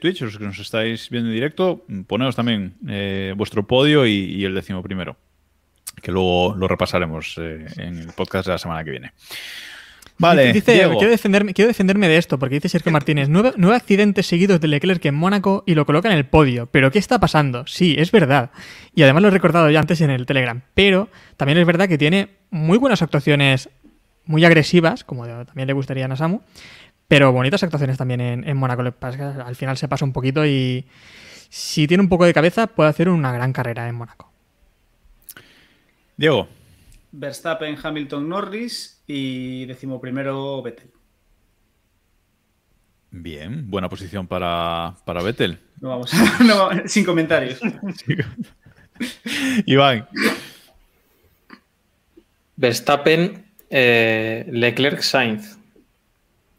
Twitch, 0.00 0.22
los 0.22 0.36
que 0.36 0.44
nos 0.44 0.58
estáis 0.58 1.08
viendo 1.08 1.28
en 1.28 1.34
directo, 1.36 1.84
ponemos 2.08 2.34
también 2.34 2.74
eh, 2.88 3.32
vuestro 3.36 3.64
podio 3.66 4.04
y, 4.06 4.12
y 4.12 4.44
el 4.44 4.56
décimo 4.56 4.82
primero, 4.82 5.16
que 6.02 6.10
luego 6.10 6.56
lo 6.56 6.66
repasaremos 6.66 7.36
eh, 7.38 7.64
en 7.76 7.98
el 7.98 8.08
podcast 8.08 8.46
de 8.46 8.52
la 8.54 8.58
semana 8.58 8.82
que 8.82 8.90
viene. 8.90 9.12
Vale, 10.18 10.52
Dice, 10.52 10.74
Diego. 10.74 10.98
quiero, 10.98 11.10
defenderme, 11.10 11.52
quiero 11.52 11.68
defenderme 11.68 12.06
de 12.08 12.16
esto, 12.16 12.38
porque 12.38 12.56
dice 12.56 12.68
Sergio 12.68 12.92
Martínez, 12.92 13.28
nueve, 13.28 13.52
nueve 13.56 13.76
accidentes 13.76 14.26
seguidos 14.26 14.60
de 14.60 14.68
Leclerc 14.68 15.04
en 15.04 15.14
Mónaco 15.14 15.64
y 15.66 15.74
lo 15.74 15.84
coloca 15.84 16.08
en 16.10 16.16
el 16.16 16.26
podio. 16.26 16.66
¿Pero 16.66 16.90
qué 16.92 16.98
está 17.00 17.18
pasando? 17.18 17.66
Sí, 17.66 17.96
es 17.98 18.12
verdad. 18.12 18.50
Y 18.94 19.02
además 19.02 19.22
lo 19.22 19.28
he 19.28 19.32
recordado 19.32 19.68
ya 19.70 19.80
antes 19.80 20.00
en 20.00 20.10
el 20.10 20.26
Telegram. 20.26 20.60
Pero 20.74 21.08
también 21.36 21.58
es 21.58 21.66
verdad 21.66 21.88
que 21.88 21.98
tiene 21.98 22.28
muy 22.50 22.78
buenas 22.78 23.02
actuaciones, 23.02 23.68
muy 24.24 24.44
agresivas, 24.44 25.02
como 25.02 25.26
también 25.26 25.66
le 25.66 25.72
gustaría 25.72 26.04
a 26.04 26.08
Nasamu, 26.08 26.40
pero 27.08 27.32
bonitas 27.32 27.62
actuaciones 27.62 27.98
también 27.98 28.20
en, 28.20 28.48
en 28.48 28.56
Mónaco. 28.56 28.82
Al 28.82 29.56
final 29.56 29.76
se 29.76 29.88
pasa 29.88 30.04
un 30.04 30.12
poquito 30.12 30.46
y 30.46 30.86
si 31.48 31.88
tiene 31.88 32.02
un 32.02 32.08
poco 32.08 32.24
de 32.26 32.32
cabeza 32.32 32.68
puede 32.68 32.90
hacer 32.90 33.08
una 33.08 33.32
gran 33.32 33.52
carrera 33.52 33.88
en 33.88 33.96
Mónaco. 33.96 34.30
Diego, 36.16 36.48
Verstappen, 37.12 37.76
Hamilton, 37.82 38.28
Norris 38.28 39.02
y 39.06 39.66
decimoprimero 39.66 40.62
Vettel. 40.62 40.90
bien, 43.10 43.70
buena 43.70 43.88
posición 43.90 44.26
para, 44.26 44.96
para 45.04 45.22
Vettel. 45.22 45.58
No 45.80 45.90
vamos, 45.90 46.12
a- 46.14 46.38
no 46.44 46.56
vamos- 46.68 46.90
sin 46.90 47.04
comentarios. 47.04 47.60
Iván, 49.66 50.08
Verstappen, 52.56 53.44
eh, 53.70 54.46
Leclerc, 54.50 55.00
Sainz. 55.00 55.58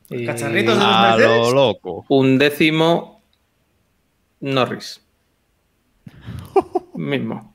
Y 0.09 0.25
cacharritos 0.25 0.75
de 0.77 0.83
los 0.83 0.93
a 0.93 1.15
Mercedes? 1.17 1.37
lo 1.37 1.51
loco. 1.53 2.05
Un 2.09 2.37
décimo, 2.37 3.21
Norris. 4.41 5.01
Mismo. 6.95 7.52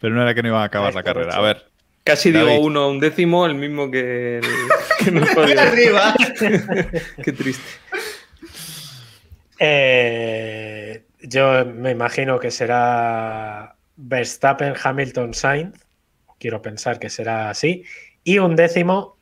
Pero 0.00 0.14
no 0.14 0.22
era 0.22 0.34
que 0.34 0.42
no 0.42 0.48
iban 0.48 0.62
a 0.62 0.64
acabar 0.64 0.94
la 0.94 1.02
carrera. 1.02 1.34
A 1.36 1.40
ver, 1.40 1.66
Casi 2.04 2.30
David. 2.30 2.48
digo 2.52 2.60
uno 2.64 2.88
un 2.88 3.00
décimo, 3.00 3.46
el 3.46 3.54
mismo 3.56 3.90
que, 3.90 4.38
el, 4.38 4.44
que 5.04 5.10
no 5.10 5.26
podía. 5.34 5.62
Arriba. 5.62 6.14
Qué 7.22 7.32
triste. 7.32 7.64
Eh, 9.58 11.04
yo 11.22 11.64
me 11.64 11.90
imagino 11.90 12.38
que 12.38 12.50
será 12.50 13.74
Verstappen, 13.96 14.74
Hamilton, 14.82 15.34
Sainz. 15.34 15.74
Quiero 16.38 16.60
pensar 16.60 16.98
que 16.98 17.08
será 17.10 17.50
así. 17.50 17.84
Y 18.22 18.38
un 18.38 18.54
décimo, 18.56 19.16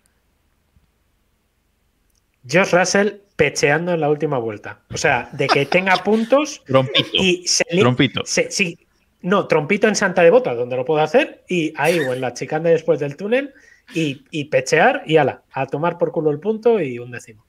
George 2.47 2.77
Russell 2.77 3.09
pecheando 3.37 3.93
en 3.95 4.01
la 4.01 4.11
última 4.11 4.39
vuelta. 4.39 4.81
O 4.93 4.97
sea, 4.97 5.29
de 5.33 5.47
que 5.47 5.67
tenga 5.67 5.97
puntos 5.99 6.63
trompito. 6.67 7.09
y 7.13 7.47
se 7.47 7.65
Trompito. 7.65 8.23
se- 8.25 8.51
sí, 8.51 8.84
no, 9.25 9.47
trompito 9.49 9.89
en 9.89 9.97
Santa 9.97 10.23
Devota, 10.23 10.55
donde 10.55 10.77
lo 10.77 10.85
puedo 10.85 11.03
hacer, 11.03 11.45
y 11.49 11.73
ahí 11.77 11.99
o 11.99 12.13
en 12.15 12.21
la 12.21 12.33
chicana 12.35 12.69
después 12.71 13.01
del 13.01 13.17
túnel, 13.17 13.53
y, 13.95 14.25
y 14.31 14.45
pechear 14.45 15.03
y 15.07 15.17
ala, 15.19 15.43
a 15.53 15.67
tomar 15.67 15.99
por 15.99 16.13
culo 16.13 16.31
el 16.31 16.41
punto 16.41 16.81
y 16.81 16.99
un 16.99 17.11
décimo. 17.11 17.45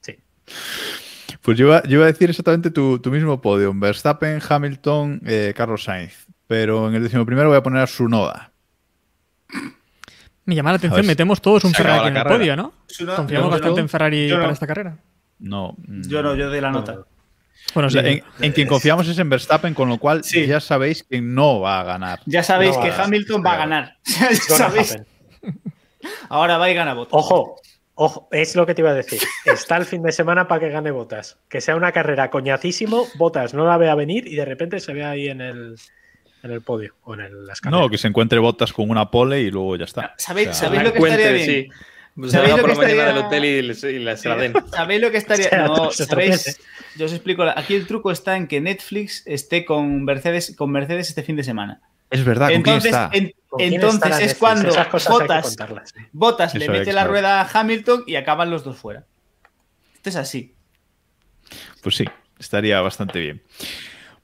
Sí. 0.00 0.16
Pues 1.42 1.58
yo 1.58 1.66
iba, 1.66 1.82
yo 1.82 1.96
iba 1.96 2.04
a 2.04 2.12
decir 2.12 2.30
exactamente 2.30 2.70
tu, 2.70 2.98
tu 2.98 3.10
mismo 3.10 3.40
podio. 3.40 3.72
Verstappen, 3.74 4.40
Hamilton, 4.48 5.20
eh, 5.26 5.52
Carlos 5.56 5.84
Sainz. 5.84 6.26
Pero 6.46 6.88
en 6.88 6.94
el 6.94 7.02
décimo 7.02 7.24
primero 7.26 7.48
voy 7.48 7.58
a 7.58 7.62
poner 7.62 7.82
a 7.82 7.86
Sunoda. 7.86 8.52
Me 10.44 10.54
llama 10.54 10.70
la 10.70 10.76
atención, 10.78 11.02
ver, 11.02 11.06
metemos 11.06 11.40
todos 11.40 11.62
un 11.64 11.72
Ferrari 11.72 12.08
en 12.08 12.16
el 12.16 12.24
podio, 12.24 12.56
¿no? 12.56 12.72
Sunoda- 12.86 13.16
Confiamos 13.16 13.50
bastante 13.50 13.80
en 13.80 13.88
Ferrari 13.88 14.28
no. 14.28 14.40
para 14.40 14.52
esta 14.52 14.66
carrera. 14.66 14.98
No. 15.38 15.76
Yo 15.86 16.22
no, 16.22 16.34
yo 16.34 16.50
de 16.50 16.60
la 16.60 16.70
nota. 16.70 17.04
Bueno, 17.74 17.86
O 17.86 17.90
sí. 17.90 17.98
sea, 18.00 18.08
en, 18.10 18.22
en 18.40 18.52
quien 18.52 18.66
confiamos 18.66 19.06
es 19.08 19.18
en 19.18 19.28
Verstappen, 19.30 19.74
con 19.74 19.88
lo 19.88 19.98
cual 19.98 20.24
Sí. 20.24 20.46
ya 20.46 20.60
sabéis 20.60 21.04
que 21.04 21.20
no 21.20 21.60
va 21.60 21.80
a 21.80 21.84
ganar. 21.84 22.20
Ya 22.26 22.42
sabéis 22.42 22.76
No, 22.76 22.82
que 22.82 22.90
Hamilton 22.90 23.42
va 23.46 23.52
a 23.52 23.56
ganar. 23.56 23.96
Sabéis. 24.48 24.98
Ahora 26.28 26.58
va 26.58 26.70
y 26.70 26.74
gana 26.74 26.94
Bottas. 26.94 27.12
Ojo, 27.14 27.56
ojo, 27.94 28.28
es 28.32 28.56
lo 28.56 28.66
que 28.66 28.74
te 28.74 28.82
iba 28.82 28.90
a 28.90 28.94
decir. 28.94 29.20
Está 29.44 29.76
el 29.76 29.84
fin 29.84 30.02
de 30.02 30.12
semana 30.12 30.48
para 30.48 30.60
que 30.60 30.68
gane 30.70 30.90
Botas. 30.90 31.38
Que 31.48 31.60
sea 31.60 31.76
una 31.76 31.92
carrera 31.92 32.30
coñacísimo, 32.30 33.06
Botas 33.16 33.54
no 33.54 33.66
la 33.66 33.76
vea 33.76 33.94
venir 33.94 34.26
y 34.26 34.36
de 34.36 34.44
repente 34.44 34.80
se 34.80 34.92
ve 34.92 35.04
ahí 35.04 35.28
en 35.28 35.40
el, 35.40 35.76
en 36.42 36.50
el 36.50 36.62
podio 36.62 36.94
o 37.04 37.14
en 37.14 37.20
el, 37.20 37.46
la 37.46 37.52
escalera. 37.52 37.82
No, 37.82 37.88
que 37.90 37.98
se 37.98 38.08
encuentre 38.08 38.38
Botas 38.38 38.72
con 38.72 38.90
una 38.90 39.10
pole 39.10 39.40
y 39.40 39.50
luego 39.50 39.76
ya 39.76 39.84
está. 39.84 40.14
¿Sabéis, 40.16 40.48
O 40.48 40.54
sea, 40.54 40.68
¿sabéis 40.68 40.82
lo 40.84 40.92
que 40.92 40.98
estaría 40.98 41.32
bien? 41.32 41.46
sí. 41.46 41.68
Pues 42.16 42.32
¿Sabéis 42.32 42.56
lo 42.56 42.60
por 42.62 42.70
que 42.70 42.76
la 42.76 42.82
estaría- 42.82 43.04
del 43.06 43.18
hotel 43.18 43.44
y, 43.44 43.62
les- 43.62 43.84
y 43.84 43.98
les 43.98 44.24
la 44.24 44.36
den. 44.36 44.52
¿Sabéis 44.72 45.00
lo 45.00 45.10
que 45.10 45.16
estaría.? 45.18 45.48
No, 45.68 45.90
¿sabéis? 45.92 46.60
Yo 46.96 47.06
os 47.06 47.12
explico. 47.12 47.44
Aquí 47.44 47.74
el 47.74 47.86
truco 47.86 48.10
está 48.10 48.36
en 48.36 48.46
que 48.48 48.60
Netflix 48.60 49.22
esté 49.26 49.64
con 49.64 50.04
Mercedes, 50.04 50.54
con 50.56 50.70
Mercedes 50.70 51.08
este 51.08 51.22
fin 51.22 51.36
de 51.36 51.44
semana. 51.44 51.80
Es 52.10 52.24
verdad, 52.24 52.48
¿con 52.48 52.56
Entonces, 52.56 52.90
quién 52.90 52.94
está? 53.04 53.16
en- 53.16 53.32
¿Con 53.48 53.58
quién 53.58 53.74
entonces 53.74 54.18
es 54.20 54.34
cuando 54.34 54.68
Botas. 55.08 55.56
Botas 56.12 56.54
le 56.54 56.68
mete 56.68 56.92
la 56.92 57.04
rueda 57.04 57.40
a 57.40 57.48
Hamilton 57.60 58.04
y 58.06 58.16
acaban 58.16 58.50
los 58.50 58.64
dos 58.64 58.76
fuera. 58.76 59.06
Esto 59.94 60.08
es 60.10 60.16
así. 60.16 60.54
Pues 61.82 61.96
sí, 61.96 62.04
estaría 62.38 62.80
bastante 62.80 63.18
bien. 63.20 63.42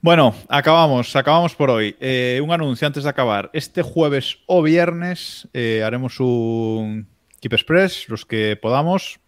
Bueno, 0.01 0.35
acabamos, 0.49 1.15
acabamos 1.17 1.55
por 1.55 1.71
hoy. 1.71 1.97
Eh, 2.01 2.41
un 2.43 2.53
anuncio 2.53 2.87
antes 2.87 3.05
de 3.05 3.11
acabar. 3.11 3.51
Este 3.53 3.83
jueves 3.83 4.39
o 4.47 4.63
viernes 4.63 5.49
eh, 5.53 5.83
haremos 5.85 6.21
un 6.21 7.09
Keep 7.41 7.53
Express, 7.53 8.09
los 8.09 8.25
que 8.25 8.57
podamos, 8.61 9.21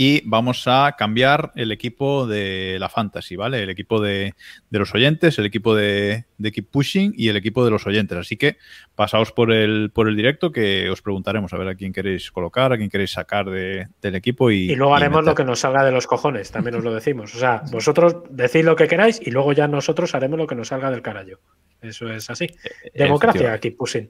y 0.00 0.22
vamos 0.26 0.62
a 0.66 0.94
cambiar 0.96 1.50
el 1.56 1.72
equipo 1.72 2.28
de 2.28 2.76
la 2.78 2.88
Fantasy, 2.88 3.34
¿vale? 3.34 3.64
El 3.64 3.70
equipo 3.70 4.00
de, 4.00 4.34
de 4.70 4.78
los 4.78 4.94
oyentes, 4.94 5.36
el 5.40 5.46
equipo 5.46 5.74
de, 5.74 6.24
de 6.36 6.52
Keep 6.52 6.70
Pushing 6.70 7.14
y 7.16 7.28
el 7.30 7.36
equipo 7.36 7.64
de 7.64 7.72
los 7.72 7.84
oyentes. 7.84 8.16
Así 8.16 8.36
que 8.36 8.58
pasaos 8.94 9.32
por 9.32 9.50
el, 9.50 9.90
por 9.92 10.08
el 10.08 10.14
directo 10.14 10.52
que 10.52 10.88
os 10.88 11.02
preguntaremos 11.02 11.52
a 11.52 11.58
ver 11.58 11.66
a 11.66 11.74
quién 11.74 11.92
queréis 11.92 12.30
colocar, 12.30 12.72
a 12.72 12.76
quién 12.76 12.90
queréis 12.90 13.10
sacar 13.10 13.50
de- 13.50 13.88
del 14.00 14.14
equipo 14.14 14.52
y, 14.52 14.70
Y 14.70 14.76
luego 14.76 14.92
y 14.92 14.96
haremos 14.98 15.24
lo 15.24 15.34
que 15.34 15.44
nos 15.44 15.58
salga 15.58 15.84
de 15.84 15.90
los 15.90 16.06
cojones, 16.06 16.52
también 16.52 16.76
os 16.76 16.84
lo 16.84 16.94
decimos. 16.94 17.34
O 17.34 17.38
sea, 17.38 17.62
vosotros 17.72 18.18
decid 18.30 18.64
lo 18.64 18.76
que 18.76 18.86
queráis 18.86 19.20
y 19.24 19.32
luego 19.32 19.52
ya 19.52 19.66
nosotros 19.66 20.14
haremos 20.14 20.38
lo 20.38 20.46
que 20.46 20.54
nos 20.54 20.68
salga 20.68 20.92
del 20.92 21.02
carajo. 21.02 21.40
Eso 21.82 22.08
es 22.12 22.30
así. 22.30 22.46
Democracia, 22.94 23.52
aquí 23.52 23.70
pushing. 23.72 24.08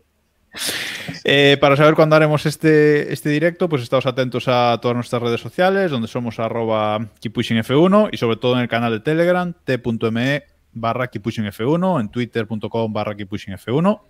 Eh, 1.25 1.57
para 1.61 1.77
saber 1.77 1.95
cuándo 1.95 2.17
haremos 2.17 2.47
este, 2.47 3.13
este 3.13 3.29
directo, 3.29 3.69
pues 3.69 3.83
estáos 3.83 4.07
atentos 4.07 4.49
a 4.49 4.79
todas 4.81 4.95
nuestras 4.95 5.23
redes 5.23 5.41
sociales, 5.41 5.91
donde 5.91 6.09
somos 6.09 6.39
arroba 6.39 7.11
keeppushingf1 7.21 8.11
y 8.13 8.17
sobre 8.17 8.37
todo 8.37 8.55
en 8.55 8.61
el 8.61 8.69
canal 8.69 8.93
de 8.93 9.01
Telegram, 9.01 9.53
t.me 9.65 10.45
barra 10.73 11.11
keeppushingf1, 11.11 12.01
en 12.01 12.09
twitter.com 12.09 12.93
barra 12.93 13.15
keeppushingf1. 13.15 14.01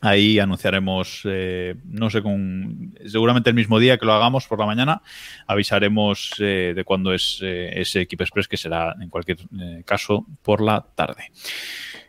Ahí 0.00 0.38
anunciaremos, 0.38 1.22
eh, 1.24 1.76
no 1.84 2.10
sé, 2.10 2.20
con, 2.22 2.94
seguramente 3.06 3.48
el 3.48 3.56
mismo 3.56 3.78
día 3.78 3.96
que 3.96 4.04
lo 4.04 4.12
hagamos 4.12 4.46
por 4.46 4.58
la 4.58 4.66
mañana, 4.66 5.00
avisaremos 5.46 6.34
eh, 6.40 6.72
de 6.76 6.84
cuándo 6.84 7.14
es 7.14 7.40
ese 7.42 8.06
Keep 8.06 8.20
Express, 8.20 8.48
que 8.48 8.56
será 8.56 8.94
en 9.00 9.08
cualquier 9.08 9.38
caso 9.86 10.26
por 10.42 10.60
la 10.60 10.84
tarde. 10.94 11.30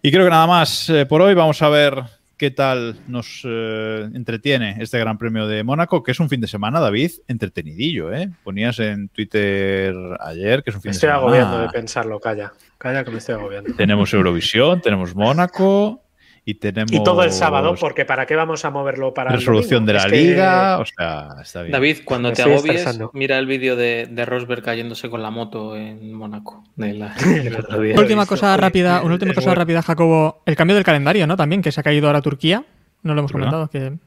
Y 0.01 0.11
creo 0.11 0.25
que 0.25 0.31
nada 0.31 0.45
más 0.45 0.91
por 1.07 1.21
hoy. 1.21 1.33
Vamos 1.35 1.61
a 1.61 1.69
ver 1.69 2.03
qué 2.37 2.51
tal 2.51 2.97
nos 3.07 3.41
eh, 3.45 4.09
entretiene 4.13 4.77
este 4.79 4.99
Gran 4.99 5.17
Premio 5.17 5.47
de 5.47 5.63
Mónaco, 5.63 6.03
que 6.03 6.11
es 6.11 6.19
un 6.19 6.29
fin 6.29 6.41
de 6.41 6.47
semana, 6.47 6.79
David, 6.79 7.11
entretenidillo, 7.27 8.13
¿eh? 8.13 8.29
Ponías 8.43 8.79
en 8.79 9.09
Twitter 9.09 9.93
ayer 10.19 10.63
que 10.63 10.69
es 10.69 10.75
un 10.75 10.81
fin 10.81 10.89
Me 10.89 10.91
de 10.91 10.95
estoy 10.97 11.07
semana. 11.09 11.17
agobiando 11.21 11.59
de 11.61 11.69
pensarlo, 11.69 12.19
calla. 12.19 12.53
Calla 12.77 13.03
que 13.03 13.11
me 13.11 13.17
estoy 13.17 13.35
agobiando. 13.35 13.73
Tenemos 13.75 14.13
Eurovisión, 14.13 14.81
tenemos 14.81 15.15
Mónaco 15.15 16.04
y 16.47 16.53
tenemos. 16.55 16.91
Y 16.91 17.03
todo 17.03 17.23
el 17.23 17.31
sábado, 17.31 17.73
porque 17.79 18.05
¿para 18.05 18.25
qué 18.27 18.35
vamos 18.35 18.63
a 18.65 18.69
moverlo 18.69 19.13
para 19.15 19.31
el 19.31 19.37
Resolución 19.37 19.85
de 19.85 19.93
la 19.93 19.99
Es 19.99 20.05
que- 20.05 20.11
liga. 20.21 20.77
O 20.79 20.85
sea, 20.85 21.29
está 21.41 21.61
bien. 21.63 21.71
David, 21.71 21.97
cuando 22.05 22.29
Me 22.29 22.35
te 22.35 22.43
agobies, 22.43 22.63
estresando. 22.65 23.09
mira 23.13 23.37
el 23.39 23.47
vídeo 23.47 23.75
de, 23.75 24.07
de 24.09 24.25
Rosberg 24.25 24.61
cayéndose 24.61 25.09
con 25.09 25.23
la 25.23 25.31
moto 25.31 25.75
en 25.75 26.13
Mónaco. 26.13 26.63
De 26.75 26.93
la, 26.93 27.13
del 27.15 27.55
otro 27.55 27.81
día. 27.81 27.93
Una 27.93 28.01
última 28.03 28.25
cosa 28.27 28.55
rápida, 28.57 29.01
una 29.01 29.13
última 29.15 29.33
cosa 29.33 29.47
bueno. 29.47 29.61
rápida, 29.61 29.81
Jacobo. 29.81 30.43
El 30.45 30.55
cambio 30.55 30.75
del 30.75 30.83
calendario, 30.85 31.25
¿no? 31.25 31.35
También, 31.35 31.61
que 31.63 31.71
se 31.71 31.79
ha 31.79 31.83
caído 31.83 32.07
ahora 32.07 32.21
Turquía. 32.21 32.63
No 33.01 33.13
lo 33.15 33.19
hemos 33.21 33.33
¿Verdad? 33.33 33.49
comentado, 33.51 33.69
que, 33.69 33.97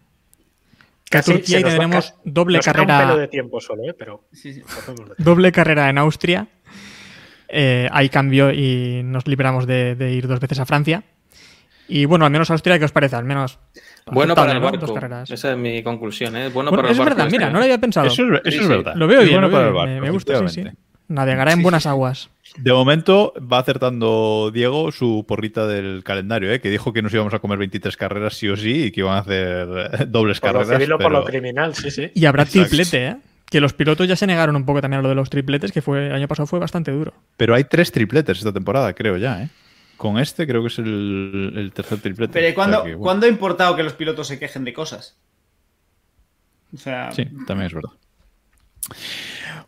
Casi 1.10 1.32
Turquía 1.32 1.60
y 1.60 1.62
ca- 1.62 1.70
doble 2.24 2.58
nos 2.58 2.66
queda 2.66 2.82
un 2.82 2.86
pelo 2.86 2.98
carrera, 2.98 3.16
de 3.16 3.28
tiempo 3.28 3.60
solo, 3.60 3.82
¿eh? 3.84 3.94
pero 3.98 4.24
Sí, 4.32 4.52
sí. 4.52 4.62
doble 5.18 5.50
carrera 5.52 5.88
en 5.88 5.98
Austria. 5.98 6.46
Eh, 7.48 7.88
hay 7.90 8.10
cambio 8.10 8.52
y 8.52 9.00
nos 9.04 9.26
libramos 9.26 9.66
de, 9.66 9.94
de 9.94 10.12
ir 10.12 10.28
dos 10.28 10.38
veces 10.38 10.60
a 10.60 10.66
Francia. 10.66 11.02
Y 11.88 12.04
bueno, 12.04 12.24
al 12.26 12.30
menos 12.30 12.50
Austria, 12.50 12.78
¿qué 12.78 12.84
os 12.84 12.92
parece? 12.92 13.16
Al 13.16 13.24
menos. 13.24 13.58
Bueno 14.06 14.34
para 14.34 14.52
el 14.52 14.60
barco. 14.60 14.78
Dos 14.86 14.92
carreras. 14.92 15.30
Esa 15.30 15.52
es 15.52 15.58
mi 15.58 15.82
conclusión. 15.82 16.36
¿eh? 16.36 16.48
Bueno, 16.50 16.70
Bueno, 16.70 16.76
para 16.76 16.88
el 16.88 16.92
es 16.92 16.98
barco 16.98 17.10
verdad, 17.14 17.26
este 17.26 17.38
mira, 17.38 17.50
no 17.50 17.58
lo 17.58 17.64
había 17.64 17.78
pensado. 17.78 18.06
Eso 18.06 18.22
es, 18.24 18.40
eso 18.44 18.50
Sí, 18.50 18.56
es 18.58 18.62
sí. 18.62 18.68
verdad. 18.68 18.94
Lo 18.94 19.06
veo 19.06 19.20
Es 19.20 19.26
bien, 19.28 19.40
bueno 19.40 19.48
lo 19.48 19.56
veo 19.58 19.58
para 19.58 19.68
el 19.68 19.72
bien, 19.72 20.00
barco, 20.00 20.00
me, 20.02 20.06
me 20.06 20.10
gusta, 20.10 20.48
sí, 20.48 20.62
sí. 20.62 20.68
Navegará 21.08 21.52
en 21.52 21.62
buenas 21.62 21.86
aguas. 21.86 22.28
De 22.58 22.70
momento 22.70 23.32
va 23.40 23.58
acertando 23.60 24.50
Diego 24.52 24.92
su 24.92 25.24
porrita 25.26 25.66
del 25.66 26.02
calendario, 26.04 26.52
¿eh? 26.52 26.60
que 26.60 26.68
dijo 26.68 26.92
que 26.92 27.00
nos 27.00 27.14
íbamos 27.14 27.32
a 27.32 27.38
comer 27.38 27.56
23 27.58 27.96
carreras 27.96 28.34
sí 28.34 28.46
o 28.48 28.56
sí 28.58 28.84
y 28.84 28.90
que 28.90 29.00
iban 29.00 29.14
a 29.16 29.20
hacer 29.20 29.66
dobles 30.10 30.38
Por 30.40 30.52
lo 30.52 30.58
carreras. 30.58 30.76
civil 30.78 30.92
o 30.92 30.98
por 30.98 31.10
lo 31.12 31.24
criminal, 31.24 31.74
sí, 31.74 31.90
sí. 31.90 32.10
Y 32.14 32.26
habrá 32.26 32.42
Exacto. 32.42 32.68
triplete, 32.68 33.06
¿eh? 33.06 33.16
Que 33.50 33.60
los 33.62 33.72
pilotos 33.72 34.06
ya 34.06 34.16
se 34.16 34.26
negaron 34.26 34.54
un 34.56 34.66
poco 34.66 34.82
también 34.82 34.98
a 35.00 35.02
lo 35.02 35.08
de 35.08 35.14
los 35.14 35.30
tripletes, 35.30 35.72
que 35.72 35.80
fue 35.80 36.08
el 36.08 36.12
año 36.14 36.28
pasado 36.28 36.46
fue 36.46 36.58
bastante 36.58 36.90
duro. 36.90 37.14
Pero 37.38 37.54
hay 37.54 37.64
tres 37.64 37.90
tripletes 37.90 38.36
esta 38.38 38.52
temporada, 38.52 38.92
creo 38.92 39.16
ya, 39.16 39.42
¿eh? 39.44 39.48
Con 39.98 40.18
este 40.18 40.46
creo 40.46 40.62
que 40.62 40.68
es 40.68 40.78
el, 40.78 41.52
el 41.54 41.72
tercer 41.72 42.00
triplete. 42.00 42.32
Pero 42.32 42.46
¿y 42.46 42.50
O 42.50 42.50
sea 42.50 42.54
¿cuándo, 42.54 42.82
que, 42.84 42.90
bueno, 42.90 43.02
¿cuándo 43.02 43.26
ha 43.26 43.28
importado 43.28 43.76
que 43.76 43.82
los 43.82 43.92
pilotos 43.92 44.28
se 44.28 44.38
quejen 44.38 44.64
de 44.64 44.72
cosas? 44.72 45.18
O 46.72 46.78
sea, 46.78 47.12
Sí, 47.12 47.26
también 47.46 47.66
es 47.66 47.74
verdad. 47.74 47.90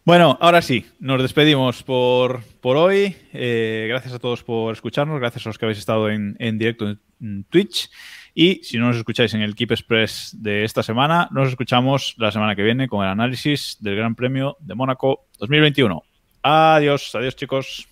Bueno, 0.04 0.38
ahora 0.40 0.62
sí, 0.62 0.86
nos 0.98 1.20
despedimos 1.20 1.82
por, 1.82 2.42
por 2.60 2.76
hoy. 2.76 3.16
Eh, 3.32 3.86
gracias 3.88 4.14
a 4.14 4.18
todos 4.18 4.42
por 4.44 4.72
escucharnos, 4.72 5.20
gracias 5.20 5.44
a 5.44 5.48
los 5.48 5.58
que 5.58 5.66
habéis 5.66 5.78
estado 5.78 6.08
en, 6.08 6.36
en 6.38 6.58
directo 6.58 6.88
en, 6.88 7.00
en 7.20 7.44
Twitch. 7.44 7.90
Y 8.32 8.62
si 8.62 8.78
no 8.78 8.86
nos 8.86 8.96
escucháis 8.96 9.34
en 9.34 9.42
el 9.42 9.54
Keep 9.54 9.72
Express 9.72 10.36
de 10.38 10.64
esta 10.64 10.82
semana, 10.82 11.28
nos 11.32 11.48
escuchamos 11.48 12.14
la 12.18 12.30
semana 12.30 12.54
que 12.54 12.62
viene 12.62 12.88
con 12.88 13.04
el 13.04 13.10
análisis 13.10 13.76
del 13.80 13.96
Gran 13.96 14.14
Premio 14.14 14.56
de 14.60 14.74
Mónaco 14.74 15.26
2021. 15.38 16.02
Adiós, 16.42 17.14
adiós 17.14 17.36
chicos. 17.36 17.89